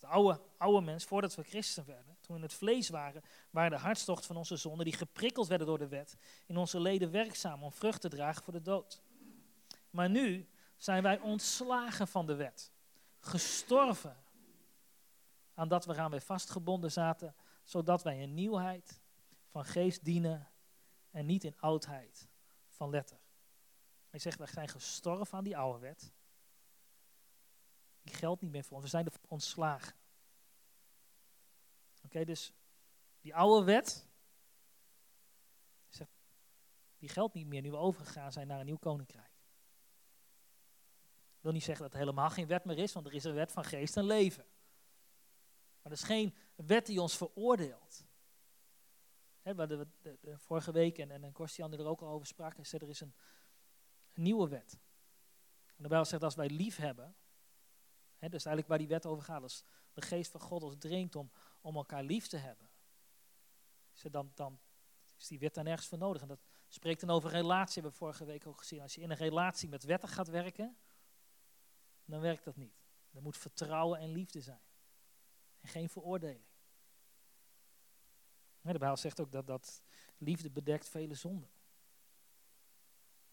de 0.00 0.06
oude, 0.06 0.40
oude 0.58 0.80
mens, 0.80 1.04
voordat 1.04 1.34
we 1.34 1.42
christen 1.42 1.84
werden, 1.84 2.16
toen 2.20 2.34
we 2.36 2.42
in 2.42 2.48
het 2.48 2.54
vlees 2.54 2.88
waren, 2.88 3.22
waren 3.50 3.70
de 3.70 3.76
hartstocht 3.76 4.26
van 4.26 4.36
onze 4.36 4.56
zonden, 4.56 4.84
die 4.84 4.96
geprikkeld 4.96 5.46
werden 5.46 5.66
door 5.66 5.78
de 5.78 5.88
wet, 5.88 6.16
in 6.46 6.56
onze 6.56 6.80
leden 6.80 7.10
werkzaam 7.10 7.62
om 7.62 7.72
vrucht 7.72 8.00
te 8.00 8.08
dragen 8.08 8.42
voor 8.42 8.52
de 8.52 8.62
dood. 8.62 9.02
Maar 9.90 10.10
nu 10.10 10.48
zijn 10.76 11.02
wij 11.02 11.18
ontslagen 11.18 12.08
van 12.08 12.26
de 12.26 12.34
wet, 12.34 12.72
gestorven 13.18 14.24
aan 15.54 15.68
dat 15.68 15.84
waaraan 15.84 16.10
wij 16.10 16.20
vastgebonden 16.20 16.92
zaten, 16.92 17.34
zodat 17.62 18.02
wij 18.02 18.20
in 18.20 18.34
nieuwheid 18.34 19.00
van 19.46 19.64
geest 19.64 20.04
dienen 20.04 20.50
en 21.10 21.26
niet 21.26 21.44
in 21.44 21.58
oudheid 21.58 22.28
van 22.68 22.90
letter. 22.90 23.18
Hij 24.08 24.18
zegt, 24.18 24.38
wij 24.38 24.46
zijn 24.46 24.68
gestorven 24.68 25.38
aan 25.38 25.44
die 25.44 25.56
oude 25.56 25.78
wet. 25.78 26.12
Die 28.02 28.14
geldt 28.14 28.42
niet 28.42 28.50
meer 28.50 28.64
voor 28.64 28.74
ons. 28.74 28.84
We 28.84 28.90
zijn 28.90 29.06
er 29.06 29.12
ontslagen. 29.28 29.94
Oké, 32.04 32.24
dus 32.24 32.52
die 33.20 33.34
oude 33.34 33.64
wet, 33.64 34.06
die 36.98 37.08
geldt 37.08 37.34
niet 37.34 37.46
meer 37.46 37.62
nu 37.62 37.70
we 37.70 37.76
overgegaan 37.76 38.32
zijn 38.32 38.46
naar 38.46 38.60
een 38.60 38.66
nieuw 38.66 38.76
koninkrijk. 38.76 39.35
Wil 41.46 41.54
niet 41.54 41.64
zeggen 41.64 41.84
dat 41.84 41.92
er 41.92 41.98
helemaal 41.98 42.30
geen 42.30 42.46
wet 42.46 42.64
meer 42.64 42.78
is, 42.78 42.92
want 42.92 43.06
er 43.06 43.12
is 43.12 43.24
een 43.24 43.34
wet 43.34 43.52
van 43.52 43.64
geest 43.64 43.96
en 43.96 44.04
leven. 44.04 44.44
Maar 45.82 45.92
er 45.92 45.98
is 45.98 46.02
geen 46.02 46.34
wet 46.54 46.86
die 46.86 47.00
ons 47.00 47.16
veroordeelt. 47.16 48.04
He, 49.42 49.54
we 49.54 49.66
de, 49.66 50.38
vorige 50.38 50.72
week, 50.72 50.98
en, 50.98 51.10
en, 51.10 51.24
en 51.24 51.32
Korstian 51.32 51.72
er 51.72 51.86
ook 51.86 52.00
al 52.00 52.08
over 52.08 52.26
sprak, 52.26 52.56
is 52.56 52.72
er 52.72 52.88
is 52.88 53.00
een, 53.00 53.14
nieuwe 54.14 54.48
wet. 54.48 54.78
En 55.66 55.82
de 55.82 55.88
Bijbel 55.88 56.04
zegt 56.04 56.22
als 56.22 56.34
wij 56.34 56.48
lief 56.48 56.76
hebben, 56.76 57.16
he, 58.16 58.28
dus 58.28 58.44
eigenlijk 58.44 58.68
waar 58.68 58.78
die 58.78 58.88
wet 58.88 59.06
over 59.06 59.24
gaat, 59.24 59.42
als 59.42 59.64
de 59.92 60.02
geest 60.02 60.30
van 60.30 60.40
God 60.40 60.62
ons 60.62 60.76
dringt 60.78 61.16
om, 61.16 61.30
om 61.60 61.76
elkaar 61.76 62.02
lief 62.02 62.26
te 62.26 62.36
hebben, 62.36 62.70
dan, 64.10 64.32
dan 64.34 64.58
is 65.18 65.26
die 65.26 65.38
wet 65.38 65.54
daar 65.54 65.64
nergens 65.64 65.88
voor 65.88 65.98
nodig. 65.98 66.22
En 66.22 66.28
dat 66.28 66.46
spreekt 66.68 67.00
dan 67.00 67.10
over 67.10 67.30
relatie, 67.30 67.74
hebben 67.74 67.92
we 67.92 67.98
vorige 67.98 68.24
week 68.24 68.46
ook 68.46 68.58
gezien. 68.58 68.80
Als 68.80 68.94
je 68.94 69.00
in 69.00 69.10
een 69.10 69.16
relatie 69.16 69.68
met 69.68 69.84
wetten 69.84 70.08
gaat 70.08 70.28
werken, 70.28 70.76
dan 72.06 72.20
werkt 72.20 72.44
dat 72.44 72.56
niet. 72.56 72.74
Er 73.12 73.22
moet 73.22 73.36
vertrouwen 73.36 73.98
en 73.98 74.12
liefde 74.12 74.40
zijn 74.40 74.60
geen 75.66 75.88
veroordeling. 75.88 76.44
De 78.60 78.78
Bijbel 78.78 78.96
zegt 78.96 79.20
ook 79.20 79.32
dat, 79.32 79.46
dat 79.46 79.82
liefde 80.18 80.50
bedekt 80.50 80.88
vele 80.88 81.14
zonden. 81.14 81.50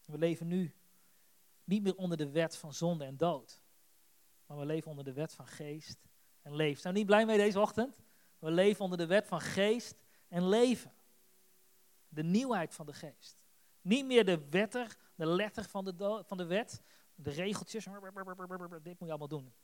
We 0.04 0.18
leven 0.18 0.46
nu 0.46 0.74
niet 1.64 1.82
meer 1.82 1.96
onder 1.96 2.16
de 2.16 2.30
wet 2.30 2.56
van 2.56 2.74
zonde 2.74 3.04
en 3.04 3.16
dood. 3.16 3.62
Maar 4.46 4.58
we 4.58 4.64
leven 4.64 4.90
onder 4.90 5.04
de 5.04 5.12
wet 5.12 5.32
van 5.32 5.46
geest 5.46 6.08
en 6.42 6.54
leven. 6.56 6.80
Zijn 6.80 6.92
we 6.92 6.98
niet 6.98 7.08
blij 7.08 7.26
mee 7.26 7.36
deze 7.36 7.60
ochtend? 7.60 8.02
We 8.38 8.50
leven 8.50 8.84
onder 8.84 8.98
de 8.98 9.06
wet 9.06 9.26
van 9.26 9.40
geest 9.40 10.02
en 10.28 10.48
leven. 10.48 10.92
De 12.08 12.22
nieuwheid 12.22 12.74
van 12.74 12.86
de 12.86 12.92
geest. 12.92 13.38
Niet 13.80 14.06
meer 14.06 14.24
de 14.24 14.48
wetter, 14.48 14.96
de 15.14 15.26
letter 15.26 15.68
van 15.68 15.84
de, 15.84 16.22
van 16.26 16.36
de 16.36 16.46
wet. 16.46 16.82
De 17.14 17.30
regeltjes. 17.30 17.84
Dit 17.84 18.98
moet 18.98 18.98
je 18.98 19.08
allemaal 19.08 19.28
doen. 19.28 19.54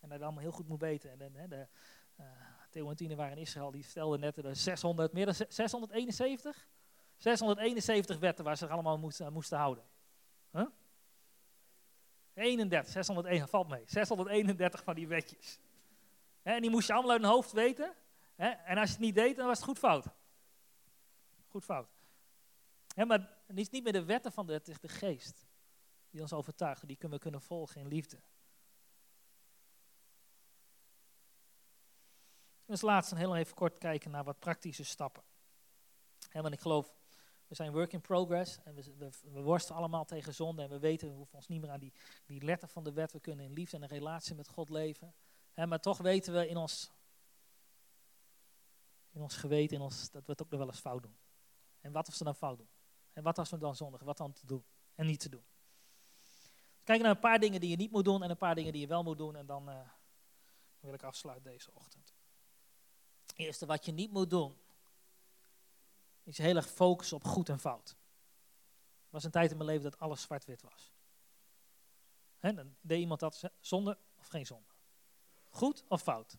En 0.00 0.08
dat 0.08 0.20
allemaal 0.20 0.42
heel 0.42 0.52
goed 0.52 0.68
moet 0.68 0.80
weten. 0.80 1.20
En, 1.20 1.48
de, 1.48 1.68
uh, 2.20 2.26
Theo 2.70 2.94
waren 3.16 3.36
in 3.36 3.42
Israël, 3.42 3.70
die 3.70 3.82
stelden 3.82 4.20
net 4.20 4.34
de 4.34 4.54
600, 4.54 5.12
meer 5.12 5.24
dan 5.24 5.34
671? 5.34 6.68
671 7.16 8.18
wetten 8.18 8.44
waar 8.44 8.56
ze 8.56 8.64
zich 8.64 8.72
allemaal 8.72 8.98
moesten, 8.98 9.32
moesten 9.32 9.58
houden. 9.58 9.84
Huh? 10.50 10.66
31, 12.34 12.92
601, 12.92 13.48
valt 13.48 13.68
mee. 13.68 13.82
631 13.86 14.82
van 14.82 14.94
die 14.94 15.06
wetjes. 15.06 15.58
en 16.42 16.60
die 16.60 16.70
moest 16.70 16.86
je 16.86 16.92
allemaal 16.92 17.12
uit 17.12 17.20
hun 17.20 17.30
hoofd 17.30 17.52
weten. 17.52 17.94
en 18.36 18.78
als 18.78 18.88
je 18.88 18.94
het 18.94 19.04
niet 19.04 19.14
deed, 19.14 19.36
dan 19.36 19.46
was 19.46 19.56
het 19.56 19.66
goed 19.66 19.78
fout. 19.78 20.06
Goed 21.48 21.64
fout. 21.64 21.88
maar 22.94 23.30
het 23.46 23.58
is 23.58 23.70
niet 23.70 23.82
meer 23.82 23.92
de 23.92 24.04
wetten 24.04 24.32
van 24.32 24.46
de, 24.46 24.60
de 24.80 24.88
geest 24.88 25.46
die 26.12 26.20
ons 26.20 26.32
overtuigen. 26.32 26.88
Die 26.88 26.96
kunnen 26.96 27.18
we 27.18 27.24
kunnen 27.24 27.42
volgen 27.42 27.80
in 27.80 27.88
liefde. 27.88 28.22
Dus 32.64 32.80
laatst 32.80 33.14
heel 33.14 33.36
even 33.36 33.54
kort 33.54 33.78
kijken 33.78 34.10
naar 34.10 34.24
wat 34.24 34.38
praktische 34.38 34.84
stappen. 34.84 35.22
En 36.30 36.42
want 36.42 36.54
ik 36.54 36.60
geloof, 36.60 36.94
we 37.46 37.54
zijn 37.54 37.72
work 37.72 37.92
in 37.92 38.00
progress 38.00 38.58
en 38.62 38.74
we, 38.74 39.10
we, 39.22 39.40
worstelen 39.40 39.78
allemaal 39.78 40.04
tegen 40.04 40.34
zonde 40.34 40.62
en 40.62 40.68
we 40.68 40.78
weten, 40.78 41.08
we 41.08 41.14
hoeven 41.14 41.34
ons 41.34 41.48
niet 41.48 41.60
meer 41.60 41.70
aan 41.70 41.80
die, 41.80 41.92
die 42.26 42.44
letter 42.44 42.68
van 42.68 42.84
de 42.84 42.92
wet, 42.92 43.12
we 43.12 43.20
kunnen 43.20 43.44
in 43.44 43.52
liefde 43.52 43.76
en 43.76 43.82
een 43.82 43.88
relatie 43.88 44.34
met 44.34 44.48
God 44.48 44.68
leven. 44.68 45.14
maar 45.54 45.80
toch 45.80 45.98
weten 45.98 46.32
we 46.32 46.48
in 46.48 46.56
ons, 46.56 46.92
in 49.10 49.20
ons 49.20 49.36
geweten, 49.36 49.76
in 49.76 49.82
ons, 49.82 50.10
dat 50.10 50.26
we 50.26 50.32
het 50.32 50.42
ook 50.42 50.50
nog 50.50 50.58
wel 50.58 50.68
eens 50.68 50.80
fout 50.80 51.02
doen. 51.02 51.16
En 51.80 51.92
wat 51.92 52.06
als 52.06 52.18
we 52.18 52.24
dan 52.24 52.34
fout 52.34 52.58
doen? 52.58 52.70
En 53.12 53.22
wat 53.22 53.38
als 53.38 53.50
we 53.50 53.58
dan 53.58 53.76
zondigen? 53.76 54.06
Wat 54.06 54.16
dan 54.16 54.32
te 54.32 54.46
doen 54.46 54.64
en 54.94 55.06
niet 55.06 55.20
te 55.20 55.28
doen? 55.28 55.44
Kijken 56.84 57.04
naar 57.04 57.14
een 57.14 57.20
paar 57.20 57.38
dingen 57.38 57.60
die 57.60 57.70
je 57.70 57.76
niet 57.76 57.90
moet 57.90 58.04
doen 58.04 58.22
en 58.22 58.30
een 58.30 58.36
paar 58.36 58.54
dingen 58.54 58.72
die 58.72 58.80
je 58.80 58.86
wel 58.86 59.02
moet 59.02 59.18
doen 59.18 59.36
en 59.36 59.46
dan 59.46 59.68
uh, 59.68 59.88
wil 60.80 60.94
ik 60.94 61.02
afsluiten 61.02 61.50
deze 61.50 61.70
ochtend. 61.74 62.14
eerste 63.34 63.66
wat 63.66 63.84
je 63.84 63.92
niet 63.92 64.12
moet 64.12 64.30
doen, 64.30 64.56
is 66.22 66.38
heel 66.38 66.56
erg 66.56 66.68
focussen 66.68 67.16
op 67.16 67.24
goed 67.24 67.48
en 67.48 67.58
fout. 67.58 67.90
Er 67.90 69.18
was 69.18 69.24
een 69.24 69.30
tijd 69.30 69.50
in 69.50 69.56
mijn 69.56 69.68
leven 69.68 69.90
dat 69.90 69.98
alles 69.98 70.22
zwart-wit 70.22 70.62
was. 70.62 70.92
Dan 72.38 72.76
deed 72.80 73.00
iemand 73.00 73.20
dat 73.20 73.50
zonde 73.60 73.98
of 74.14 74.26
geen 74.26 74.46
zonde. 74.46 74.68
Goed 75.48 75.84
of 75.88 76.02
fout. 76.02 76.38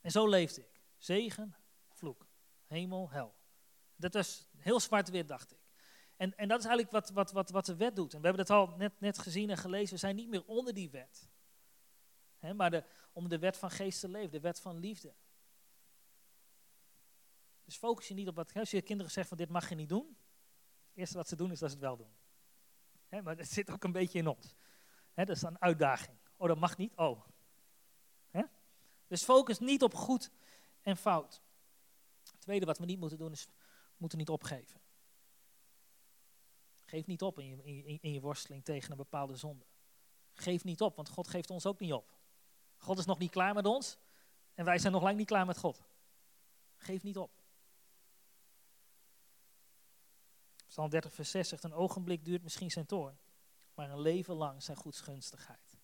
En 0.00 0.10
zo 0.10 0.28
leefde 0.28 0.60
ik. 0.60 0.80
Zegen, 0.96 1.56
vloek. 1.90 2.26
Hemel, 2.66 3.10
hel. 3.10 3.34
Dat 3.96 4.14
was 4.14 4.46
heel 4.56 4.80
zwart-wit, 4.80 5.28
dacht 5.28 5.52
ik. 5.52 5.61
En, 6.22 6.36
en 6.36 6.48
dat 6.48 6.58
is 6.58 6.66
eigenlijk 6.66 6.94
wat, 6.94 7.10
wat, 7.10 7.30
wat, 7.30 7.50
wat 7.50 7.66
de 7.66 7.76
wet 7.76 7.96
doet. 7.96 8.14
En 8.14 8.20
we 8.20 8.26
hebben 8.26 8.44
het 8.44 8.54
al 8.54 8.76
net, 8.76 9.00
net 9.00 9.18
gezien 9.18 9.50
en 9.50 9.56
gelezen. 9.56 9.94
We 9.94 10.00
zijn 10.00 10.16
niet 10.16 10.28
meer 10.28 10.44
onder 10.46 10.74
die 10.74 10.90
wet. 10.90 11.30
Maar 12.56 12.70
de, 12.70 12.84
om 13.12 13.28
de 13.28 13.38
wet 13.38 13.56
van 13.56 13.70
geest 13.70 14.00
te 14.00 14.08
leven, 14.08 14.30
de 14.30 14.40
wet 14.40 14.60
van 14.60 14.78
liefde. 14.78 15.14
Dus 17.64 17.76
focus 17.76 18.08
je 18.08 18.14
niet 18.14 18.28
op 18.28 18.34
wat. 18.34 18.54
Als 18.54 18.70
je 18.70 18.82
kinderen 18.82 19.12
zegt 19.12 19.28
van 19.28 19.36
dit 19.36 19.48
mag 19.48 19.68
je 19.68 19.74
niet 19.74 19.88
doen. 19.88 20.16
Het 20.88 20.96
eerste 20.96 21.16
wat 21.16 21.28
ze 21.28 21.36
doen 21.36 21.50
is 21.50 21.58
dat 21.58 21.70
ze 21.70 21.76
het 21.76 21.84
wel 21.84 21.96
doen. 21.96 22.14
Maar 23.22 23.36
het 23.36 23.50
zit 23.50 23.70
ook 23.70 23.84
een 23.84 23.92
beetje 23.92 24.18
in 24.18 24.26
ons. 24.26 24.54
Dat 25.14 25.28
is 25.28 25.42
een 25.42 25.60
uitdaging. 25.60 26.18
Oh, 26.36 26.48
dat 26.48 26.58
mag 26.58 26.76
niet. 26.76 26.96
Oh. 26.96 27.26
Dus 29.06 29.24
focus 29.24 29.58
niet 29.58 29.82
op 29.82 29.94
goed 29.94 30.30
en 30.80 30.96
fout. 30.96 31.42
Het 32.30 32.40
tweede 32.40 32.66
wat 32.66 32.78
we 32.78 32.84
niet 32.84 32.98
moeten 32.98 33.18
doen 33.18 33.32
is, 33.32 33.46
moeten 33.96 34.18
niet 34.18 34.28
opgeven. 34.28 34.81
Geef 36.92 37.06
niet 37.06 37.22
op 37.22 37.38
in 37.38 37.46
je, 37.46 37.98
in, 38.00 38.20
worsteling 38.20 38.64
tegen 38.64 38.90
een 38.90 38.96
bepaalde 38.96 39.36
zonde. 39.36 39.66
Geef 40.32 40.64
niet 40.64 40.80
op, 40.80 40.96
want 40.96 41.08
God 41.08 41.28
geeft 41.28 41.50
ons 41.50 41.66
ook 41.66 41.80
niet 41.80 41.92
op. 41.92 42.16
God 42.76 42.98
is 42.98 43.04
nog 43.04 43.18
niet 43.18 43.30
klaar 43.30 43.54
met 43.54 43.66
ons 43.66 43.98
en 44.54 44.64
wij 44.64 44.78
zijn 44.78 44.92
nog 44.92 45.02
lang 45.02 45.16
niet 45.16 45.26
klaar 45.26 45.46
met 45.46 45.58
God. 45.58 45.82
Geef 46.76 47.02
niet 47.02 47.18
op. 47.18 47.42
Psalm 50.66 50.90
30 50.90 51.12
vers 51.12 51.30
6 51.30 51.48
zegt, 51.48 51.64
een 51.64 51.74
ogenblik 51.74 52.24
duurt 52.24 52.42
misschien 52.42 52.70
zijn 52.70 52.86
toorn, 52.86 53.18
maar 53.74 53.90
een 53.90 54.00
leven 54.00 54.34
lang 54.34 54.62
zijn 54.62 54.76
goedsgunstigheid. 54.76 55.80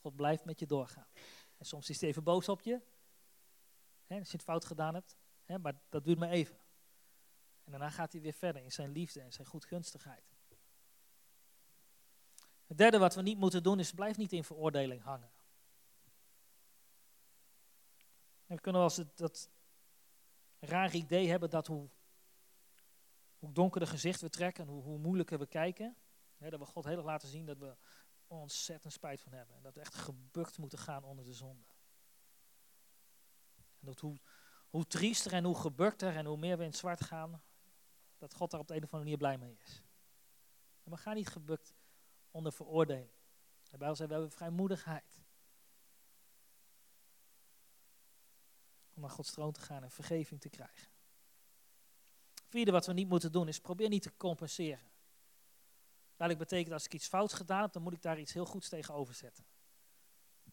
God 0.00 0.16
blijft 0.16 0.44
met 0.44 0.58
je 0.58 0.66
doorgaan. 0.66 1.08
En 1.56 1.66
soms 1.66 1.90
is 1.90 2.00
hij 2.00 2.08
even 2.08 2.22
boos 2.22 2.48
op 2.48 2.60
je, 2.60 2.80
hè, 4.06 4.18
als 4.18 4.30
je 4.30 4.36
het 4.36 4.46
fout 4.46 4.64
gedaan 4.64 4.94
hebt, 4.94 5.16
hè, 5.44 5.58
maar 5.58 5.80
dat 5.88 6.04
duurt 6.04 6.18
maar 6.18 6.30
even. 6.30 6.65
En 7.66 7.72
daarna 7.72 7.90
gaat 7.90 8.12
hij 8.12 8.20
weer 8.20 8.32
verder 8.32 8.62
in 8.62 8.72
zijn 8.72 8.90
liefde 8.90 9.20
en 9.20 9.32
zijn 9.32 9.46
goedgunstigheid. 9.46 10.34
Het 12.66 12.78
derde 12.78 12.98
wat 12.98 13.14
we 13.14 13.22
niet 13.22 13.38
moeten 13.38 13.62
doen 13.62 13.78
is, 13.78 13.92
blijf 13.92 14.16
niet 14.16 14.32
in 14.32 14.44
veroordeling 14.44 15.02
hangen. 15.02 15.30
we 18.46 18.60
kunnen 18.60 18.80
wel 18.80 18.90
eens 18.90 19.10
dat 19.14 19.50
raar 20.58 20.94
idee 20.94 21.28
hebben 21.28 21.50
dat 21.50 21.66
hoe, 21.66 21.90
hoe 23.38 23.52
donkerder 23.52 23.88
gezicht 23.88 24.20
we 24.20 24.28
trekken, 24.28 24.66
hoe, 24.66 24.82
hoe 24.82 24.98
moeilijker 24.98 25.38
we 25.38 25.46
kijken, 25.46 25.96
hè, 26.36 26.50
dat 26.50 26.60
we 26.60 26.66
God 26.66 26.84
heel 26.84 26.96
erg 26.96 27.04
laten 27.04 27.28
zien 27.28 27.46
dat 27.46 27.58
we 27.58 27.76
ontzettend 28.26 28.92
spijt 28.92 29.20
van 29.20 29.32
hebben. 29.32 29.56
En 29.56 29.62
dat 29.62 29.74
we 29.74 29.80
echt 29.80 29.94
gebukt 29.94 30.58
moeten 30.58 30.78
gaan 30.78 31.04
onder 31.04 31.24
de 31.24 31.32
zonde. 31.32 31.66
En 33.56 33.86
dat 33.86 34.00
hoe, 34.00 34.20
hoe 34.68 34.86
triester 34.86 35.32
en 35.32 35.44
hoe 35.44 35.60
gebukter 35.60 36.16
en 36.16 36.26
hoe 36.26 36.36
meer 36.36 36.56
we 36.56 36.62
in 36.62 36.68
het 36.68 36.78
zwart 36.78 37.00
gaan, 37.00 37.42
dat 38.18 38.34
God 38.34 38.50
daar 38.50 38.60
op 38.60 38.68
de 38.68 38.74
een 38.74 38.84
of 38.84 38.92
andere 38.92 39.02
manier 39.02 39.16
blij 39.16 39.38
mee 39.38 39.58
is. 39.64 39.82
En 40.82 40.90
we 40.90 40.96
gaan 40.96 41.14
niet 41.14 41.28
gebukt 41.28 41.74
onder 42.30 42.52
veroordeling. 42.52 43.10
De 43.70 43.76
Bijbel 43.76 43.96
zegt, 43.96 44.08
we 44.08 44.14
hebben 44.14 44.32
vrijmoedigheid. 44.32 45.24
Om 48.94 49.00
naar 49.00 49.10
Gods 49.10 49.30
troon 49.30 49.52
te 49.52 49.60
gaan 49.60 49.82
en 49.82 49.90
vergeving 49.90 50.40
te 50.40 50.48
krijgen. 50.48 50.88
Vierde 52.48 52.70
wat 52.70 52.86
we 52.86 52.92
niet 52.92 53.08
moeten 53.08 53.32
doen 53.32 53.48
is 53.48 53.60
probeer 53.60 53.88
niet 53.88 54.02
te 54.02 54.16
compenseren. 54.16 54.90
Dat 56.16 56.38
betekent 56.38 56.72
als 56.72 56.84
ik 56.84 56.94
iets 56.94 57.08
fout 57.08 57.32
gedaan 57.32 57.62
heb, 57.62 57.72
dan 57.72 57.82
moet 57.82 57.92
ik 57.92 58.02
daar 58.02 58.18
iets 58.18 58.32
heel 58.32 58.46
goeds 58.46 58.68
tegenover 58.68 59.14
zetten. 59.14 59.46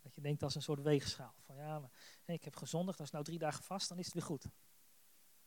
Dat 0.02 0.15
je 0.15 0.21
denkt 0.21 0.43
als 0.43 0.56
een 0.56 0.62
soort 0.62 0.82
weegschaal. 0.82 1.34
Van 1.45 1.56
ja, 1.56 1.80
maar, 1.80 1.91
ik 2.26 2.43
heb 2.43 2.56
gezondigd, 2.56 2.97
dat 2.97 3.08
is 3.08 3.13
nou 3.13 3.23
drie 3.23 3.39
dagen 3.39 3.63
vast, 3.63 3.89
dan 3.89 3.99
is 3.99 4.06
het 4.06 4.13
weer 4.13 4.23
goed. 4.23 4.45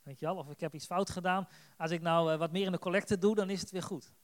Weet 0.07 0.19
je 0.19 0.27
wel, 0.27 0.37
of 0.37 0.51
ik 0.51 0.61
heb 0.61 0.75
iets 0.75 0.87
fout 0.87 1.11
gedaan. 1.11 1.49
Als 1.77 1.91
ik 1.91 2.01
nou 2.01 2.33
uh, 2.33 2.39
wat 2.39 2.53
meer 2.53 2.67
in 2.67 2.73
de 2.73 2.79
collecte 2.79 3.19
doe, 3.19 3.35
dan 3.35 3.51
is 3.51 3.61
het 3.61 3.71
weer 3.71 3.83
goed. 3.83 4.15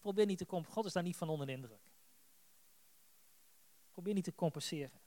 Probeer 0.00 0.26
niet 0.26 0.38
te 0.38 0.46
compenseren. 0.46 0.76
God 0.76 0.86
is 0.86 0.92
daar 0.92 1.02
niet 1.02 1.16
van 1.16 1.28
onder 1.28 1.46
de 1.46 1.52
indruk. 1.52 1.92
Probeer 3.90 4.14
niet 4.14 4.24
te 4.24 4.34
compenseren. 4.34 5.00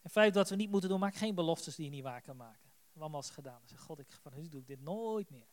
En 0.00 0.10
vijf, 0.10 0.32
dat 0.32 0.48
we 0.48 0.56
niet 0.56 0.70
moeten 0.70 0.88
doen, 0.88 1.00
maak 1.00 1.14
geen 1.14 1.34
beloftes 1.34 1.74
die 1.74 1.84
je 1.84 1.90
niet 1.90 2.02
waar 2.02 2.22
kan 2.22 2.36
maken. 2.36 2.70
We 2.92 3.00
allemaal 3.00 3.22
gedaan. 3.22 3.60
Zeg, 3.64 3.80
God, 3.80 3.98
ik, 3.98 4.12
van 4.12 4.34
nu 4.34 4.48
doe 4.48 4.60
ik 4.60 4.66
dit 4.66 4.80
nooit 4.80 5.30
meer. 5.30 5.48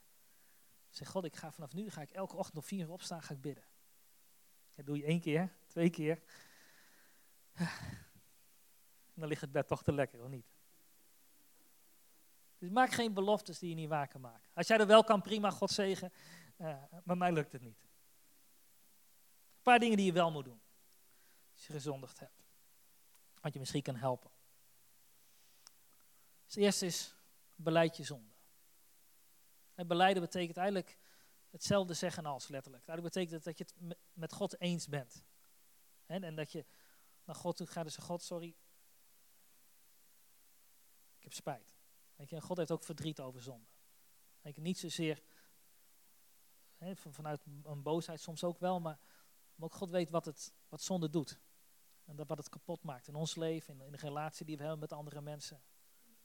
Zeg, 0.90 1.10
God, 1.10 1.26
ik 1.26 1.36
ga 1.36 1.52
vanaf 1.52 1.74
nu 1.74 1.90
ga 1.90 2.02
ik 2.02 2.12
elke 2.12 2.36
ochtend 2.36 2.58
om 2.58 2.64
vier 2.64 2.86
uur 2.86 2.92
opstaan, 2.92 3.22
ga 3.22 3.34
ik 3.34 3.42
bidden. 3.42 3.64
Dat 4.74 4.86
doe 4.86 4.98
je 4.98 5.04
één 5.04 5.22
keer, 5.22 5.58
twee 5.68 5.90
keer. 5.90 6.24
Dan 9.14 9.28
ligt 9.28 9.42
het 9.42 9.52
bed 9.52 9.68
toch 9.68 9.84
te 9.84 9.94
lekker, 9.94 10.24
of 10.24 10.30
niet? 10.30 10.55
Dus 12.66 12.74
maak 12.74 12.92
geen 12.92 13.14
beloftes 13.14 13.60
die 13.60 13.70
je 13.70 13.76
niet 13.76 13.90
waar 13.90 14.08
kan 14.08 14.22
maken. 14.22 14.50
Als 14.54 14.68
jij 14.68 14.78
er 14.78 14.88
wel 14.88 15.04
kan, 15.04 15.22
prima, 15.22 15.52
God 15.52 15.72
zegen. 15.72 16.14
Uh, 16.58 16.84
maar 17.04 17.18
mij 17.18 17.32
lukt 17.32 17.52
het 17.52 17.62
niet. 17.62 17.82
Een 17.82 19.62
paar 19.62 19.80
dingen 19.80 19.98
die 19.98 20.06
je 20.06 20.12
wel 20.12 20.32
moet 20.32 20.46
doen. 20.46 20.62
Als 21.54 21.68
je 21.68 21.74
gezondigd 21.74 22.20
hebt. 22.20 22.44
Wat 23.42 23.54
je 23.54 23.60
misschien 23.60 23.82
kan 23.82 23.96
helpen. 23.96 24.32
Het 26.46 26.56
eerste 26.56 26.86
is, 26.86 27.16
beleid 27.56 27.98
je 27.98 28.04
zonde. 28.04 28.34
En 29.74 29.88
beleiden 29.88 30.24
betekent 30.24 30.58
eigenlijk 30.58 30.98
hetzelfde 31.50 31.94
zeggen 31.94 32.26
als 32.26 32.48
letterlijk. 32.48 32.88
Eigenlijk 32.88 33.16
betekent 33.16 33.44
dat 33.44 33.58
je 33.58 33.64
het 33.64 33.98
met 34.14 34.34
God 34.34 34.60
eens 34.60 34.88
bent. 34.88 35.24
En 36.06 36.36
dat 36.36 36.52
je 36.52 36.66
naar 37.24 37.36
God 37.36 37.56
toe 37.58 37.68
gaat 37.68 37.86
en 37.86 37.92
zegt, 37.92 38.08
God, 38.08 38.24
sorry, 38.24 38.56
ik 41.18 41.24
heb 41.24 41.34
spijt. 41.34 41.75
Weet 42.16 42.30
je, 42.30 42.42
God 42.42 42.58
heeft 42.58 42.72
ook 42.72 42.84
verdriet 42.84 43.20
over 43.20 43.42
zonde. 43.42 43.68
Weet 44.42 44.56
je, 44.56 44.62
niet 44.62 44.80
zozeer 44.80 45.24
vanuit 46.96 47.46
een 47.64 47.82
boosheid 47.84 48.22
soms 48.22 48.44
ook 48.44 48.60
wel, 48.60 48.80
maar, 48.80 49.00
ook 49.60 49.74
God 49.74 49.90
weet 49.90 50.10
wat, 50.10 50.26
het, 50.26 50.54
wat 50.70 50.82
zonde 50.82 51.10
doet. 51.10 51.40
En 52.04 52.16
dat 52.16 52.28
wat 52.28 52.38
het 52.38 52.50
kapot 52.50 52.84
maakt 52.84 53.08
in 53.08 53.16
ons 53.16 53.36
leven, 53.36 53.74
in, 53.74 53.86
in 53.86 53.92
de 53.92 53.98
relatie 53.98 54.46
die 54.46 54.56
we 54.56 54.62
hebben 54.62 54.80
met 54.80 54.94
andere 54.94 55.22
mensen. 55.22 55.64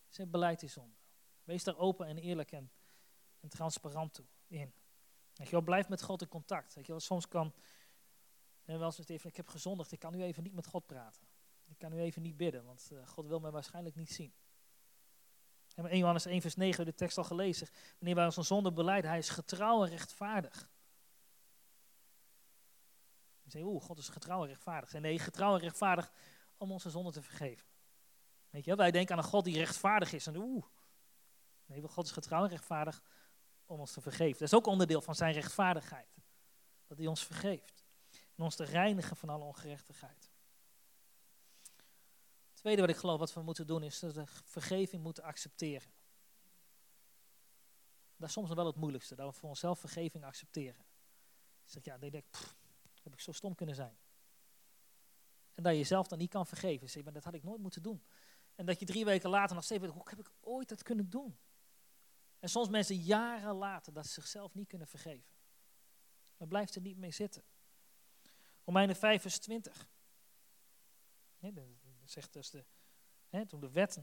Zijn 0.08 0.30
beleid 0.30 0.62
is 0.62 0.72
zonde. 0.72 0.96
Wees 1.44 1.64
daar 1.64 1.76
open 1.76 2.06
en 2.06 2.18
eerlijk 2.18 2.52
en, 2.52 2.72
en 3.40 3.48
transparant 3.48 4.14
toe, 4.14 4.26
in. 4.46 4.74
Weet 5.34 5.48
je 5.48 5.62
blijf 5.62 5.88
met 5.88 6.02
God 6.02 6.22
in 6.22 6.28
contact. 6.28 6.74
Weet 6.74 6.86
je 6.86 7.00
soms 7.00 7.28
kan, 7.28 7.54
en 8.64 8.78
wel 8.78 8.92
eens 8.96 9.08
even, 9.08 9.30
ik 9.30 9.36
heb 9.36 9.48
gezondigd, 9.48 9.92
ik 9.92 9.98
kan 9.98 10.12
nu 10.12 10.22
even 10.22 10.42
niet 10.42 10.54
met 10.54 10.66
God 10.66 10.86
praten. 10.86 11.28
Ik 11.66 11.78
kan 11.78 11.90
nu 11.90 12.00
even 12.00 12.22
niet 12.22 12.36
bidden, 12.36 12.64
want 12.64 12.88
uh, 12.92 13.06
God 13.06 13.26
wil 13.26 13.40
mij 13.40 13.50
waarschijnlijk 13.50 13.96
niet 13.96 14.12
zien. 14.12 14.34
En 15.80 15.90
1 15.90 15.98
Johannes 15.98 16.26
1 16.26 16.40
vers 16.40 16.56
9, 16.56 16.84
de 16.84 16.94
tekst 16.94 17.18
al 17.18 17.24
gelezen. 17.24 17.68
Wanneer 17.98 18.14
wij 18.14 18.24
onze 18.24 18.42
zonde 18.42 18.72
beleiden, 18.72 19.10
hij 19.10 19.18
is 19.18 19.28
getrouw 19.28 19.84
en 19.84 19.90
rechtvaardig. 19.90 20.70
Je 23.42 23.50
zegt, 23.50 23.64
oeh, 23.64 23.82
God 23.82 23.98
is 23.98 24.08
getrouw 24.08 24.42
en 24.42 24.48
rechtvaardig. 24.48 24.92
Nee, 24.92 25.18
getrouw 25.18 25.54
en 25.54 25.60
rechtvaardig 25.60 26.12
om 26.56 26.72
onze 26.72 26.90
zonde 26.90 27.12
te 27.12 27.22
vergeven. 27.22 27.66
Weet 28.50 28.64
je, 28.64 28.76
wij 28.76 28.90
denken 28.90 29.16
aan 29.16 29.22
een 29.22 29.28
God 29.28 29.44
die 29.44 29.56
rechtvaardig 29.56 30.12
is. 30.12 30.26
En 30.26 30.36
oeh, 30.36 30.64
nee, 31.66 31.82
God 31.82 32.04
is 32.04 32.12
getrouw 32.12 32.42
en 32.42 32.48
rechtvaardig 32.48 33.02
om 33.66 33.80
ons 33.80 33.92
te 33.92 34.00
vergeven. 34.00 34.38
Dat 34.38 34.48
is 34.48 34.54
ook 34.54 34.66
onderdeel 34.66 35.00
van 35.00 35.14
zijn 35.14 35.32
rechtvaardigheid. 35.32 36.16
Dat 36.86 36.98
hij 36.98 37.06
ons 37.06 37.24
vergeeft. 37.24 37.84
En 38.36 38.44
ons 38.44 38.56
te 38.56 38.64
reinigen 38.64 39.16
van 39.16 39.28
alle 39.28 39.44
ongerechtigheid 39.44 40.29
tweede 42.60 42.80
wat 42.80 42.90
ik 42.90 42.96
geloof 42.96 43.18
wat 43.18 43.32
we 43.34 43.42
moeten 43.42 43.66
doen 43.66 43.82
is 43.82 43.98
dat 43.98 44.14
we 44.14 44.26
vergeving 44.26 45.02
moeten 45.02 45.22
accepteren. 45.22 45.92
Dat 48.16 48.28
is 48.28 48.34
soms 48.34 48.52
wel 48.52 48.66
het 48.66 48.76
moeilijkste, 48.76 49.14
dat 49.14 49.32
we 49.32 49.38
voor 49.38 49.48
onszelf 49.48 49.78
vergeving 49.78 50.24
accepteren. 50.24 50.84
Je 51.64 51.70
zegt, 51.70 51.84
ja, 51.84 51.98
dan 51.98 52.10
denk 52.10 52.24
ik, 52.24 52.36
heb 53.02 53.12
ik 53.12 53.20
zo 53.20 53.32
stom 53.32 53.54
kunnen 53.54 53.74
zijn. 53.74 53.98
En 55.54 55.62
dat 55.62 55.72
je 55.72 55.78
jezelf 55.78 56.06
dan 56.06 56.18
niet 56.18 56.30
kan 56.30 56.46
vergeven. 56.46 56.90
Zeg, 56.90 57.02
maar 57.04 57.12
dat 57.12 57.24
had 57.24 57.34
ik 57.34 57.42
nooit 57.42 57.60
moeten 57.60 57.82
doen. 57.82 58.02
En 58.54 58.66
dat 58.66 58.78
je 58.78 58.86
drie 58.86 59.04
weken 59.04 59.30
later 59.30 59.54
nog 59.54 59.64
steeds 59.64 59.80
weet, 59.80 59.90
hoe 59.90 60.02
heb 60.04 60.18
ik 60.18 60.30
ooit 60.40 60.68
dat 60.68 60.82
kunnen 60.82 61.10
doen? 61.10 61.38
En 62.38 62.48
soms 62.48 62.68
mensen 62.68 62.96
jaren 62.96 63.54
later 63.54 63.92
dat 63.92 64.06
ze 64.06 64.12
zichzelf 64.12 64.54
niet 64.54 64.68
kunnen 64.68 64.88
vergeven. 64.88 65.30
Maar 66.36 66.48
blijft 66.48 66.74
er 66.74 66.80
niet 66.80 66.96
mee 66.96 67.10
zitten. 67.10 67.44
Romeinen 68.64 68.96
5 68.96 69.22
vers 69.22 69.38
20 69.38 69.88
zegt 72.10 72.32
dus 72.32 72.50
de, 72.50 72.64
hè, 73.28 73.46
toen 73.46 73.60
de 73.60 73.70
wet, 73.70 74.02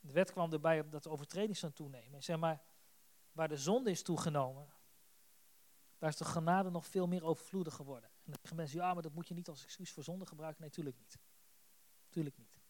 de 0.00 0.12
wet 0.12 0.32
kwam 0.32 0.52
erbij 0.52 0.88
dat 0.88 1.02
de 1.02 1.10
overtreding 1.10 1.56
zou 1.56 1.72
toenemen. 1.72 2.22
Zeg 2.22 2.38
maar, 2.38 2.62
waar 3.32 3.48
de 3.48 3.56
zonde 3.56 3.90
is 3.90 4.02
toegenomen, 4.02 4.72
daar 5.98 6.08
is 6.08 6.16
de 6.16 6.24
genade 6.24 6.70
nog 6.70 6.86
veel 6.86 7.06
meer 7.06 7.24
overvloedig 7.24 7.74
geworden. 7.74 8.10
En 8.10 8.24
dan 8.24 8.34
zeggen 8.34 8.56
mensen, 8.56 8.78
ja, 8.78 8.94
maar 8.94 9.02
dat 9.02 9.12
moet 9.12 9.28
je 9.28 9.34
niet 9.34 9.48
als 9.48 9.64
excuus 9.64 9.92
voor 9.92 10.04
zonde 10.04 10.26
gebruiken. 10.26 10.60
Nee, 10.60 10.70
natuurlijk 10.70 10.98
niet. 10.98 11.18
Tuurlijk 12.08 12.36
niet. 12.38 12.60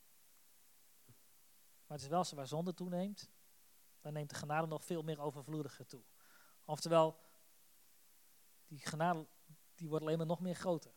Maar 1.87 1.97
het 1.97 2.07
is 2.07 2.09
wel 2.09 2.25
zo, 2.25 2.37
waar 2.37 2.47
zonde 2.47 2.75
toeneemt, 2.75 3.31
dan 4.01 4.13
neemt 4.13 4.31
de 4.31 4.37
genade 4.37 4.67
nog 4.67 4.85
veel 4.85 5.03
meer 5.03 5.21
overvloediger 5.21 5.87
toe. 5.87 6.03
Oftewel, 6.65 7.19
die 8.67 8.79
genade 8.79 9.27
die 9.75 9.89
wordt 9.89 10.05
alleen 10.05 10.19
maar 10.19 10.27
nog 10.27 10.41
meer 10.41 10.55
groter. 10.55 10.93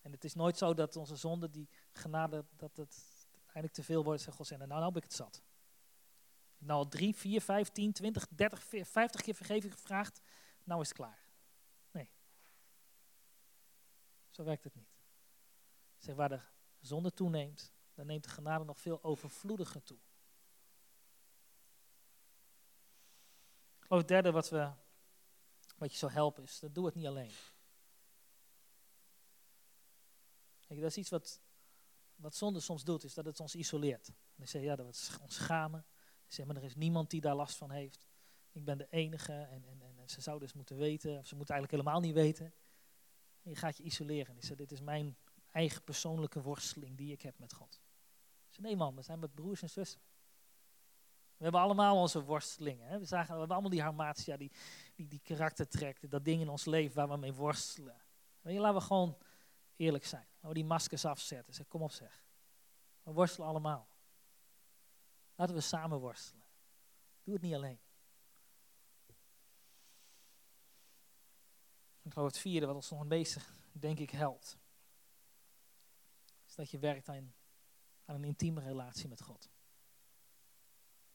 En 0.00 0.12
het 0.12 0.24
is 0.24 0.34
nooit 0.34 0.56
zo 0.56 0.74
dat 0.74 0.96
onze 0.96 1.16
zonde, 1.16 1.50
die 1.50 1.68
genade, 1.92 2.44
dat 2.56 2.76
het 2.76 3.26
uiteindelijk 3.32 3.74
te 3.74 3.82
veel 3.82 4.04
wordt. 4.04 4.22
Zegt 4.22 4.36
God, 4.36 4.50
nou, 4.50 4.66
nou 4.66 4.84
heb 4.84 4.96
ik 4.96 5.02
het 5.02 5.12
zat. 5.12 5.42
Nou 6.58 6.78
al 6.78 6.88
drie, 6.88 7.14
vier, 7.14 7.40
vijf, 7.40 7.68
tien, 7.68 7.92
twintig, 7.92 8.28
dertig, 8.28 8.64
vijftig 8.88 9.20
keer 9.20 9.34
vergeving 9.34 9.72
gevraagd, 9.72 10.20
nou 10.64 10.80
is 10.80 10.88
het 10.88 10.96
klaar. 10.96 11.26
Nee. 11.90 12.10
Zo 14.30 14.44
werkt 14.44 14.64
het 14.64 14.74
niet. 14.74 14.98
Zeg, 15.96 16.14
waar 16.14 16.28
de 16.28 16.40
zonde 16.80 17.12
toeneemt, 17.12 17.72
dan 17.94 18.06
neemt 18.06 18.24
de 18.24 18.30
genade 18.30 18.64
nog 18.64 18.80
veel 18.80 19.02
overvloediger 19.02 19.82
toe. 19.82 19.98
Ik 23.80 23.96
het 23.96 24.08
derde 24.08 24.30
wat, 24.30 24.48
we, 24.48 24.72
wat 25.76 25.92
je 25.92 25.98
zou 25.98 26.12
helpen 26.12 26.42
is, 26.42 26.58
dat 26.58 26.74
doe 26.74 26.86
het 26.86 26.94
niet 26.94 27.06
alleen. 27.06 27.32
Dat 30.78 30.90
is 30.90 30.96
iets 30.96 31.10
wat, 31.10 31.40
wat 32.14 32.34
zonde 32.34 32.60
soms 32.60 32.84
doet, 32.84 33.04
is 33.04 33.14
dat 33.14 33.24
het 33.24 33.40
ons 33.40 33.54
isoleert. 33.54 34.08
En 34.08 34.14
dan 34.36 34.48
zeg 34.48 34.62
ja, 34.62 34.76
dat 34.76 34.86
we 34.86 35.20
ons 35.22 35.34
schamen. 35.34 35.86
Zeg 36.26 36.46
maar, 36.46 36.56
er 36.56 36.64
is 36.64 36.74
niemand 36.74 37.10
die 37.10 37.20
daar 37.20 37.34
last 37.34 37.56
van 37.56 37.70
heeft. 37.70 38.06
Ik 38.52 38.64
ben 38.64 38.78
de 38.78 38.86
enige 38.90 39.32
en, 39.32 39.64
en, 39.64 39.82
en, 39.82 40.08
ze 40.08 40.20
zouden 40.20 40.46
dus 40.46 40.56
moeten 40.56 40.76
weten, 40.76 41.18
of 41.18 41.26
ze 41.26 41.36
moeten 41.36 41.54
eigenlijk 41.54 41.82
helemaal 41.82 42.00
niet 42.00 42.14
weten. 42.14 42.54
En 43.42 43.50
je 43.50 43.56
gaat 43.56 43.76
je 43.76 43.82
isoleren. 43.82 44.42
Zegt, 44.42 44.58
dit 44.58 44.72
is 44.72 44.80
mijn 44.80 45.16
eigen 45.50 45.82
persoonlijke 45.82 46.42
worsteling 46.42 46.96
die 46.96 47.12
ik 47.12 47.22
heb 47.22 47.38
met 47.38 47.52
God. 47.52 47.80
Zeg, 48.48 48.64
nee 48.64 48.76
man, 48.76 48.96
we 48.96 49.02
zijn 49.02 49.18
met 49.18 49.34
broers 49.34 49.62
en 49.62 49.70
zussen. 49.70 50.00
We 51.36 51.42
hebben 51.46 51.60
allemaal 51.60 51.96
onze 51.96 52.22
worstelingen. 52.22 52.88
Hè? 52.88 52.98
We, 52.98 53.04
zagen, 53.04 53.32
we 53.32 53.38
hebben 53.38 53.52
allemaal 53.52 53.70
die 53.70 53.82
harmatia, 53.82 54.36
die, 54.36 54.52
die, 54.94 55.08
die 55.08 55.20
karaktertrek, 55.22 56.10
dat 56.10 56.24
ding 56.24 56.40
in 56.40 56.48
ons 56.48 56.64
leven 56.64 56.96
waar 56.96 57.08
we 57.08 57.16
mee 57.16 57.32
worstelen. 57.32 58.02
Weet 58.40 58.58
laten 58.58 58.78
we 58.78 58.86
gewoon 58.86 59.16
eerlijk 59.80 60.06
zijn. 60.06 60.26
Laten 60.34 60.48
we 60.48 60.54
die 60.54 60.64
maskers 60.64 61.04
afzetten. 61.04 61.54
Zeg, 61.54 61.68
kom 61.68 61.82
op 61.82 61.92
zeg. 61.92 62.24
We 63.02 63.12
worstelen 63.12 63.48
allemaal. 63.48 63.88
Laten 65.34 65.54
we 65.54 65.60
samen 65.60 65.98
worstelen. 65.98 66.44
Doe 67.22 67.34
het 67.34 67.42
niet 67.42 67.54
alleen. 67.54 67.80
Ik 72.02 72.12
geloof 72.12 72.28
het 72.28 72.38
vierde 72.38 72.66
wat 72.66 72.74
ons 72.74 72.90
nog 72.90 73.00
een 73.00 73.08
beetje, 73.08 73.40
denk 73.72 73.98
ik, 73.98 74.10
helpt. 74.10 74.58
Is 76.46 76.54
dat 76.54 76.70
je 76.70 76.78
werkt 76.78 77.08
aan, 77.08 77.34
aan 78.04 78.14
een 78.14 78.24
intieme 78.24 78.60
relatie 78.60 79.08
met 79.08 79.22
God. 79.22 79.50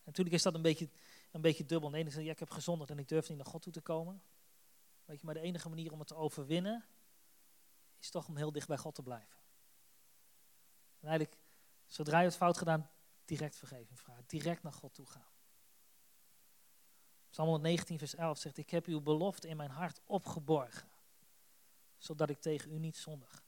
natuurlijk 0.03 0.36
is 0.36 0.43
dat 0.43 0.53
een 0.53 0.61
beetje, 0.61 0.89
een 1.32 1.41
beetje 1.41 1.66
dubbel. 1.66 1.89
Nee, 1.89 2.24
ja, 2.24 2.32
ik 2.32 2.39
heb 2.39 2.49
gezonderd 2.49 2.89
en 2.89 2.99
ik 2.99 3.07
durf 3.07 3.30
niet 3.30 3.38
naar 3.38 3.47
God 3.47 3.61
toe 3.61 3.74
te 3.74 3.82
komen. 3.82 4.24
Weet 5.05 5.20
je, 5.20 5.26
maar 5.26 5.36
de 5.36 5.41
enige 5.41 5.70
manier 5.70 5.91
om 5.91 5.99
het 5.99 6.07
te 6.07 6.16
overwinnen 6.16 6.86
is 8.05 8.11
toch 8.11 8.27
om 8.27 8.35
heel 8.35 8.51
dicht 8.51 8.67
bij 8.67 8.77
God 8.77 8.95
te 8.95 9.03
blijven. 9.03 9.39
En 10.99 11.07
eigenlijk, 11.07 11.39
zodra 11.85 12.19
je 12.19 12.25
het 12.25 12.35
fout 12.35 12.57
gedaan, 12.57 12.89
direct 13.25 13.55
vergeving 13.55 13.99
vragen. 13.99 14.23
Direct 14.27 14.63
naar 14.63 14.73
God 14.73 14.93
toe 14.93 15.05
gaan. 15.05 15.33
Psalm 17.29 17.47
119 17.47 17.97
vers 17.97 18.15
11 18.15 18.37
zegt, 18.37 18.57
ik 18.57 18.69
heb 18.69 18.85
uw 18.85 19.01
belofte 19.01 19.47
in 19.47 19.57
mijn 19.57 19.69
hart 19.69 20.01
opgeborgen, 20.05 20.89
zodat 21.97 22.29
ik 22.29 22.41
tegen 22.41 22.71
u 22.71 22.79
niet 22.79 22.97
zondig. 22.97 23.43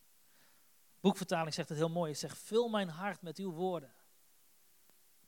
Boekvertaling 0.99 1.53
zegt 1.53 1.69
het 1.69 1.77
heel 1.77 1.89
mooi, 1.89 2.11
het 2.11 2.19
zegt, 2.19 2.37
vul 2.37 2.69
mijn 2.69 2.89
hart 2.89 3.21
met 3.21 3.37
uw 3.37 3.51
woorden. 3.51 3.93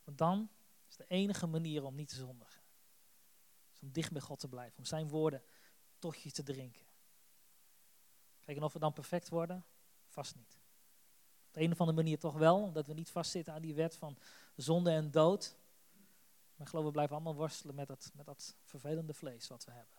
Want 0.03 0.17
dan 0.17 0.49
is 0.87 0.95
de 0.95 1.05
enige 1.07 1.47
manier 1.47 1.83
om 1.83 1.95
niet 1.95 2.09
te 2.09 2.15
zondigen. 2.15 2.61
Is 3.73 3.79
om 3.81 3.91
dicht 3.91 4.11
bij 4.11 4.21
God 4.21 4.39
te 4.39 4.47
blijven, 4.47 4.77
om 4.77 4.85
zijn 4.85 5.07
woorden 5.07 5.43
tot 5.99 6.21
je 6.21 6.31
te 6.31 6.43
drinken. 6.43 6.88
Kijk, 8.49 8.61
of 8.61 8.73
we 8.73 8.79
dan 8.79 8.93
perfect 8.93 9.29
worden? 9.29 9.65
Vast 10.07 10.35
niet. 10.35 10.59
Op 11.47 11.53
de 11.53 11.61
een 11.61 11.71
of 11.71 11.79
andere 11.79 11.97
manier 11.97 12.19
toch 12.19 12.37
wel, 12.37 12.61
omdat 12.61 12.87
we 12.87 12.93
niet 12.93 13.11
vastzitten 13.11 13.53
aan 13.53 13.61
die 13.61 13.73
wet 13.73 13.95
van 13.95 14.17
zonde 14.55 14.91
en 14.91 15.11
dood. 15.11 15.57
Maar 16.55 16.67
geloof, 16.67 16.85
we 16.85 16.91
blijven 16.91 17.15
allemaal 17.15 17.35
worstelen 17.35 17.75
met 17.75 17.87
dat, 17.87 18.11
met 18.13 18.25
dat 18.25 18.55
vervelende 18.63 19.13
vlees 19.13 19.47
wat 19.47 19.65
we 19.65 19.71
hebben. 19.71 19.97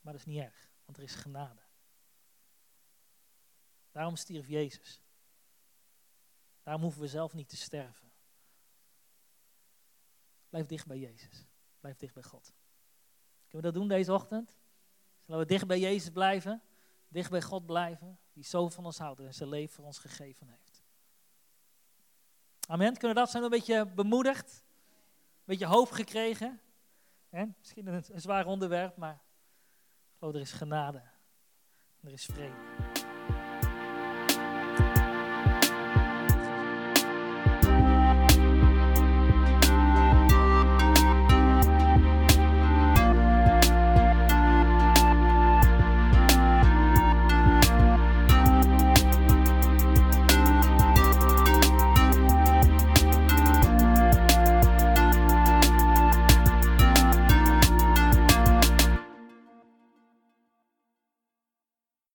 Maar 0.00 0.12
dat 0.12 0.26
is 0.26 0.32
niet 0.32 0.42
erg, 0.42 0.70
want 0.84 0.96
er 0.96 1.02
is 1.02 1.14
genade. 1.14 1.62
Daarom 3.90 4.16
stierf 4.16 4.48
Jezus. 4.48 5.02
Daarom 6.62 6.82
hoeven 6.82 7.00
we 7.00 7.08
zelf 7.08 7.34
niet 7.34 7.48
te 7.48 7.56
sterven. 7.56 8.12
Blijf 10.48 10.66
dicht 10.66 10.86
bij 10.86 10.98
Jezus. 10.98 11.46
Blijf 11.80 11.96
dicht 11.96 12.14
bij 12.14 12.22
God. 12.22 12.52
Kunnen 13.48 13.66
we 13.66 13.72
dat 13.72 13.74
doen 13.74 13.88
deze 13.88 14.12
ochtend? 14.12 14.56
Zullen 15.26 15.40
we 15.40 15.46
dicht 15.46 15.66
bij 15.66 15.78
Jezus 15.78 16.10
blijven? 16.10 16.62
Dicht 17.08 17.30
bij 17.30 17.42
God 17.42 17.66
blijven? 17.66 18.18
Die 18.32 18.44
zo 18.44 18.68
van 18.68 18.84
ons 18.84 18.98
houdt 18.98 19.20
en 19.20 19.34
zijn 19.34 19.48
leven 19.48 19.74
voor 19.74 19.84
ons 19.84 19.98
gegeven 19.98 20.48
heeft. 20.48 20.82
Amen. 22.68 22.92
Kunnen 22.92 23.08
we 23.08 23.22
dat 23.22 23.30
zijn 23.30 23.42
een 23.42 23.50
beetje 23.50 23.86
bemoedigd? 23.86 24.64
Een 24.68 25.44
beetje 25.44 25.66
hoop 25.66 25.90
gekregen? 25.90 26.60
Misschien 27.58 27.86
een, 27.86 28.04
zwaar 28.14 28.46
onderwerp, 28.46 28.96
maar 28.96 29.14
ik 29.14 30.18
geloof 30.18 30.34
er 30.34 30.40
is 30.40 30.52
genade. 30.52 30.98
En 32.00 32.08
er 32.08 32.12
is 32.12 32.24
vrede. 32.24 32.75